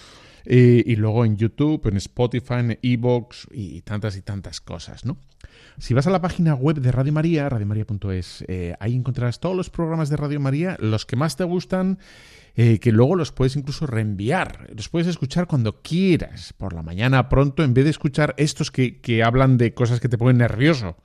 Eh, 0.46 0.84
y 0.86 0.96
luego 0.98 1.26
en 1.26 1.36
YouTube, 1.36 1.88
en 1.88 1.98
Spotify, 1.98 2.60
en 2.60 2.78
Evox 2.84 3.48
y 3.52 3.82
tantas 3.82 4.16
y 4.18 4.22
tantas 4.22 4.62
cosas, 4.62 5.04
¿no? 5.04 5.18
Si 5.80 5.96
vas 5.96 6.06
a 6.06 6.12
la 6.12 6.22
página 6.22 6.54
web 6.54 6.80
de 6.80 6.92
Radio 6.92 7.12
María, 7.12 7.50
radiomaria.es, 7.50 8.46
eh, 8.48 8.76
ahí 8.80 8.94
encontrarás 8.94 9.40
todos 9.40 9.56
los 9.56 9.72
programas 9.72 10.10
de 10.10 10.18
Radio 10.18 10.40
María, 10.40 10.78
los 10.80 11.08
que 11.08 11.16
más 11.16 11.36
te 11.36 11.44
gustan 11.44 11.98
eh, 12.56 12.80
que 12.80 12.92
luego 12.92 13.16
los 13.16 13.32
puedes 13.32 13.56
incluso 13.56 13.88
reenviar. 13.88 14.70
Los 14.76 14.90
puedes 14.90 15.08
escuchar 15.08 15.48
cuando 15.48 15.82
quieras, 15.82 16.54
por 16.54 16.74
la 16.74 16.84
mañana 16.84 17.30
pronto, 17.30 17.64
en 17.64 17.74
vez 17.74 17.86
de 17.86 17.90
escuchar 17.90 18.36
estos 18.38 18.70
que, 18.70 19.02
que 19.02 19.24
hablan 19.24 19.58
de 19.58 19.74
cosas 19.74 20.00
que 20.00 20.08
te 20.08 20.20
ponen 20.20 20.38
nervioso 20.38 20.98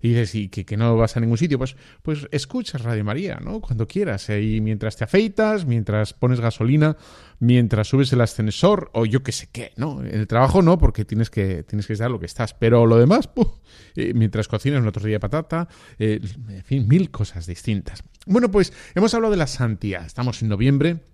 y 0.00 0.10
dices 0.10 0.34
y 0.34 0.48
que, 0.48 0.76
no 0.76 0.96
vas 0.96 1.16
a 1.16 1.20
ningún 1.20 1.38
sitio, 1.38 1.58
pues, 1.58 1.76
pues 2.02 2.26
escuchas 2.30 2.82
Radio 2.82 3.04
María, 3.04 3.38
¿no? 3.42 3.60
Cuando 3.60 3.86
quieras. 3.86 4.28
Y 4.30 4.60
mientras 4.60 4.96
te 4.96 5.04
afeitas, 5.04 5.66
mientras 5.66 6.12
pones 6.12 6.40
gasolina, 6.40 6.96
mientras 7.38 7.88
subes 7.88 8.12
el 8.12 8.20
ascensor, 8.20 8.90
o 8.94 9.04
yo 9.06 9.22
qué 9.22 9.32
sé 9.32 9.48
qué, 9.50 9.72
¿no? 9.76 10.00
En 10.00 10.20
el 10.20 10.26
trabajo 10.26 10.62
no, 10.62 10.78
porque 10.78 11.04
tienes 11.04 11.30
que, 11.30 11.62
tienes 11.64 11.86
que 11.86 11.94
estar 11.94 12.10
lo 12.10 12.18
que 12.18 12.26
estás. 12.26 12.54
Pero 12.54 12.86
lo 12.86 12.96
demás, 12.96 13.28
eh, 13.96 14.12
mientras 14.14 14.48
cocinas 14.48 14.80
una 14.80 14.92
tortilla 14.92 15.14
de 15.14 15.20
patata, 15.20 15.68
eh, 15.98 16.20
en 16.48 16.64
fin, 16.64 16.88
mil 16.88 17.10
cosas 17.10 17.46
distintas. 17.46 18.02
Bueno, 18.26 18.50
pues 18.50 18.72
hemos 18.94 19.12
hablado 19.14 19.32
de 19.32 19.38
la 19.38 19.46
santidad. 19.46 20.06
Estamos 20.06 20.42
en 20.42 20.48
noviembre. 20.48 21.09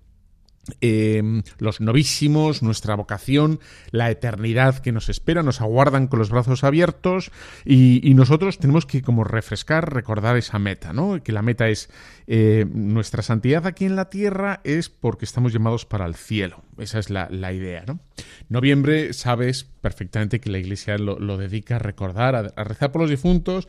Em, 0.81 1.43
los 1.59 1.81
novísimos, 1.81 2.63
nuestra 2.63 2.97
vocación, 2.97 3.61
la 3.93 4.11
eternidad 4.11 4.81
que 4.81 4.91
nos 4.91 5.09
espera, 5.09 5.45
nos 5.45 5.61
aguardan 5.61 6.09
con 6.09 6.19
los 6.19 6.31
brazos 6.31 6.65
abiertos 6.65 7.31
y, 7.65 8.15
nosotros 8.17 8.59
tenemos 8.59 8.87
que 8.87 9.03
como 9.03 9.25
refrescar, 9.25 9.93
recordar 9.93 10.37
esa 10.37 10.59
meta, 10.59 10.93
¿no? 10.93 11.23
Que 11.23 11.33
la 11.33 11.43
meta 11.43 11.69
es 11.69 11.91
eh, 12.27 12.67
nuestra 12.73 13.23
santidad 13.23 13.67
aquí 13.67 13.85
en 13.85 13.95
la 13.95 14.09
tierra 14.09 14.61
es 14.65 14.89
porque 14.89 15.27
estamos 15.27 15.53
llamados 15.53 15.85
para 15.85 16.07
el 16.07 16.15
cielo. 16.15 16.63
Esa 16.79 16.99
es 16.99 17.11
la, 17.11 17.29
idea, 17.53 17.85
¿no? 17.87 18.01
Noviembre, 18.49 19.13
sabes 19.13 19.65
perfectamente 19.65 20.41
que 20.41 20.51
la 20.51 20.59
Iglesia 20.59 20.97
lo, 20.99 21.37
dedica 21.37 21.77
a 21.77 21.79
recordar, 21.79 22.53
a, 22.57 22.65
rezar 22.65 22.91
por 22.91 23.03
los 23.03 23.11
difuntos, 23.11 23.69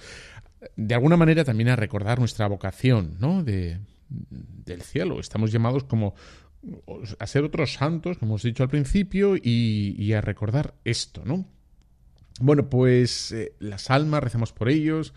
de 0.76 0.96
alguna 0.96 1.18
manera 1.18 1.44
también 1.44 1.70
a 1.70 1.76
recordar 1.76 2.20
nuestra 2.20 2.48
vocación, 2.48 3.18
¿no? 3.20 3.44
De, 3.44 3.80
del 4.10 4.82
cielo. 4.82 5.20
Estamos 5.20 5.52
llamados 5.52 5.84
como 5.84 6.16
a 7.20 7.28
ser 7.28 7.44
otros 7.44 7.74
santos, 7.74 8.18
como 8.18 8.34
hemos 8.34 8.44
dicho 8.44 8.64
al 8.64 8.70
principio, 8.70 9.36
y, 9.36 10.14
a 10.14 10.22
recordar 10.22 10.76
esto, 10.84 11.24
¿no? 11.26 11.46
Bueno, 12.40 12.70
pues 12.70 13.32
eh, 13.32 13.54
las 13.60 13.90
almas, 13.90 14.24
rezamos 14.24 14.54
por 14.54 14.70
ellos. 14.70 15.14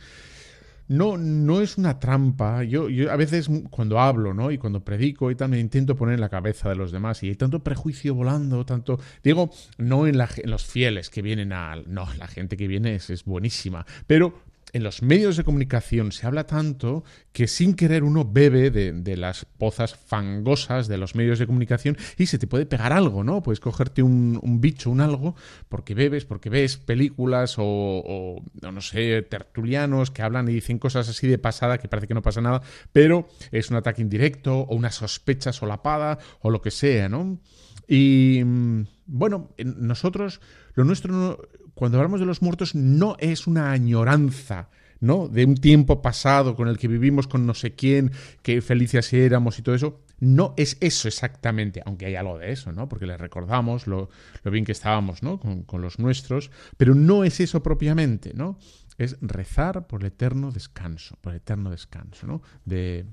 No, 0.88 1.16
no 1.16 1.60
es 1.60 1.78
una 1.78 2.00
trampa. 2.00 2.64
Yo, 2.64 2.88
yo 2.88 3.12
a 3.12 3.16
veces 3.16 3.48
cuando 3.70 4.00
hablo, 4.00 4.34
¿no? 4.34 4.50
Y 4.50 4.58
cuando 4.58 4.84
predico 4.84 5.30
y 5.30 5.36
me 5.48 5.60
intento 5.60 5.94
poner 5.94 6.14
en 6.14 6.20
la 6.20 6.28
cabeza 6.28 6.68
de 6.68 6.74
los 6.74 6.90
demás. 6.90 7.22
Y 7.22 7.28
hay 7.28 7.36
tanto 7.36 7.62
prejuicio 7.62 8.14
volando, 8.14 8.66
tanto. 8.66 8.98
Digo, 9.22 9.50
no 9.78 10.08
en, 10.08 10.18
los 10.18 10.64
fieles 10.64 11.08
que 11.08 11.22
vienen 11.22 11.52
a. 11.52 11.76
No, 11.86 12.08
la 12.18 12.26
gente 12.26 12.56
que 12.56 12.66
viene 12.66 12.96
es, 12.96 13.08
es 13.10 13.24
buenísima. 13.24 13.86
Pero 14.08 14.42
en 14.72 14.82
los 14.82 15.02
medios 15.02 15.36
de 15.36 15.44
comunicación 15.44 16.12
se 16.12 16.26
habla 16.26 16.46
tanto 16.46 17.04
que 17.32 17.46
sin 17.46 17.74
querer 17.74 18.04
uno 18.04 18.24
bebe 18.24 18.70
de, 18.70 19.16
las 19.16 19.44
pozas 19.44 19.94
fangosas 19.94 20.88
de 20.88 20.96
los 20.96 21.14
medios 21.14 21.38
de 21.38 21.46
comunicación 21.46 21.96
y 22.16 22.26
se 22.26 22.38
te 22.38 22.46
puede 22.46 22.66
pegar 22.66 22.92
algo, 22.92 23.24
¿no? 23.24 23.42
Puedes 23.42 23.60
cogerte 23.60 24.02
un, 24.02 24.60
bicho, 24.60 24.90
un 24.90 25.00
algo, 25.00 25.34
porque 25.68 25.94
bebes, 25.94 26.24
porque 26.24 26.50
ves 26.50 26.76
películas 26.76 27.56
o, 27.58 28.42
no 28.60 28.80
sé, 28.80 29.22
tertulianos 29.22 30.10
que 30.10 30.22
hablan 30.22 30.48
y 30.48 30.52
dicen 30.52 30.78
cosas 30.78 31.08
así 31.08 31.26
de 31.26 31.38
pasada 31.38 31.78
que 31.78 31.88
parece 31.88 32.06
que 32.06 32.14
no 32.14 32.22
pasa 32.22 32.40
nada, 32.40 32.62
pero 32.92 33.28
es 33.50 33.70
un 33.70 33.76
ataque 33.76 34.02
indirecto 34.02 34.60
o 34.60 34.74
una 34.74 34.90
sospecha 34.90 35.52
solapada 35.52 36.18
o 36.40 36.50
lo 36.50 36.62
que 36.62 36.70
sea, 36.70 37.08
¿no? 37.08 37.40
Y 37.88 38.42
mm, 38.44 38.82
bueno, 39.10 39.50
nosotros, 39.58 40.40
lo 40.74 40.84
nuestro 40.84 41.48
cuando 41.74 41.98
hablamos 41.98 42.20
de 42.20 42.26
los 42.26 42.42
muertos 42.42 42.74
no 42.74 43.16
es 43.18 43.46
una 43.46 43.72
añoranza, 43.72 44.68
¿no? 45.00 45.28
De 45.28 45.44
un 45.44 45.56
tiempo 45.56 46.00
pasado 46.00 46.54
con 46.54 46.68
el 46.68 46.78
que 46.78 46.88
vivimos 46.88 47.26
con 47.26 47.46
no 47.46 47.54
sé 47.54 47.74
quién, 47.74 48.12
qué 48.42 48.60
felices 48.60 49.12
éramos 49.12 49.58
y 49.58 49.62
todo 49.62 49.74
eso. 49.74 50.00
No 50.20 50.54
es 50.56 50.76
eso 50.80 51.08
exactamente, 51.08 51.82
aunque 51.86 52.06
hay 52.06 52.14
algo 52.14 52.38
de 52.38 52.52
eso, 52.52 52.72
¿no? 52.72 52.88
Porque 52.88 53.06
les 53.06 53.18
recordamos 53.18 53.86
lo, 53.86 54.10
bien 54.44 54.64
que 54.64 54.72
estábamos, 54.72 55.22
¿no? 55.22 55.40
Con, 55.40 55.80
los 55.80 55.98
nuestros, 55.98 56.50
pero 56.76 56.94
no 56.94 57.24
es 57.24 57.40
eso 57.40 57.62
propiamente, 57.62 58.32
¿no? 58.34 58.58
Es 58.98 59.16
rezar 59.22 59.86
por 59.86 60.02
el 60.02 60.08
eterno 60.08 60.52
descanso, 60.52 61.16
por 61.22 61.32
el 61.32 61.38
eterno 61.38 61.70
descanso, 61.70 62.26
¿no? 62.26 62.42
De, 62.66 63.06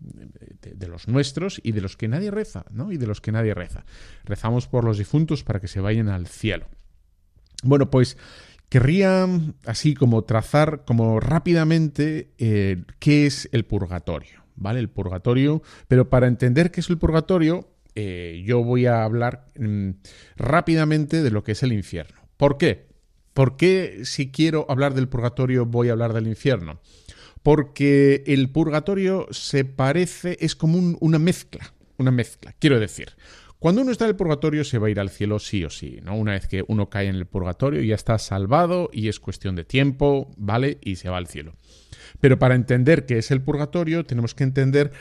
de, 0.00 0.88
los 0.88 1.08
nuestros 1.08 1.60
y 1.62 1.72
de 1.72 1.80
los 1.80 1.96
que 1.96 2.08
nadie 2.08 2.30
reza, 2.30 2.64
¿no? 2.70 2.92
Y 2.92 2.96
de 2.96 3.06
los 3.06 3.20
que 3.20 3.32
nadie 3.32 3.54
reza. 3.54 3.84
Rezamos 4.24 4.66
por 4.66 4.84
los 4.84 4.98
difuntos 4.98 5.44
para 5.44 5.60
que 5.60 5.68
se 5.68 5.80
vayan 5.80 6.08
al 6.08 6.26
cielo. 6.26 6.66
Bueno, 7.62 7.90
pues 7.90 8.16
querría 8.68 9.28
así 9.66 9.94
como 9.94 10.22
trazar 10.24 10.84
como 10.84 11.20
rápidamente 11.20 12.32
eh, 12.38 12.84
qué 12.98 13.26
es 13.26 13.48
el 13.52 13.64
purgatorio, 13.64 14.44
¿vale? 14.56 14.80
El 14.80 14.88
purgatorio, 14.88 15.62
pero 15.88 16.08
para 16.08 16.26
entender 16.26 16.70
qué 16.70 16.80
es 16.80 16.88
el 16.90 16.98
purgatorio, 16.98 17.68
eh, 17.94 18.42
yo 18.46 18.62
voy 18.62 18.86
a 18.86 19.04
hablar 19.04 19.50
mm, 19.58 19.90
rápidamente 20.36 21.22
de 21.22 21.30
lo 21.30 21.42
que 21.44 21.52
es 21.52 21.62
el 21.62 21.72
infierno. 21.72 22.20
¿Por 22.36 22.56
qué? 22.56 22.88
¿Por 23.34 23.56
qué 23.56 24.00
si 24.04 24.30
quiero 24.30 24.66
hablar 24.68 24.94
del 24.94 25.08
purgatorio 25.08 25.66
voy 25.66 25.88
a 25.88 25.92
hablar 25.92 26.12
del 26.12 26.26
infierno? 26.26 26.80
Porque 27.42 28.22
el 28.26 28.50
purgatorio 28.50 29.26
se 29.30 29.64
parece, 29.64 30.36
es 30.40 30.54
como 30.54 30.96
una 31.00 31.18
mezcla, 31.18 31.72
una 31.96 32.10
mezcla, 32.10 32.54
quiero 32.58 32.78
decir. 32.78 33.16
Cuando 33.60 33.82
uno 33.82 33.92
está 33.92 34.06
en 34.06 34.10
el 34.10 34.16
purgatorio 34.16 34.64
se 34.64 34.78
va 34.78 34.86
a 34.86 34.90
ir 34.90 34.98
al 34.98 35.10
cielo 35.10 35.38
sí 35.38 35.64
o 35.64 35.70
sí, 35.70 36.00
¿no? 36.02 36.16
Una 36.16 36.32
vez 36.32 36.48
que 36.48 36.64
uno 36.66 36.88
cae 36.88 37.08
en 37.08 37.14
el 37.14 37.26
purgatorio 37.26 37.82
ya 37.82 37.94
está 37.94 38.18
salvado 38.18 38.88
y 38.90 39.08
es 39.08 39.20
cuestión 39.20 39.54
de 39.54 39.64
tiempo, 39.64 40.32
¿vale? 40.38 40.78
Y 40.82 40.96
se 40.96 41.10
va 41.10 41.18
al 41.18 41.26
cielo. 41.26 41.52
Pero 42.20 42.38
para 42.38 42.54
entender 42.54 43.04
qué 43.04 43.18
es 43.18 43.30
el 43.30 43.42
purgatorio 43.42 44.06
tenemos 44.06 44.34
que 44.34 44.44
entender 44.44 44.92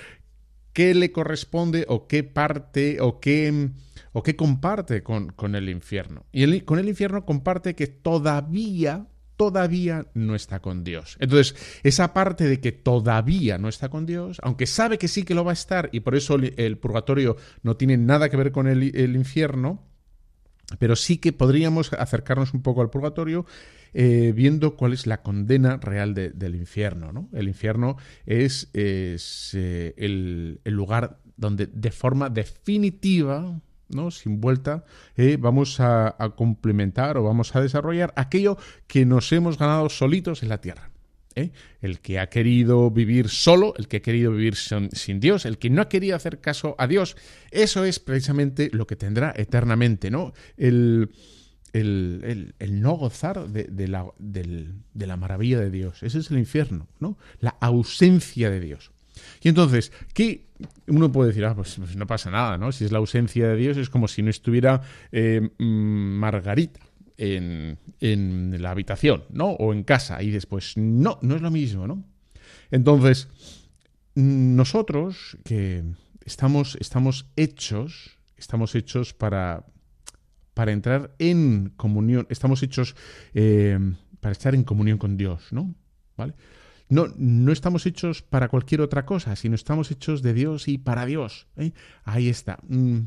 qué 0.74 0.94
le 0.94 1.14
corresponde 1.14 1.86
o 1.88 2.08
qué 2.08 2.24
parte 2.24 3.00
o 3.00 3.22
qué, 3.22 3.70
o 4.12 4.24
qué 4.24 4.36
comparte 4.36 5.04
con, 5.04 5.30
con 5.30 5.56
el 5.56 5.70
infierno. 5.70 6.26
Y 6.34 6.62
con 6.62 6.80
el 6.80 6.90
infierno 6.90 7.26
comparte 7.26 7.76
que 7.76 7.88
todavía 7.88 9.08
todavía 9.40 10.06
no 10.16 10.36
está 10.36 10.60
con 10.60 10.84
Dios. 10.84 11.16
Entonces, 11.22 11.56
esa 11.84 12.14
parte 12.14 12.44
de 12.44 12.60
que 12.60 12.74
todavía 12.74 13.58
no 13.58 13.70
está 13.70 13.88
con 13.88 14.06
Dios, 14.06 14.38
aunque 14.44 14.68
sabe 14.68 14.98
que 14.98 15.08
sí 15.08 15.24
que 15.24 15.34
lo 15.34 15.46
va 15.46 15.52
a 15.52 15.54
estar 15.54 15.88
y 15.94 16.02
por 16.02 16.14
eso 16.14 16.36
el 16.36 16.78
purgatorio 16.78 17.38
no 17.64 17.78
tiene 17.78 17.96
nada 17.96 18.28
que 18.28 18.36
ver 18.36 18.52
con 18.52 18.68
el, 18.68 18.84
infierno, 19.16 19.88
pero 20.78 20.98
sí 20.98 21.20
que 21.20 21.32
podríamos 21.32 21.94
acercarnos 21.94 22.54
un 22.54 22.62
poco 22.62 22.82
al 22.82 22.90
purgatorio 22.90 23.46
eh, 23.94 24.34
viendo 24.36 24.76
cuál 24.76 24.92
es 24.92 25.08
la 25.08 25.22
condena 25.22 25.78
real 25.78 26.14
del 26.14 26.56
infierno. 26.56 27.14
¿no? 27.14 27.30
El 27.32 27.48
infierno 27.48 27.96
es, 28.26 28.70
eh, 28.74 29.94
el, 29.96 30.60
lugar 30.66 31.22
donde 31.38 31.68
de 31.68 31.92
forma 31.92 32.30
definitiva 32.30 33.62
¿no? 33.90 34.12
sin 34.12 34.40
vuelta, 34.42 34.86
eh, 35.16 35.38
vamos 35.40 35.80
a, 35.80 36.16
complementar 36.36 37.18
o 37.18 37.24
vamos 37.24 37.56
a 37.56 37.62
desarrollar 37.62 38.14
aquello 38.16 38.58
que 38.88 39.06
nos 39.06 39.32
hemos 39.32 39.58
ganado 39.58 39.90
solitos 39.90 40.44
en 40.44 40.50
la 40.50 40.62
tierra. 40.62 40.92
¿eh? 41.36 41.52
El 41.82 42.00
que 42.00 42.20
ha 42.20 42.28
querido 42.28 42.92
vivir 42.92 43.30
solo, 43.30 43.74
el 43.78 43.88
que 43.88 43.98
ha 43.98 44.02
querido 44.02 44.32
vivir 44.32 44.56
sin, 44.56 45.20
Dios, 45.20 45.46
el 45.46 45.58
que 45.58 45.70
no 45.70 45.82
ha 45.82 45.90
querido 45.90 46.16
hacer 46.16 46.40
caso 46.40 46.76
a 46.78 46.88
Dios, 46.88 47.18
eso 47.52 47.86
es 47.86 48.00
precisamente 48.00 48.70
lo 48.72 48.88
que 48.88 48.96
tendrá 48.96 49.34
eternamente, 49.36 50.12
¿no? 50.12 50.34
El, 50.58 51.12
el, 51.74 52.54
no 52.82 52.94
gozar 52.94 53.48
de, 53.50 53.88
la, 53.88 54.06
de 54.18 55.08
la 55.08 55.18
maravilla 55.18 55.60
de 55.60 55.70
Dios. 55.70 56.04
Ese 56.04 56.20
es 56.20 56.32
el 56.32 56.40
infierno, 56.40 56.88
¿no? 57.00 57.18
La 57.40 57.56
ausencia 57.62 58.50
de 58.50 58.60
Dios. 58.60 58.92
Y 59.42 59.50
entonces, 59.50 59.92
¿qué 60.14 60.50
uno 60.88 61.12
puede 61.12 61.30
decir, 61.30 61.46
ah, 61.46 61.56
pues, 61.56 61.76
pues, 61.78 61.96
no 61.96 62.08
pasa 62.08 62.30
nada, 62.30 62.58
¿no? 62.58 62.72
Si 62.72 62.86
es 62.86 62.92
la 62.92 62.98
ausencia 62.98 63.48
de 63.48 63.56
Dios, 63.56 63.78
es 63.78 63.90
como 63.90 64.08
si 64.08 64.22
no 64.22 64.30
estuviera 64.30 64.82
eh, 65.12 65.50
Margarita 65.58 66.80
en, 67.18 67.78
la 68.62 68.72
habitación, 68.72 69.24
¿no? 69.32 69.50
O 69.52 69.74
en 69.74 69.84
casa. 69.84 70.22
Y 70.22 70.32
después, 70.32 70.76
no, 70.78 71.20
no 71.22 71.36
es 71.36 71.42
lo 71.42 71.52
mismo, 71.52 71.88
¿no? 71.88 72.04
Entonces, 72.72 73.28
nosotros 74.16 75.38
que 75.44 75.84
estamos, 76.26 76.78
estamos 76.80 77.28
hechos, 77.36 78.18
estamos 78.38 78.76
hechos 78.76 79.14
para, 79.14 79.66
para 80.54 80.72
entrar 80.72 81.16
en 81.20 81.74
comunión, 81.76 82.28
estamos 82.30 82.64
hechos 82.64 82.96
eh, 83.34 83.80
para 84.20 84.34
estar 84.34 84.56
en 84.56 84.64
comunión 84.64 84.98
con 84.98 85.18
Dios, 85.18 85.52
¿no? 85.52 85.74
¿Vale? 86.18 86.34
No, 86.90 87.08
no 87.18 87.52
estamos 87.52 87.86
hechos 87.86 88.24
para 88.24 88.50
cualquier 88.50 88.82
otra 88.82 89.06
cosa, 89.06 89.36
sino 89.36 89.56
estamos 89.56 89.92
hechos 89.92 90.24
de 90.24 90.34
Dios 90.34 90.68
y 90.68 90.80
para 90.80 91.06
Dios. 91.06 91.48
¿eh? 91.56 91.72
Ahí 92.04 92.30
está. 92.30 92.60
Mm, 92.68 93.02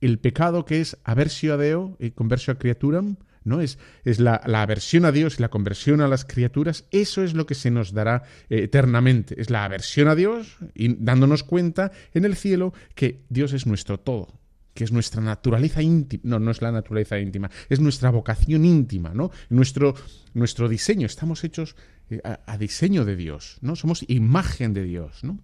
el 0.00 0.18
pecado 0.18 0.64
que 0.64 0.80
es 0.80 0.98
aversio 1.04 1.54
a 1.54 1.56
Deo 1.56 1.96
y 2.00 2.10
conversio 2.10 2.52
a 2.52 2.58
criaturam, 2.58 3.16
¿no? 3.44 3.60
Es, 3.60 3.78
es 4.04 4.18
la, 4.18 4.34
aversión 4.34 5.04
a 5.04 5.12
Dios 5.12 5.38
y 5.38 5.42
la 5.42 5.50
conversión 5.50 6.00
a 6.00 6.08
las 6.08 6.24
criaturas, 6.24 6.86
eso 6.90 7.22
es 7.22 7.34
lo 7.34 7.46
que 7.46 7.54
se 7.54 7.70
nos 7.70 7.92
dará 7.92 8.24
eh, 8.48 8.64
eternamente. 8.64 9.40
Es 9.40 9.50
la 9.50 9.64
aversión 9.64 10.08
a 10.08 10.14
Dios 10.14 10.58
y 10.74 10.96
dándonos 10.96 11.44
cuenta 11.44 11.92
en 12.12 12.24
el 12.24 12.34
cielo 12.34 12.74
que 12.94 13.24
Dios 13.28 13.52
es 13.52 13.66
nuestro 13.66 14.00
todo 14.00 14.40
que 14.74 14.82
es 14.82 14.90
nuestra 14.90 15.22
naturaleza 15.22 15.82
íntima, 15.82 16.22
no, 16.24 16.40
no 16.40 16.50
es 16.50 16.60
la 16.60 16.72
naturaleza 16.72 17.16
íntima, 17.20 17.48
es 17.68 17.78
nuestra 17.78 18.10
vocación 18.10 18.64
íntima, 18.64 19.14
¿no? 19.14 19.30
Nuestro, 19.48 19.94
nuestro 20.34 20.68
diseño, 20.68 21.06
estamos 21.06 21.44
hechos 21.44 21.76
eh, 22.10 22.20
a, 22.24 22.58
diseño 22.58 23.04
de 23.04 23.16
Dios, 23.16 23.58
¿no? 23.60 23.76
Somos 23.76 24.04
imagen 24.08 24.74
de 24.74 24.84
Dios, 24.84 25.24
¿no? 25.24 25.38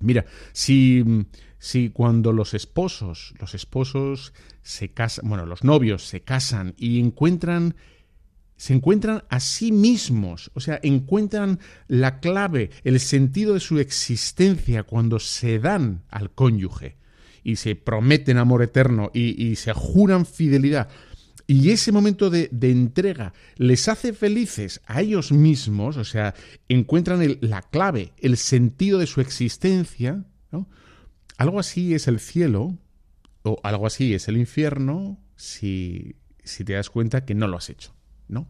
Mira, 0.00 0.26
si, 0.52 1.04
si 1.58 1.90
cuando 1.90 2.32
los 2.32 2.54
esposos, 2.54 3.34
los 3.40 3.54
esposos 3.54 4.34
se 4.62 4.90
casan, 4.90 5.28
bueno, 5.28 5.46
los 5.46 5.64
novios 5.64 6.06
se 6.06 6.20
casan 6.20 6.74
y 6.76 7.00
encuentran 7.00 7.74
se 8.56 8.72
encuentran 8.72 9.24
a 9.28 9.40
sí 9.40 9.70
mismos, 9.70 10.50
o 10.54 10.60
sea, 10.60 10.80
encuentran 10.82 11.60
la 11.88 12.20
clave, 12.20 12.70
el 12.84 13.00
sentido 13.00 13.54
de 13.54 13.60
su 13.60 13.78
existencia 13.78 14.82
cuando 14.82 15.18
se 15.18 15.58
dan 15.58 16.04
al 16.08 16.30
cónyuge 16.30 16.96
y 17.44 17.56
se 17.56 17.76
prometen 17.76 18.38
amor 18.38 18.62
eterno 18.62 19.10
y, 19.12 19.54
se 19.56 19.72
juran 19.72 20.26
fidelidad. 20.26 20.88
Y 21.46 21.70
ese 21.70 21.92
momento 21.92 22.28
de, 22.28 22.48
entrega 22.60 23.32
les 23.56 23.88
hace 23.88 24.12
felices 24.12 24.80
a 24.86 25.00
ellos 25.00 25.30
mismos, 25.30 25.96
o 25.96 26.04
sea, 26.04 26.34
encuentran 26.68 27.38
la 27.40 27.62
clave, 27.62 28.12
el 28.18 28.36
sentido 28.36 28.98
de 28.98 29.06
su 29.06 29.20
existencia, 29.20 30.24
¿no? 30.50 30.68
Algo 31.38 31.60
así 31.60 31.94
es 31.94 32.08
el 32.08 32.18
cielo, 32.18 32.76
o 33.42 33.60
algo 33.62 33.86
así 33.86 34.12
es 34.12 34.26
el 34.26 34.38
infierno, 34.38 35.20
si, 35.36 36.16
te 36.42 36.72
das 36.72 36.90
cuenta 36.90 37.24
que 37.24 37.34
no 37.34 37.46
lo 37.46 37.58
has 37.58 37.70
hecho, 37.70 37.94
¿no? 38.28 38.48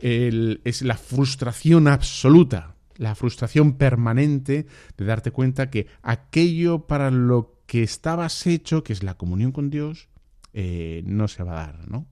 es 0.00 0.82
la 0.82 0.96
frustración 0.96 1.86
absoluta, 1.86 2.74
la 2.96 3.14
frustración 3.14 3.74
permanente 3.74 4.66
de 4.96 5.04
darte 5.04 5.30
cuenta 5.30 5.70
que 5.70 5.86
aquello 6.02 6.88
para 6.88 7.12
lo 7.12 7.62
que 7.66 7.84
estabas 7.84 8.46
hecho, 8.48 8.82
que 8.82 8.92
es 8.92 9.04
la 9.04 9.16
comunión 9.16 9.52
con 9.52 9.70
Dios, 9.70 10.08
eh, 10.54 11.02
no 11.06 11.28
se 11.28 11.42
va 11.44 11.52
a 11.52 11.66
dar, 11.66 11.88
¿no? 11.88 12.08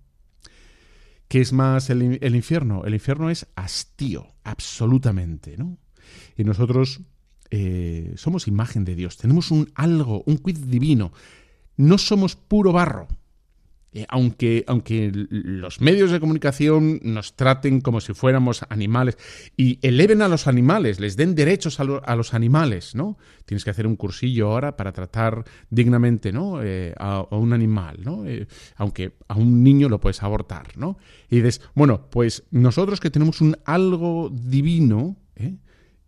¿Qué 1.31 1.41
es 1.41 1.53
más 1.53 1.91
el, 1.91 2.19
el, 2.21 2.35
infierno? 2.35 2.85
El 2.85 2.95
infierno 2.95 3.31
es 3.31 3.47
hastío, 3.55 4.35
absolutamente, 4.43 5.57
¿no? 5.57 5.79
Y 6.37 6.43
nosotros 6.43 7.03
eh, 7.53 8.15
somos 8.17 8.49
imagen 8.49 8.85
de 8.85 8.97
Dios, 8.97 9.17
tenemos 9.17 9.53
un 9.53 9.71
algo, 9.77 10.25
un 10.27 10.39
quid 10.39 10.59
divino. 10.59 11.13
No 11.77 11.99
somos 11.99 12.35
puro 12.35 12.73
barro. 12.73 13.07
Eh, 13.93 14.07
aunque, 14.09 14.65
aunque 14.69 15.11
los 15.13 15.81
medios 15.81 16.13
de 16.13 16.21
comunicación 16.21 17.01
nos 17.03 17.35
traten 17.35 17.81
como 17.81 18.01
si 18.01 18.15
fuéramos 18.15 18.65
animales 18.69 19.19
y 19.57 19.81
eleven 19.83 20.23
a 20.23 20.29
los 20.29 20.47
animales, 20.47 21.01
les 21.01 21.17
den 21.17 21.35
derechos 21.35 21.81
a, 21.81 22.15
los 22.15 22.35
animales, 22.35 22.95
¿no? 22.95 23.19
Tienes 23.47 23.65
que 23.65 23.71
hacer 23.71 23.89
un 23.89 23.97
cursillo 23.97 24.53
ahora 24.53 24.77
para 24.77 24.93
tratar 24.93 25.45
dignamente, 25.71 26.31
¿no? 26.31 26.63
Eh, 26.63 26.95
a, 26.99 27.27
un 27.31 27.53
animal, 27.53 27.99
¿no? 28.05 28.25
aunque 28.77 29.17
a 29.27 29.35
un 29.35 29.65
niño 29.65 29.89
lo 29.89 30.01
puedes 30.01 30.23
abortar, 30.23 30.77
¿no? 30.77 30.97
Y 31.29 31.37
dices, 31.37 31.61
bueno, 31.75 32.09
pues 32.11 32.45
nosotros 32.53 33.01
que 33.01 33.11
tenemos 33.11 33.41
un 33.41 33.57
algo 33.65 34.31
divino, 34.31 35.17
¿eh? 35.35 35.57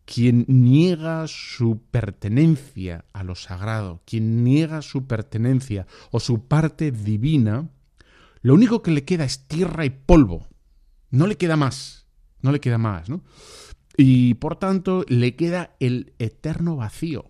Quien 0.05 0.44
niega 0.48 1.26
su 1.28 1.80
pertenencia 1.90 3.05
a 3.12 3.24
lo 3.24 3.34
sagrado, 3.34 4.03
quien 4.05 4.44
niega 4.44 4.82
su 4.82 5.07
pertenencia 5.07 5.86
o 6.11 6.20
su 6.20 6.46
parte 6.46 6.90
divina, 6.90 7.70
lo 8.42 8.55
único 8.55 8.82
que 8.82 8.90
le 8.90 9.05
queda 9.05 9.24
es 9.24 9.46
tierra 9.46 9.84
y 9.84 9.90
polvo. 9.90 10.48
No 11.11 11.26
le 11.26 11.36
queda 11.36 11.57
más. 11.57 12.07
No 12.40 12.50
le 12.50 12.61
queda 12.61 12.78
más, 12.78 13.09
¿no? 13.09 13.22
Y 13.96 14.34
por 14.34 14.57
tanto, 14.57 15.05
le 15.09 15.36
queda 15.36 15.76
el 15.78 16.14
eterno 16.18 16.76
vacío. 16.76 17.26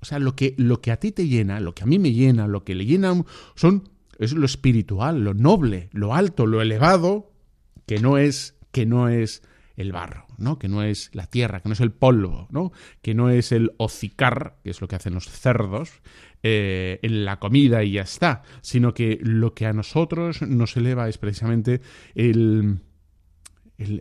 O 0.00 0.04
sea, 0.04 0.18
lo 0.18 0.36
que, 0.36 0.54
lo 0.58 0.80
que 0.80 0.92
a 0.92 0.98
ti 0.98 1.12
te 1.12 1.26
llena, 1.26 1.60
lo 1.60 1.74
que 1.74 1.84
a 1.84 1.86
mí 1.86 1.98
me 1.98 2.12
llena, 2.12 2.46
lo 2.46 2.64
que 2.64 2.74
le 2.74 2.86
llena 2.86 3.24
son 3.54 3.88
es 4.18 4.32
lo 4.32 4.46
espiritual, 4.46 5.24
lo 5.24 5.34
noble, 5.34 5.88
lo 5.92 6.14
alto, 6.14 6.46
lo 6.46 6.60
elevado, 6.60 7.32
que 7.86 7.98
no 7.98 8.18
es 8.18 8.56
que 8.70 8.86
no 8.86 9.08
es 9.08 9.42
el 9.76 9.92
barro, 9.92 10.26
¿no? 10.38 10.58
Que 10.58 10.68
no 10.68 10.82
es 10.82 11.10
la 11.12 11.26
tierra, 11.26 11.60
que 11.60 11.68
no 11.68 11.72
es 11.72 11.80
el 11.80 11.92
polvo, 11.92 12.48
¿no? 12.50 12.72
Que 13.00 13.14
no 13.14 13.30
es 13.30 13.52
el 13.52 13.72
hocicar, 13.78 14.58
que 14.62 14.70
es 14.70 14.80
lo 14.80 14.88
que 14.88 14.96
hacen 14.96 15.14
los 15.14 15.28
cerdos, 15.28 16.02
eh, 16.42 16.98
en 17.02 17.24
la 17.24 17.38
comida 17.38 17.84
y 17.84 17.92
ya 17.92 18.02
está, 18.02 18.42
sino 18.62 18.94
que 18.94 19.18
lo 19.22 19.54
que 19.54 19.66
a 19.66 19.72
nosotros 19.72 20.42
nos 20.42 20.76
eleva 20.76 21.08
es 21.08 21.18
precisamente 21.18 21.80
el, 22.14 22.80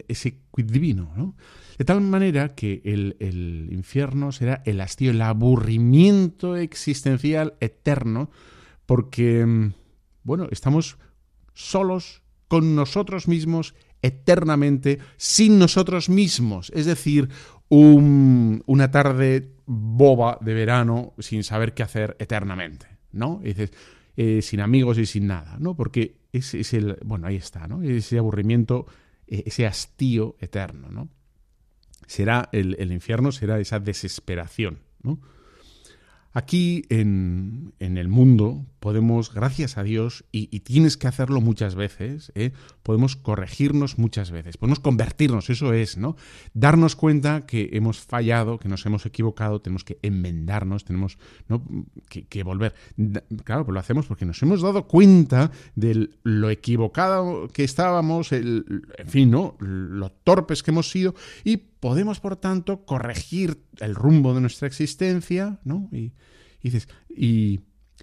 ese 0.07 0.39
quid 0.53 0.65
divino, 0.65 1.13
¿no? 1.15 1.35
De 1.77 1.85
tal 1.85 2.01
manera 2.01 2.49
que 2.49 2.81
el, 2.83 3.15
el 3.19 3.69
infierno 3.71 4.31
será 4.31 4.61
el 4.65 4.81
hastío, 4.81 5.11
el 5.11 5.21
aburrimiento 5.21 6.55
existencial 6.55 7.55
eterno, 7.59 8.29
porque, 8.85 9.71
bueno, 10.23 10.47
estamos 10.51 10.97
solos 11.53 12.21
con 12.47 12.75
nosotros 12.75 13.27
mismos 13.27 13.75
eternamente 14.01 14.99
sin 15.17 15.59
nosotros 15.59 16.09
mismos. 16.09 16.71
Es 16.75 16.85
decir, 16.85 17.29
una 17.69 18.91
tarde 18.91 19.53
boba 19.65 20.37
de 20.41 20.53
verano 20.53 21.13
sin 21.19 21.43
saber 21.43 21.73
qué 21.73 21.83
hacer 21.83 22.17
eternamente, 22.19 22.87
¿no? 23.11 23.39
dices, 23.43 23.71
eh, 24.17 24.41
sin 24.41 24.59
amigos 24.59 24.97
y 24.97 25.05
sin 25.05 25.27
nada, 25.27 25.55
¿no? 25.57 25.75
Porque 25.75 26.17
es, 26.33 26.53
es, 26.53 26.73
el, 26.73 26.97
bueno, 27.05 27.27
ahí 27.27 27.37
está, 27.37 27.67
¿no? 27.67 27.81
Ese 27.81 28.17
aburrimiento, 28.17 28.85
eh, 29.25 29.43
ese 29.45 29.65
hastío 29.65 30.35
eterno, 30.39 30.89
¿no? 30.91 31.07
Será 32.07 32.49
el, 32.51 32.75
el 32.77 32.91
infierno, 32.91 33.31
será 33.31 33.57
esa 33.57 33.79
desesperación, 33.79 34.79
¿no? 35.01 35.19
Aquí 36.33 36.85
en, 36.89 37.73
el 37.79 38.07
mundo 38.07 38.65
podemos, 38.81 39.31
gracias 39.31 39.77
a 39.77 39.83
Dios, 39.83 40.25
y, 40.31 40.47
tienes 40.61 40.97
que 40.97 41.07
hacerlo 41.07 41.39
muchas 41.39 41.75
veces, 41.75 42.31
¿eh? 42.33 42.51
podemos 42.81 43.15
corregirnos 43.15 43.99
muchas 43.99 44.31
veces, 44.31 44.57
podemos 44.57 44.79
convertirnos, 44.79 45.51
eso 45.51 45.71
es, 45.71 45.97
¿no? 45.97 46.15
Darnos 46.55 46.95
cuenta 46.95 47.45
que 47.45 47.69
hemos 47.73 47.99
fallado, 47.99 48.57
que 48.57 48.67
nos 48.67 48.83
hemos 48.87 49.05
equivocado, 49.05 49.61
tenemos 49.61 49.83
que 49.83 49.99
enmendarnos, 50.01 50.83
tenemos 50.83 51.19
que, 52.09 52.43
volver. 52.43 52.73
Claro, 53.43 53.65
pues 53.65 53.73
lo 53.75 53.79
hacemos 53.79 54.07
porque 54.07 54.25
nos 54.25 54.41
hemos 54.41 54.63
dado 54.63 54.87
cuenta 54.87 55.51
de 55.75 56.09
lo 56.23 56.49
equivocado 56.49 57.49
que 57.49 57.63
estábamos, 57.63 58.31
el, 58.31 58.81
en 58.97 59.07
fin, 59.07 59.29
¿no? 59.29 59.57
Lo 59.59 60.11
torpes 60.11 60.63
que 60.63 60.71
hemos 60.71 60.89
sido 60.89 61.13
y 61.43 61.57
podemos, 61.57 62.19
por 62.19 62.35
tanto, 62.35 62.83
corregir 62.83 63.61
el 63.79 63.93
rumbo 63.93 64.33
de 64.33 64.41
nuestra 64.41 64.67
existencia, 64.67 65.59
¿no? 65.63 65.87
Y, 65.91 66.13
dices, 66.63 66.89
y, 67.07 67.59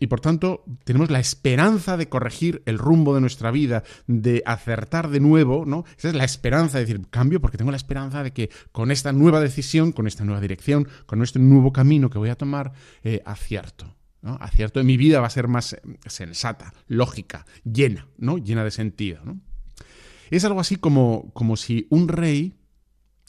por 0.06 0.20
tanto, 0.20 0.64
tenemos 0.84 1.10
la 1.10 1.18
esperanza 1.18 1.96
de 1.96 2.08
corregir 2.08 2.62
el 2.66 2.78
rumbo 2.78 3.14
de 3.14 3.20
nuestra 3.20 3.50
vida, 3.50 3.82
de 4.06 4.42
acertar 4.46 5.10
de 5.10 5.20
nuevo, 5.20 5.64
¿no? 5.66 5.84
Esa 5.96 6.08
es 6.08 6.14
la 6.14 6.24
esperanza 6.24 6.78
de 6.78 6.84
decir, 6.84 7.06
cambio, 7.10 7.40
porque 7.40 7.58
tengo 7.58 7.70
la 7.70 7.76
esperanza 7.76 8.22
de 8.22 8.32
que 8.32 8.50
con 8.72 8.90
esta 8.90 9.12
nueva 9.12 9.40
decisión, 9.40 9.92
con 9.92 10.06
esta 10.06 10.24
nueva 10.24 10.40
dirección, 10.40 10.88
con 11.06 11.22
este 11.22 11.38
nuevo 11.38 11.72
camino 11.72 12.10
que 12.10 12.18
voy 12.18 12.30
a 12.30 12.36
tomar, 12.36 12.72
eh, 13.02 13.22
acierto. 13.24 13.96
¿no? 14.22 14.36
Acierto 14.40 14.82
mi 14.82 14.96
vida 14.96 15.20
va 15.20 15.28
a 15.28 15.30
ser 15.30 15.48
más 15.48 15.74
eh, 15.74 15.80
sensata, 16.06 16.72
lógica, 16.86 17.46
llena, 17.64 18.08
¿no? 18.16 18.38
Llena 18.38 18.64
de 18.64 18.70
sentido, 18.70 19.24
¿no? 19.24 19.40
Es 20.30 20.44
algo 20.44 20.60
así 20.60 20.76
como, 20.76 21.30
como 21.32 21.56
si 21.56 21.86
un 21.90 22.08
rey 22.08 22.57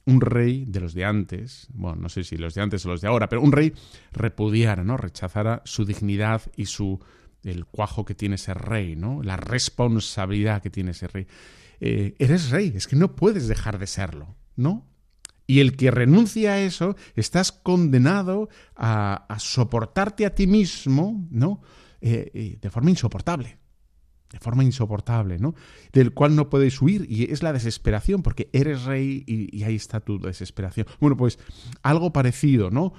un 0.09 0.21
rey 0.21 0.65
de 0.65 0.79
los 0.79 0.93
de 0.93 1.05
antes, 1.05 1.67
bueno, 1.73 2.01
no 2.01 2.09
sé 2.09 2.23
si 2.23 2.37
los 2.37 2.55
de 2.55 2.61
antes 2.61 2.85
o 2.85 2.89
los 2.89 3.01
de 3.01 3.07
ahora, 3.07 3.29
pero 3.29 3.41
un 3.41 3.51
rey 3.51 3.73
repudiara, 4.11 4.83
¿no? 4.83 4.97
Rechazara 4.97 5.61
su 5.65 5.85
dignidad 5.85 6.41
y 6.55 6.65
su 6.65 6.99
el 7.43 7.65
cuajo 7.65 8.05
que 8.05 8.15
tiene 8.15 8.35
ese 8.35 8.53
rey, 8.53 8.95
¿no? 8.95 9.21
La 9.23 9.37
responsabilidad 9.37 10.61
que 10.61 10.69
tiene 10.69 10.91
ese 10.91 11.07
rey. 11.07 11.27
Eh, 11.79 12.15
eres 12.19 12.49
rey, 12.49 12.73
es 12.75 12.87
que 12.87 12.95
no 12.95 13.15
puedes 13.15 13.47
dejar 13.47 13.79
de 13.79 13.87
serlo, 13.87 14.35
¿no? 14.55 14.85
Y 15.47 15.61
el 15.61 15.77
que 15.77 15.89
renuncia 15.89 16.53
a 16.53 16.59
eso, 16.59 16.95
estás 17.15 17.51
condenado 17.51 18.49
a, 18.75 19.25
soportarte 19.39 20.25
a 20.25 20.35
ti 20.35 20.47
mismo, 20.47 21.27
¿no? 21.31 21.61
Eh, 22.01 22.31
eh, 22.33 22.57
de 22.61 22.69
forma 22.69 22.89
insoportable. 22.89 23.57
De 24.31 24.39
forma 24.39 24.63
insoportable, 24.63 25.39
¿no? 25.39 25.55
Del 25.91 26.13
cual 26.13 26.35
no 26.35 26.49
puedes 26.49 26.81
huir 26.81 27.05
y 27.09 27.31
es 27.31 27.41
la 27.41 27.53
desesperación, 27.53 28.21
porque 28.21 28.49
eres 28.53 28.83
rey 28.83 29.23
y, 29.25 29.63
ahí 29.63 29.75
está 29.75 29.99
tu 29.99 30.19
desesperación. 30.19 30.85
Bueno, 30.99 31.17
pues 31.17 31.39
algo 31.81 32.13
parecido, 32.13 32.69
¿no? 32.69 32.93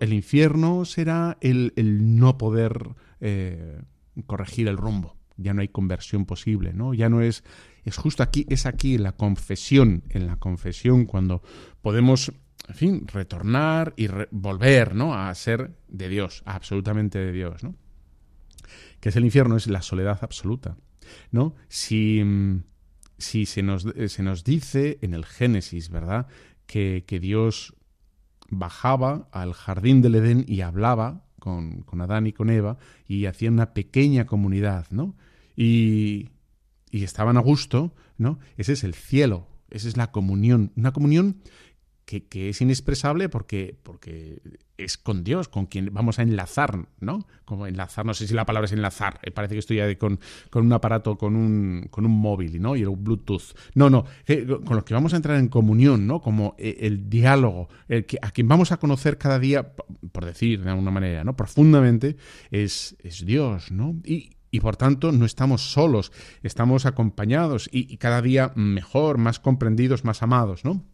el 0.00 0.12
infierno 0.12 0.84
será 0.84 1.38
el, 1.40 1.72
no 2.18 2.38
poder 2.38 2.94
eh, 3.20 3.80
corregir 4.26 4.68
el 4.68 4.76
rumbo. 4.76 5.16
Ya 5.38 5.54
no 5.54 5.60
hay 5.60 5.68
conversión 5.68 6.24
posible, 6.24 6.72
¿no? 6.72 6.94
Ya 6.94 7.08
no 7.08 7.20
es. 7.20 7.44
Es 7.84 7.98
justo 7.98 8.22
aquí, 8.22 8.46
es 8.48 8.66
aquí 8.66 8.94
en 8.94 9.04
la 9.04 9.12
confesión, 9.12 10.02
en 10.08 10.26
la 10.26 10.36
confesión, 10.36 11.04
cuando 11.04 11.42
podemos 11.82 12.32
en 12.68 12.74
fin, 12.74 13.06
retornar 13.06 13.94
y 13.96 14.08
volver, 14.30 14.94
¿no? 14.94 15.14
A 15.14 15.32
ser 15.34 15.76
de 15.86 16.08
Dios, 16.08 16.42
absolutamente 16.46 17.18
de 17.18 17.32
Dios, 17.32 17.62
¿no? 17.62 17.76
Que 19.06 19.10
es 19.10 19.14
el 19.14 19.24
infierno, 19.24 19.56
es 19.56 19.68
la 19.68 19.82
soledad 19.82 20.18
absoluta. 20.22 20.78
¿no? 21.30 21.54
Si, 21.68 22.20
si 23.18 23.46
se, 23.46 23.62
nos, 23.62 23.86
se 24.08 24.22
nos 24.24 24.42
dice 24.42 24.98
en 25.00 25.14
el 25.14 25.24
Génesis, 25.24 25.90
¿verdad?, 25.90 26.26
que, 26.66 27.04
que 27.06 27.20
Dios 27.20 27.76
bajaba 28.50 29.28
al 29.30 29.52
jardín 29.52 30.02
del 30.02 30.16
Edén 30.16 30.44
y 30.48 30.62
hablaba 30.62 31.24
con, 31.38 31.82
con, 31.82 32.00
Adán 32.00 32.26
y 32.26 32.32
con 32.32 32.50
Eva 32.50 32.78
y 33.06 33.26
hacía 33.26 33.48
una 33.48 33.74
pequeña 33.74 34.26
comunidad, 34.26 34.88
¿no? 34.90 35.14
Y, 35.54 36.30
y 36.90 37.04
estaban 37.04 37.36
a 37.36 37.40
gusto, 37.42 37.94
¿no? 38.18 38.40
Ese 38.56 38.72
es 38.72 38.82
el 38.82 38.94
cielo, 38.94 39.46
esa 39.70 39.86
es 39.86 39.96
la 39.96 40.10
comunión, 40.10 40.72
una 40.74 40.92
comunión 40.92 41.42
que, 42.06 42.48
es 42.48 42.60
inexpresable 42.60 43.28
porque, 43.28 43.76
porque 43.82 44.40
es 44.78 44.96
con 44.96 45.24
Dios, 45.24 45.48
con 45.48 45.66
quien 45.66 45.92
vamos 45.92 46.20
a 46.20 46.22
enlazar, 46.22 46.86
¿no? 47.00 47.26
Como 47.44 47.66
enlazar, 47.66 48.06
no 48.06 48.14
sé 48.14 48.28
si 48.28 48.34
la 48.34 48.46
palabra 48.46 48.66
es 48.66 48.72
enlazar, 48.72 49.18
eh, 49.24 49.32
parece 49.32 49.54
que 49.54 49.58
estoy 49.58 49.78
ya 49.78 49.98
con, 49.98 50.20
con, 50.48 50.64
un 50.64 50.72
aparato, 50.72 51.18
con 51.18 51.34
un, 51.34 51.88
con 51.90 52.06
un 52.06 52.12
móvil, 52.12 52.62
¿no? 52.62 52.76
Y 52.76 52.82
el 52.82 52.90
Bluetooth. 52.90 53.56
No, 53.74 53.90
no, 53.90 54.04
con 54.64 54.76
los 54.76 54.84
que 54.84 54.94
vamos 54.94 55.14
a 55.14 55.16
entrar 55.16 55.36
en 55.36 55.48
comunión, 55.48 56.06
¿no? 56.06 56.20
Como 56.20 56.54
eh, 56.58 56.76
el 56.82 57.10
diálogo, 57.10 57.68
el 57.88 58.06
que, 58.06 58.18
a 58.22 58.30
quien 58.30 58.46
vamos 58.46 58.70
a 58.70 58.76
conocer 58.76 59.18
cada 59.18 59.40
día, 59.40 59.72
por 60.12 60.24
decir 60.24 60.62
de 60.62 60.70
alguna 60.70 60.92
manera, 60.92 61.24
¿no? 61.24 61.34
Profundamente, 61.34 62.16
es, 62.52 62.96
es 63.02 63.26
Dios, 63.26 63.72
¿no? 63.72 63.96
Y, 64.04 64.36
y 64.52 64.60
por 64.60 64.76
tanto 64.76 65.10
no 65.10 65.26
estamos 65.26 65.72
solos, 65.72 66.12
estamos 66.44 66.86
acompañados 66.86 67.68
y 67.72 67.96
cada 67.96 68.22
día 68.22 68.52
mejor, 68.54 69.18
más 69.18 69.40
comprendidos, 69.40 70.04
más 70.04 70.22
amados, 70.22 70.64
¿no? 70.64 70.84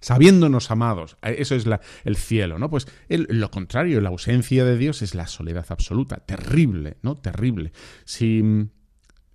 Sabiéndonos 0.00 0.70
amados. 0.70 1.16
Eh, 1.22 1.36
eso 1.38 1.54
es 1.54 1.66
el 2.04 2.16
cielo, 2.16 2.58
¿no? 2.58 2.70
Pues 2.70 2.86
lo 3.08 3.50
contrario, 3.50 4.00
la 4.00 4.10
ausencia 4.10 4.64
de 4.64 4.76
Dios 4.76 5.02
es 5.02 5.14
la 5.14 5.26
soledad 5.26 5.66
absoluta, 5.68 6.16
terrible, 6.16 6.96
¿no? 7.02 7.16
Terrible. 7.16 7.72
Si, 8.04 8.42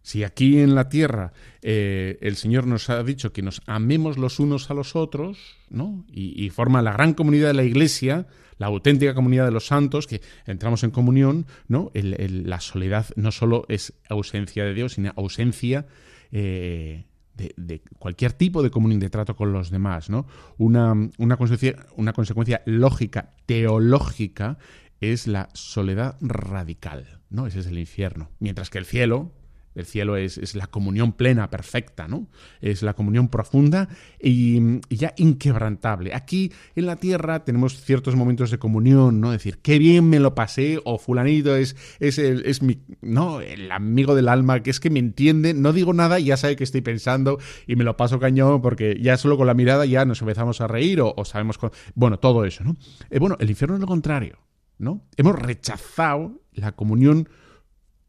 si 0.01 0.24
aquí 0.24 0.59
en 0.59 0.76
la 0.76 0.89
tierra 0.89 1.34
eh, 1.61 2.18
el 2.22 2.36
Señor 2.36 2.68
nos 2.68 2.89
ha 2.89 3.03
dicho 3.03 3.34
que 3.34 3.41
nos 3.41 3.61
amemos 3.66 4.18
los 4.18 4.39
unos 4.39 4.70
a 4.70 4.74
los 4.74 4.95
otros, 4.95 5.57
¿no? 5.70 6.05
Y, 6.11 6.49
forma 6.49 6.82
la 6.82 6.93
gran 6.93 7.14
comunidad 7.14 7.47
de 7.47 7.53
la 7.53 7.64
Iglesia, 7.64 8.28
la 8.57 8.68
auténtica 8.68 9.14
comunidad 9.14 9.45
de 9.45 9.51
los 9.51 9.68
santos, 9.68 10.07
que 10.07 10.22
entramos 10.45 10.84
en 10.84 10.91
comunión, 10.91 11.47
¿no? 11.68 11.91
la 11.93 12.59
soledad 12.59 13.07
no 13.16 13.32
solo 13.32 13.66
es 13.70 13.93
ausencia 14.09 14.64
de 14.66 14.74
Dios, 14.74 14.93
sino 14.93 15.11
ausencia 15.16 15.88
eh, 16.32 17.05
de, 17.36 17.81
cualquier 17.99 18.34
tipo 18.34 18.61
de 18.63 18.71
comunión 18.71 18.99
de 18.99 19.09
trato 19.09 19.36
con 19.36 19.53
los 19.53 19.69
demás, 19.69 20.09
¿no? 20.09 20.25
Una, 20.57 20.93
una, 21.17 21.38
consecuencia, 21.38 21.86
una 21.95 22.13
consecuencia 22.13 22.61
lógica, 22.65 23.31
teológica, 23.45 24.57
es 25.01 25.27
la 25.27 25.49
soledad 25.53 26.17
radical, 26.21 27.19
¿no? 27.29 27.47
Ese 27.47 27.59
es 27.59 27.67
el 27.67 27.77
infierno. 27.77 28.29
Mientras 28.39 28.69
que 28.69 28.77
el 28.77 28.86
cielo, 28.86 29.31
el 29.76 29.86
cielo 29.86 30.17
es, 30.17 30.55
la 30.55 30.67
comunión 30.67 31.13
plena, 31.13 31.49
perfecta, 31.49 32.07
¿no? 32.07 32.28
Es 32.61 32.84
la 32.84 32.93
comunión 32.93 33.30
profunda 33.30 33.89
y, 34.21 34.82
ya 34.89 35.13
inquebrantable. 35.17 36.13
Aquí 36.13 36.51
en 36.76 36.86
la 36.86 36.97
tierra 36.97 37.43
tenemos 37.43 37.82
ciertos 37.82 38.15
momentos 38.15 38.51
de 38.51 38.59
comunión, 38.59 39.21
¿no? 39.21 39.32
Decir, 39.32 39.59
qué 39.61 39.80
bien 39.80 40.09
me 40.09 40.19
lo 40.19 40.36
pasé, 40.36 40.80
o 40.86 40.97
fulanito 40.97 41.55
es, 41.55 41.76
es, 41.99 42.17
el, 42.19 42.45
es 42.45 42.61
mi, 42.61 42.80
no, 43.01 43.41
el 43.41 43.71
amigo 43.71 44.15
del 44.15 44.30
alma, 44.30 44.61
que 44.61 44.69
es 44.69 44.80
que 44.80 44.89
me 44.89 44.99
entiende, 44.99 45.53
no 45.53 45.74
digo 45.74 45.93
nada 45.93 46.19
y 46.19 46.26
ya 46.26 46.38
sabe 46.38 46.55
que 46.55 46.63
estoy 46.63 46.82
pensando 46.82 47.39
y 47.67 47.76
me 47.76 47.84
lo 47.84 47.97
paso 47.97 48.19
cañón 48.19 48.61
porque 48.61 48.97
ya 49.01 49.17
solo 49.17 49.38
con 49.38 49.47
la 49.47 49.53
mirada 49.53 49.86
ya 49.86 50.05
nos 50.05 50.21
empezamos 50.21 50.61
a 50.61 50.67
reír 50.67 51.01
o, 51.01 51.26
sabemos, 51.26 51.57
con, 51.57 51.71
bueno, 51.95 52.19
todo 52.19 52.45
eso, 52.45 52.63
¿no? 52.63 52.76
Eh, 53.09 53.19
bueno, 53.19 53.38
el 53.39 53.49
infierno 53.49 53.76
es 53.76 53.82
lo 53.82 53.88
contrario, 53.88 54.39
¿no? 54.78 55.05
Hemos 55.17 55.36
rechazado 55.38 56.41
la 56.53 56.74
comunión 56.74 57.30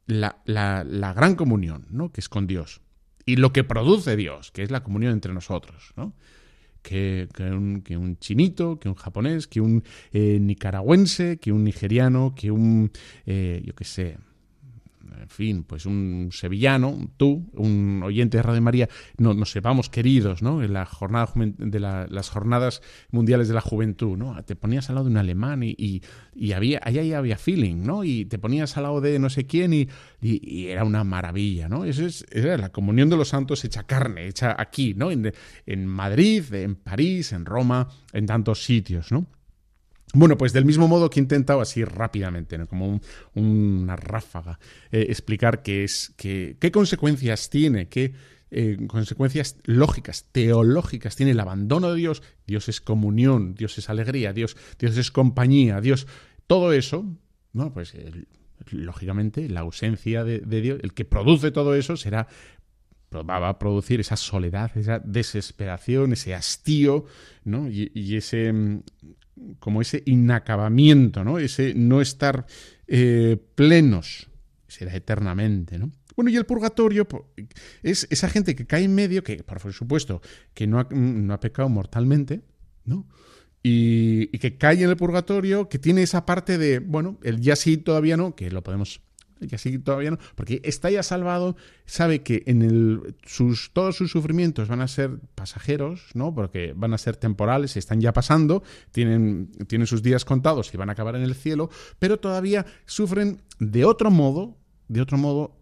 la, 0.06 0.40
la, 0.44 1.12
gran 1.12 1.34
comunión, 1.34 1.86
¿no? 1.90 2.12
Que 2.12 2.20
es 2.20 2.28
con 2.28 2.46
Dios. 2.46 2.80
Y 3.26 3.36
lo 3.36 3.52
que 3.52 3.64
produce 3.64 4.16
Dios, 4.16 4.50
que 4.50 4.62
es 4.62 4.70
la 4.70 4.82
comunión 4.82 5.12
entre 5.12 5.32
nosotros, 5.32 5.92
¿no? 5.96 6.14
Que, 6.82 7.28
que, 7.34 7.44
un, 7.44 7.80
que 7.80 7.96
un, 7.96 8.18
chinito, 8.18 8.78
que 8.78 8.90
un 8.90 8.94
japonés, 8.94 9.46
que 9.46 9.62
un 9.62 9.82
eh, 10.12 10.38
nicaragüense, 10.40 11.38
que 11.38 11.50
un 11.50 11.64
nigeriano, 11.64 12.34
que 12.36 12.50
un, 12.50 12.90
eh, 13.24 13.62
yo 13.64 13.74
qué 13.74 13.84
sé, 13.84 14.18
en 15.20 15.28
fin, 15.28 15.64
pues 15.64 15.86
un 15.86 16.30
sevillano, 16.32 17.10
tú, 17.16 17.50
un 17.54 18.02
oyente 18.04 18.38
de 18.38 18.42
Radio 18.42 18.62
María, 18.62 18.88
no, 19.18 19.34
nos 19.34 19.50
sepamos 19.50 19.88
queridos, 19.90 20.42
¿no? 20.42 20.62
En 20.62 20.72
la 20.72 20.86
jornada 20.86 21.30
de 21.34 21.80
las 21.80 22.28
jornadas 22.30 22.82
mundiales 23.10 23.48
de 23.48 23.54
la 23.54 23.60
juventud, 23.60 24.16
¿no? 24.16 24.42
Te 24.44 24.56
ponías 24.56 24.88
al 24.88 24.96
lado 24.96 25.06
de 25.06 25.12
un 25.12 25.16
alemán 25.16 25.62
y, 25.62 26.02
y, 26.34 26.52
había, 26.52 26.80
allá 26.82 27.18
había 27.18 27.38
feeling, 27.38 27.82
¿no? 27.82 28.04
Y 28.04 28.24
te 28.26 28.38
ponías 28.38 28.76
al 28.76 28.84
lado 28.84 29.00
de 29.00 29.18
no 29.18 29.30
sé 29.30 29.46
quién 29.46 29.72
y, 29.72 29.88
y 30.20 30.66
era 30.66 30.84
una 30.84 31.04
maravilla, 31.04 31.68
¿no? 31.68 31.84
Eso 31.84 32.06
es, 32.06 32.26
la 32.32 32.70
comunión 32.70 33.10
de 33.10 33.16
los 33.16 33.28
santos 33.28 33.64
hecha 33.64 33.84
carne, 33.84 34.26
hecha 34.26 34.54
aquí, 34.58 34.94
¿no? 34.94 35.10
En 35.10 35.86
Madrid, 35.86 36.52
en 36.54 36.76
París, 36.76 37.32
en 37.32 37.44
Roma, 37.44 37.88
en 38.12 38.26
tantos 38.26 38.64
sitios, 38.64 39.12
¿no? 39.12 39.26
Bueno, 40.12 40.38
pues 40.38 40.52
del 40.52 40.64
mismo 40.64 40.86
modo 40.86 41.10
que 41.10 41.18
he 41.18 41.22
intentado 41.22 41.60
así 41.60 41.84
rápidamente, 41.84 42.58
como 42.66 43.00
una 43.34 43.96
ráfaga, 43.96 44.60
eh, 44.92 45.06
explicar 45.08 45.62
qué 45.62 45.84
es, 45.84 46.12
qué, 46.16 46.56
qué 46.60 46.70
consecuencias 46.70 47.50
tiene, 47.50 47.88
qué 47.88 48.14
eh, 48.56 48.86
consecuencias 48.86 49.56
lógicas, 49.64 50.26
teológicas 50.30 51.16
tiene 51.16 51.32
el 51.32 51.40
abandono 51.40 51.90
de 51.90 51.96
Dios. 51.96 52.22
Dios 52.46 52.68
es 52.68 52.80
comunión, 52.80 53.56
Dios 53.56 53.76
es 53.78 53.90
alegría, 53.90 54.32
Dios, 54.32 54.56
Dios 54.78 54.96
es 54.96 55.10
compañía, 55.10 55.80
Dios, 55.80 56.06
todo 56.46 56.72
eso, 56.72 57.04
¿no? 57.52 57.72
Pues 57.72 57.96
lógicamente 58.70 59.48
la 59.48 59.60
ausencia 59.60 60.22
de, 60.22 60.38
Dios, 60.60 60.78
el 60.84 60.94
que 60.94 61.04
produce 61.04 61.50
todo 61.50 61.74
eso 61.74 61.96
será 61.96 62.28
va 63.12 63.48
a 63.48 63.58
producir 63.58 64.00
esa 64.00 64.16
soledad, 64.16 64.76
esa 64.76 65.00
desesperación, 65.00 66.12
ese 66.12 66.34
hastío, 66.34 67.06
¿no? 67.44 67.68
y, 67.68 68.16
ese 68.16 68.52
como 69.58 69.80
ese 69.80 70.02
inacabamiento, 70.06 71.24
¿no? 71.24 71.38
Ese 71.38 71.74
no 71.74 72.00
estar 72.00 72.46
eh, 72.86 73.36
plenos, 73.54 74.28
será 74.68 74.94
eternamente, 74.94 75.78
¿no? 75.78 75.90
Bueno, 76.16 76.30
y 76.30 76.36
el 76.36 76.46
purgatorio 76.46 77.08
es 77.82 78.06
esa 78.10 78.28
gente 78.28 78.54
que 78.54 78.66
cae 78.66 78.84
en 78.84 78.94
medio, 78.94 79.24
que 79.24 79.42
por 79.42 79.72
supuesto 79.72 80.22
que 80.54 80.66
no 80.66 80.78
ha, 80.78 80.86
no 80.90 81.34
ha 81.34 81.40
pecado 81.40 81.68
mortalmente, 81.68 82.42
¿no? 82.84 83.08
Y, 83.62 84.28
y, 84.30 84.38
que 84.38 84.58
cae 84.58 84.82
en 84.82 84.90
el 84.90 84.96
purgatorio, 84.96 85.70
que 85.70 85.78
tiene 85.78 86.02
esa 86.02 86.26
parte 86.26 86.58
de, 86.58 86.80
bueno, 86.80 87.18
el 87.22 87.40
ya 87.40 87.56
sí 87.56 87.78
todavía 87.78 88.16
no, 88.16 88.36
que 88.36 88.50
lo 88.50 88.62
podemos 88.62 89.00
y 89.50 89.54
así 89.54 89.78
todavía 89.78 90.18
porque 90.34 90.60
está 90.64 90.90
ya 90.90 91.02
salvado, 91.02 91.56
sabe 91.86 92.22
que 92.22 92.42
en 92.46 92.62
el, 92.62 93.16
sus, 93.24 93.70
todos 93.72 93.96
sus 93.96 94.10
sufrimientos 94.10 94.68
van 94.68 94.80
a 94.80 94.88
ser 94.88 95.18
pasajeros, 95.34 96.10
¿no? 96.14 96.34
Porque 96.34 96.72
van 96.76 96.94
a 96.94 96.98
ser 96.98 97.16
temporales, 97.16 97.76
están 97.76 98.00
ya 98.00 98.12
pasando, 98.12 98.62
tienen, 98.92 99.50
tienen 99.66 99.86
sus 99.86 100.02
días 100.02 100.24
contados 100.24 100.72
y 100.72 100.76
van 100.76 100.88
a 100.88 100.92
acabar 100.92 101.16
en 101.16 101.22
el 101.22 101.34
cielo, 101.34 101.70
pero 101.98 102.18
todavía 102.18 102.66
sufren 102.86 103.42
de 103.58 103.84
otro 103.84 104.10
modo, 104.10 104.56
de 104.88 105.00
otro 105.00 105.18
modo, 105.18 105.56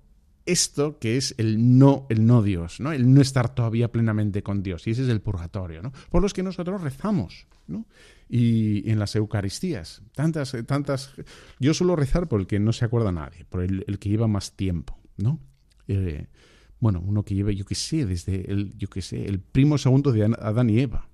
esto 0.47 0.99
que 0.99 1.17
es 1.17 1.35
el 1.39 1.79
no, 1.79 2.07
el 2.11 2.27
no 2.27 2.43
Dios, 2.43 2.81
¿no? 2.81 2.93
El 2.93 3.13
no 3.13 3.21
estar 3.21 3.55
todavía 3.55 3.91
plenamente 3.93 4.43
con 4.43 4.63
Dios. 4.63 4.87
Y 4.87 4.91
ese 4.91 5.03
es 5.03 5.09
el 5.09 5.21
purgatorio, 5.21 5.83
¿no? 5.83 5.93
Por 6.11 6.23
los 6.23 6.33
que 6.33 6.43
nosotros 6.43 6.81
rezamos, 6.81 7.47
¿no? 7.67 7.87
y 8.35 8.91
en 8.91 8.99
las 8.99 9.15
Eucaristías. 9.15 10.01
Tantas, 10.15 10.57
tantas. 10.67 11.13
Yo 11.61 11.75
suelo 11.75 11.97
rezar 11.97 12.29
por 12.29 12.41
el 12.41 12.47
que 12.47 12.59
no 12.59 12.73
se 12.73 12.87
acuerda 12.87 13.13
nadie, 13.13 13.45
por 13.45 13.63
el, 13.63 13.99
que 13.99 14.09
lleva 14.09 14.27
más 14.27 14.57
tiempo, 14.57 14.99
¿no? 15.19 15.39
Eh, 15.87 16.29
bueno, 16.81 17.03
uno 17.05 17.25
que 17.27 17.35
lleva, 17.35 17.53
yo 17.53 17.67
qué 17.67 17.75
sé, 17.75 18.07
desde 18.07 18.51
el, 18.51 18.75
yo 18.79 18.89
sé, 19.03 19.27
el 19.27 19.39
primo 19.39 19.77
segundo 19.77 20.13
de 20.13 20.25
Adán 20.25 20.71
y 20.71 20.81
Eva. 20.81 21.11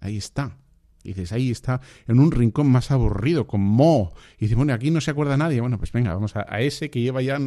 Ahí 0.00 0.16
está. 0.16 0.56
Dices, 1.02 1.32
ahí 1.32 1.50
está, 1.50 1.80
en 2.06 2.20
un 2.20 2.30
rincón 2.30 2.70
más 2.70 2.92
aburrido, 2.92 3.48
con 3.48 3.60
Mo. 3.60 4.14
Y 4.38 4.42
dices, 4.42 4.56
bueno, 4.56 4.72
aquí 4.72 4.92
no 4.92 5.00
se 5.00 5.10
acuerda 5.10 5.36
nadie. 5.36 5.60
Bueno, 5.60 5.78
pues 5.78 5.90
venga, 5.90 6.14
vamos 6.14 6.36
a, 6.36 6.42
ese 6.60 6.90
que 6.90 7.00
lleva 7.00 7.22
ya 7.22 7.40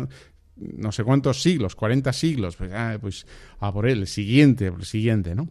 no, 0.58 0.92
sé 0.92 1.04
cuántos 1.04 1.42
siglos, 1.42 1.76
40 1.76 2.14
siglos. 2.14 2.56
Pues, 2.56 2.72
ah, 2.74 2.98
pues 3.00 3.26
a 3.60 3.74
por 3.74 3.88
él, 3.88 4.00
el 4.00 4.08
siguiente, 4.08 4.68
el 4.68 4.86
siguiente, 4.86 5.36
¿no? 5.36 5.50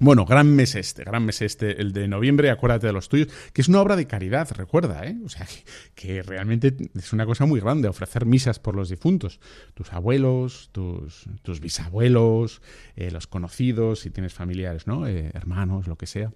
Bueno, 0.00 0.24
gran 0.24 0.54
mes 0.54 0.74
este, 0.74 1.04
gran 1.04 1.24
mes 1.24 1.40
este, 1.40 1.80
el 1.80 1.92
de 1.92 2.08
noviembre, 2.08 2.50
acuérdate 2.50 2.88
de 2.88 2.92
los 2.92 3.08
tuyos, 3.08 3.28
que 3.52 3.62
es 3.62 3.68
una 3.68 3.80
obra 3.80 3.94
de 3.94 4.06
caridad, 4.06 4.50
recuerda, 4.56 5.06
¿eh? 5.06 5.16
O 5.24 5.28
sea, 5.28 5.46
que, 5.94 6.22
realmente 6.22 6.74
es 6.94 7.12
una 7.12 7.24
cosa 7.26 7.46
muy 7.46 7.60
grande, 7.60 7.86
ofrecer 7.86 8.26
misas 8.26 8.58
por 8.58 8.74
los 8.74 8.88
difuntos, 8.88 9.38
tus 9.74 9.92
abuelos, 9.92 10.70
tus, 10.72 11.26
tus 11.42 11.60
bisabuelos, 11.60 12.60
eh, 12.96 13.10
los 13.12 13.28
conocidos, 13.28 14.00
si 14.00 14.10
tienes 14.10 14.34
familiares, 14.34 14.88
¿no? 14.88 15.06
Eh, 15.06 15.30
hermanos, 15.32 15.86
lo 15.86 15.96
que 15.96 16.06
sea. 16.06 16.32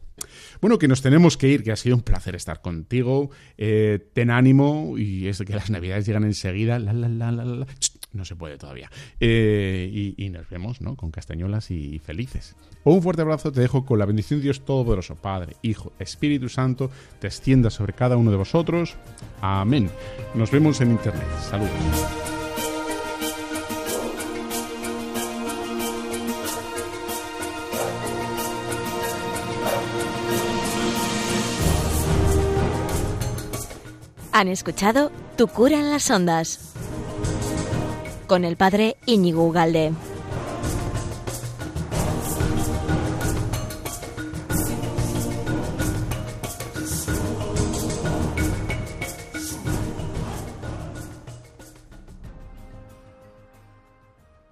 Bueno, 0.60 0.78
que 0.78 0.86
nos 0.86 1.02
tenemos 1.02 1.36
que 1.36 1.48
ir, 1.48 1.64
que 1.64 1.72
ha 1.72 1.76
sido 1.76 1.96
un 1.96 2.02
placer 2.02 2.36
estar 2.36 2.60
contigo, 2.60 3.30
eh, 3.56 4.08
ten 4.12 4.30
ánimo 4.30 4.96
y 4.96 5.26
es 5.26 5.38
que 5.38 5.54
las 5.54 5.70
navidades 5.70 6.06
llegan 6.06 6.24
enseguida, 6.24 6.78
la, 6.78 6.92
la, 6.92 7.08
la, 7.08 7.32
la, 7.32 7.44
la 7.44 7.66
no 8.18 8.26
se 8.26 8.36
puede 8.36 8.58
todavía. 8.58 8.90
Eh, 9.20 10.14
y, 10.16 10.28
nos 10.28 10.50
vemos, 10.50 10.82
¿no? 10.82 10.96
Con 10.96 11.10
castañuelas 11.10 11.70
y 11.70 11.98
felices. 12.00 12.54
Un 12.84 13.02
fuerte 13.02 13.22
abrazo, 13.22 13.50
te 13.50 13.60
dejo 13.60 13.86
con 13.86 13.98
la 13.98 14.04
bendición 14.04 14.40
de 14.40 14.44
Dios 14.44 14.64
Todopoderoso, 14.64 15.14
Padre, 15.16 15.56
Hijo, 15.62 15.92
Espíritu 15.98 16.48
Santo, 16.48 16.90
te 17.20 17.28
extienda 17.28 17.70
sobre 17.70 17.94
cada 17.94 18.16
uno 18.16 18.30
de 18.30 18.36
vosotros. 18.36 18.96
Amén. 19.40 19.90
Nos 20.34 20.50
vemos 20.50 20.80
en 20.80 20.90
Internet. 20.90 21.26
Saludos. 21.48 21.72
Han 34.32 34.46
escuchado 34.46 35.10
Tu 35.36 35.48
cura 35.48 35.80
en 35.80 35.90
las 35.90 36.10
ondas 36.10 36.68
con 38.28 38.44
el 38.44 38.56
padre 38.56 38.96
Íñigo 39.06 39.44
Ugalde. 39.44 39.92